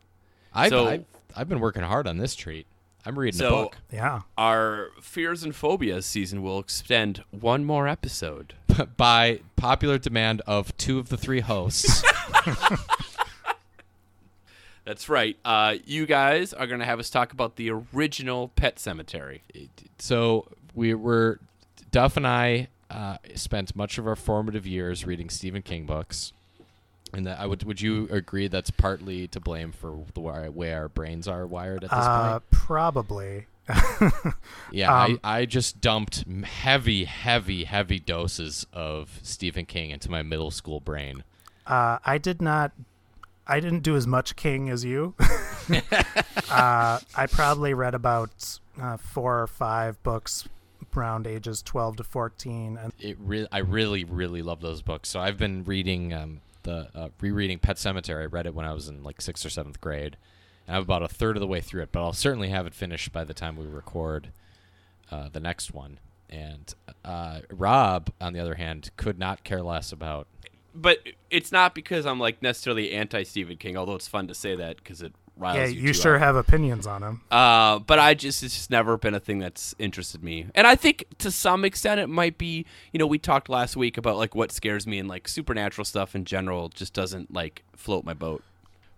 I've, 0.54 0.70
So- 0.70 0.88
I've 0.88 1.06
I've 1.36 1.50
been 1.50 1.60
working 1.60 1.84
hard 1.84 2.08
on 2.08 2.18
this 2.18 2.36
treat. 2.36 2.66
I'm 3.06 3.18
reading 3.20 3.38
So- 3.38 3.48
a 3.48 3.52
book 3.64 3.78
Yeah. 3.92 4.22
Our 4.38 4.90
fears 5.02 5.44
and 5.44 5.56
phobias 5.56 6.06
season 6.06 6.42
will 6.42 6.60
extend 6.60 7.24
one 7.32 7.66
more 7.66 7.88
episode. 7.88 8.54
by 8.98 9.42
popular 9.56 9.98
demand 9.98 10.42
of 10.48 10.76
two 10.78 10.98
of 11.00 11.10
the 11.10 11.18
three 11.18 11.42
hosts. 11.42 12.04
That's 14.86 15.08
right. 15.08 15.38
Uh, 15.46 15.76
you 15.86 16.06
guys 16.06 16.54
are 16.54 16.68
going 16.68 16.80
to 16.80 16.86
have 16.86 17.00
us 17.00 17.10
talk 17.10 17.32
about 17.32 17.56
the 17.56 17.72
original 17.72 18.50
Pet 18.50 18.76
Sematary. 18.78 19.40
so 19.98 20.48
we 20.76 20.94
were 20.94 21.40
Duff 21.92 22.18
and 22.18 22.28
I 22.28 22.68
uh, 22.90 23.18
spent 23.36 23.76
much 23.76 23.98
of 23.98 24.06
our 24.08 24.16
formative 24.18 24.68
years 24.68 25.06
reading 25.06 25.30
Stephen 25.30 25.62
King 25.62 25.86
books, 25.86 26.34
and 27.14 27.28
that 27.28 27.40
I 27.40 27.46
would 27.46 27.64
would 27.64 27.80
you 27.82 28.08
agree 28.12 28.48
that's 28.48 28.72
partly 28.72 29.28
to 29.30 29.40
blame 29.40 29.72
for 29.72 30.04
the 30.14 30.20
way 30.22 30.50
way 30.50 30.74
our 30.74 30.90
brains 30.90 31.28
are 31.28 31.46
wired 31.48 31.84
at 31.84 31.90
this 31.92 32.00
Uh, 32.00 32.32
point? 32.40 32.44
probably. 32.52 33.46
Yeah, 34.72 35.04
um, 35.04 35.20
I, 35.24 35.40
I 35.42 35.46
just 35.46 35.80
dumped 35.80 36.26
heavy, 36.44 37.06
heavy, 37.06 37.64
heavy 37.66 38.00
doses 38.00 38.66
of 38.74 39.20
Stephen 39.22 39.66
King 39.66 39.92
into 39.92 40.10
my 40.12 40.22
middle 40.24 40.52
school 40.52 40.80
brain. 40.80 41.24
Uh, 41.68 42.00
I 42.06 42.18
did 42.18 42.42
not. 42.42 42.72
I 43.48 43.60
didn't 43.60 43.82
do 43.84 43.96
as 43.96 44.08
much 44.08 44.36
King 44.36 44.70
as 44.70 44.84
you. 44.84 45.14
uh, 46.50 47.00
I 47.16 47.28
probably 47.32 47.74
read 47.74 47.94
about 47.96 48.60
uh, 48.82 48.98
four 48.98 49.42
or 49.42 49.48
five 49.48 50.02
books 50.04 50.48
around 50.96 51.26
ages 51.28 51.62
twelve 51.62 51.96
to 51.98 52.04
fourteen, 52.04 52.78
and 52.78 52.92
It 53.00 53.18
re- 53.20 53.48
I 53.52 53.60
really, 53.60 54.04
really 54.04 54.42
love 54.42 54.62
those 54.62 54.82
books. 54.82 55.10
So 55.10 55.20
I've 55.20 55.38
been 55.38 55.64
reading 55.64 56.14
um, 56.14 56.42
the 56.64 56.90
uh, 56.96 57.10
rereading 57.22 57.60
Pet 57.60 57.78
Sematary. 57.78 58.24
I 58.24 58.26
read 58.26 58.46
it 58.46 58.56
when 58.56 58.66
I 58.66 58.74
was 58.74 58.88
in 58.88 59.04
like 59.04 59.22
sixth 59.22 59.46
or 59.46 59.50
seventh 59.50 59.80
grade. 59.80 60.18
And 60.68 60.78
I'm 60.78 60.84
about 60.84 61.04
a 61.04 61.08
third 61.08 61.36
of 61.36 61.42
the 61.42 61.48
way 61.48 61.62
through 61.62 61.84
it, 61.84 61.92
but 61.92 62.02
I'll 62.02 62.14
certainly 62.14 62.50
have 62.50 62.66
it 62.66 62.74
finished 62.74 63.12
by 63.12 63.24
the 63.24 63.34
time 63.34 63.56
we 63.56 63.66
record 63.66 64.30
uh, 65.12 65.30
the 65.32 65.40
next 65.40 65.74
one. 65.74 66.00
And 66.30 66.74
uh, 67.04 67.42
Rob, 67.52 68.12
on 68.20 68.34
the 68.34 68.40
other 68.40 68.56
hand, 68.56 68.90
could 68.98 69.20
not 69.20 69.44
care 69.44 69.62
less 69.62 69.92
about. 69.92 70.28
But 70.74 71.00
it's 71.30 71.52
not 71.52 71.76
because 71.76 72.06
I'm 72.06 72.20
like 72.20 72.42
necessarily 72.42 72.94
anti 72.94 73.24
Stephen 73.24 73.58
King, 73.58 73.78
although 73.78 73.96
it's 73.96 74.08
fun 74.08 74.28
to 74.28 74.34
say 74.34 74.56
that 74.56 74.78
because 74.78 75.02
it 75.02 75.14
riles 75.38 75.58
yeah, 75.58 75.66
you. 75.66 75.88
you 75.88 75.94
sure 75.94 76.16
up. 76.16 76.22
have 76.22 76.36
opinions 76.36 76.86
on 76.88 77.02
him. 77.04 77.22
Uh, 77.32 77.80
but 77.80 78.00
I 78.00 78.14
just 78.14 78.44
it's 78.44 78.56
just 78.56 78.70
never 78.70 78.98
been 78.98 79.14
a 79.14 79.20
thing 79.20 79.40
that's 79.40 79.74
interested 79.80 80.24
me, 80.24 80.48
and 80.56 80.66
I 80.68 80.76
think 80.76 81.06
to 81.20 81.32
some 81.32 81.66
extent 81.66 82.00
it 82.00 82.08
might 82.08 82.38
be. 82.38 82.66
You 82.92 83.00
know, 83.00 83.08
we 83.08 83.18
talked 83.20 83.50
last 83.50 83.76
week 83.76 83.98
about 83.98 84.18
like 84.18 84.36
what 84.36 84.52
scares 84.52 84.86
me, 84.88 85.00
and 85.00 85.10
like 85.10 85.28
supernatural 85.28 85.86
stuff 85.86 86.16
in 86.16 86.26
general 86.26 86.70
just 86.70 86.94
doesn't 86.94 87.34
like 87.34 87.64
float 87.76 88.06
my 88.06 88.14
boat. 88.14 88.44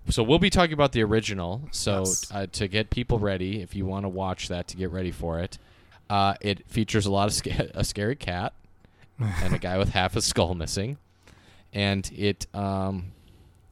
So 0.09 0.21
we'll 0.21 0.37
be 0.37 0.51
talking 0.51 0.73
about 0.73 0.91
the 0.91 1.01
original. 1.03 1.61
So 1.71 1.99
Yes. 2.01 2.31
uh, 2.31 2.45
to 2.51 2.67
get 2.67 2.91
people 2.91 3.17
ready, 3.17 3.61
if 3.61 3.75
you 3.75 3.85
want 3.87 4.03
to 4.05 4.09
watch 4.09 4.49
that, 4.49 4.67
to 4.67 4.77
get 4.77 4.91
ready 4.91 5.09
for 5.11 5.39
it, 5.39 5.57
uh, 6.11 6.35
it 6.41 6.63
features 6.69 7.07
a 7.07 7.11
lot 7.11 7.27
of 7.27 7.33
sca- 7.33 7.71
a 7.73 7.83
scary 7.83 8.15
cat 8.15 8.53
and 9.19 9.55
a 9.55 9.57
guy 9.57 9.77
with 9.79 9.89
half 9.89 10.15
a 10.15 10.21
skull 10.21 10.53
missing, 10.53 10.97
and 11.73 12.11
it 12.15 12.45
um, 12.53 13.13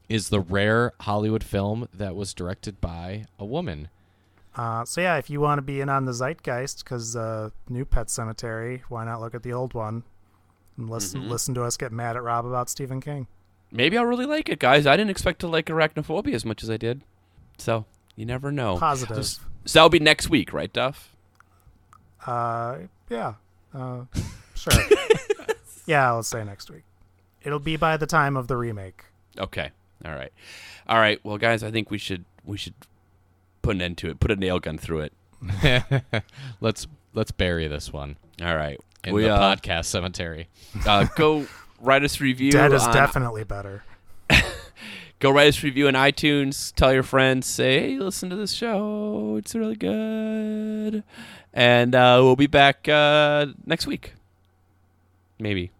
is 0.08 0.28
the 0.28 0.40
rare 0.40 0.92
Hollywood 1.00 1.42
film 1.44 1.88
that 1.94 2.14
was 2.14 2.34
directed 2.34 2.80
by 2.80 3.24
a 3.38 3.44
woman. 3.44 3.88
Uh, 4.56 4.84
so 4.84 5.00
yeah, 5.00 5.16
if 5.16 5.28
you 5.30 5.40
want 5.40 5.58
to 5.58 5.62
be 5.62 5.80
in 5.80 5.88
on 5.88 6.04
the 6.04 6.12
zeitgeist, 6.12 6.84
because 6.84 7.16
uh, 7.16 7.50
new 7.68 7.84
Pet 7.84 8.06
Sematary, 8.08 8.82
why 8.88 9.04
not 9.04 9.20
look 9.20 9.34
at 9.34 9.42
the 9.42 9.52
old 9.52 9.74
one 9.74 10.04
and 10.76 10.88
listen 10.90 11.22
Mhm. 11.22 11.28
listen 11.30 11.54
to 11.54 11.62
us 11.64 11.76
get 11.76 11.90
mad 11.92 12.16
at 12.16 12.22
Rob 12.22 12.46
about 12.46 12.68
Stephen 12.70 13.00
King? 13.00 13.26
Maybe 13.72 13.98
I'll 13.98 14.04
really 14.04 14.26
like 14.26 14.48
it, 14.48 14.60
guys. 14.60 14.86
I 14.86 14.96
didn't 14.96 15.10
expect 15.10 15.40
to 15.40 15.48
like 15.48 15.66
arachnophobia 15.66 16.34
as 16.34 16.44
much 16.44 16.62
as 16.62 16.70
I 16.70 16.76
did, 16.76 17.02
so 17.58 17.84
you 18.14 18.24
never 18.26 18.52
know. 18.52 18.78
Positive. 18.78 19.16
Just- 19.16 19.40
So 19.64 19.78
that'll 19.78 19.88
be 19.88 19.98
next 19.98 20.28
week, 20.30 20.52
right, 20.52 20.72
Duff? 20.72 21.16
Uh, 22.26 22.78
yeah. 23.08 23.34
Uh, 23.74 24.04
sure. 24.54 24.72
yeah, 25.86 26.10
let's 26.12 26.28
say 26.28 26.44
next 26.44 26.70
week. 26.70 26.84
It'll 27.42 27.58
be 27.58 27.76
by 27.76 27.96
the 27.96 28.06
time 28.06 28.36
of 28.36 28.46
the 28.48 28.56
remake. 28.56 29.04
Okay. 29.38 29.70
All 30.04 30.14
right. 30.14 30.32
All 30.86 30.98
right. 30.98 31.20
Well, 31.24 31.38
guys, 31.38 31.62
I 31.62 31.70
think 31.70 31.90
we 31.90 31.98
should 31.98 32.24
we 32.44 32.56
should 32.56 32.74
put 33.62 33.76
an 33.76 33.82
end 33.82 33.98
to 33.98 34.10
it. 34.10 34.20
Put 34.20 34.30
a 34.30 34.36
nail 34.36 34.58
gun 34.58 34.78
through 34.78 35.08
it. 35.08 35.12
let's 36.60 36.86
let's 37.12 37.30
bury 37.30 37.68
this 37.68 37.92
one 37.92 38.16
All 38.42 38.56
right. 38.56 38.80
in 39.04 39.14
we 39.14 39.24
the 39.24 39.34
uh, 39.34 39.56
podcast 39.56 39.86
cemetery. 39.86 40.48
uh, 40.86 41.06
go 41.16 41.46
write 41.80 42.04
us 42.04 42.20
a 42.20 42.24
review. 42.24 42.52
Dead 42.52 42.72
is 42.72 42.82
on, 42.82 42.94
definitely 42.94 43.44
better. 43.44 43.84
Go 45.20 45.30
write 45.30 45.48
us 45.48 45.62
a 45.62 45.66
review 45.66 45.88
on 45.88 45.94
iTunes. 45.94 46.74
Tell 46.74 46.92
your 46.92 47.02
friends. 47.02 47.46
Say, 47.46 47.80
hey, 47.80 47.98
listen 47.98 48.28
to 48.28 48.36
this 48.36 48.52
show. 48.52 49.36
It's 49.38 49.54
really 49.54 49.76
good. 49.76 51.02
And 51.54 51.94
uh, 51.94 52.20
we'll 52.22 52.36
be 52.36 52.46
back 52.46 52.88
uh, 52.88 53.46
next 53.64 53.86
week. 53.86 54.12
Maybe. 55.38 55.70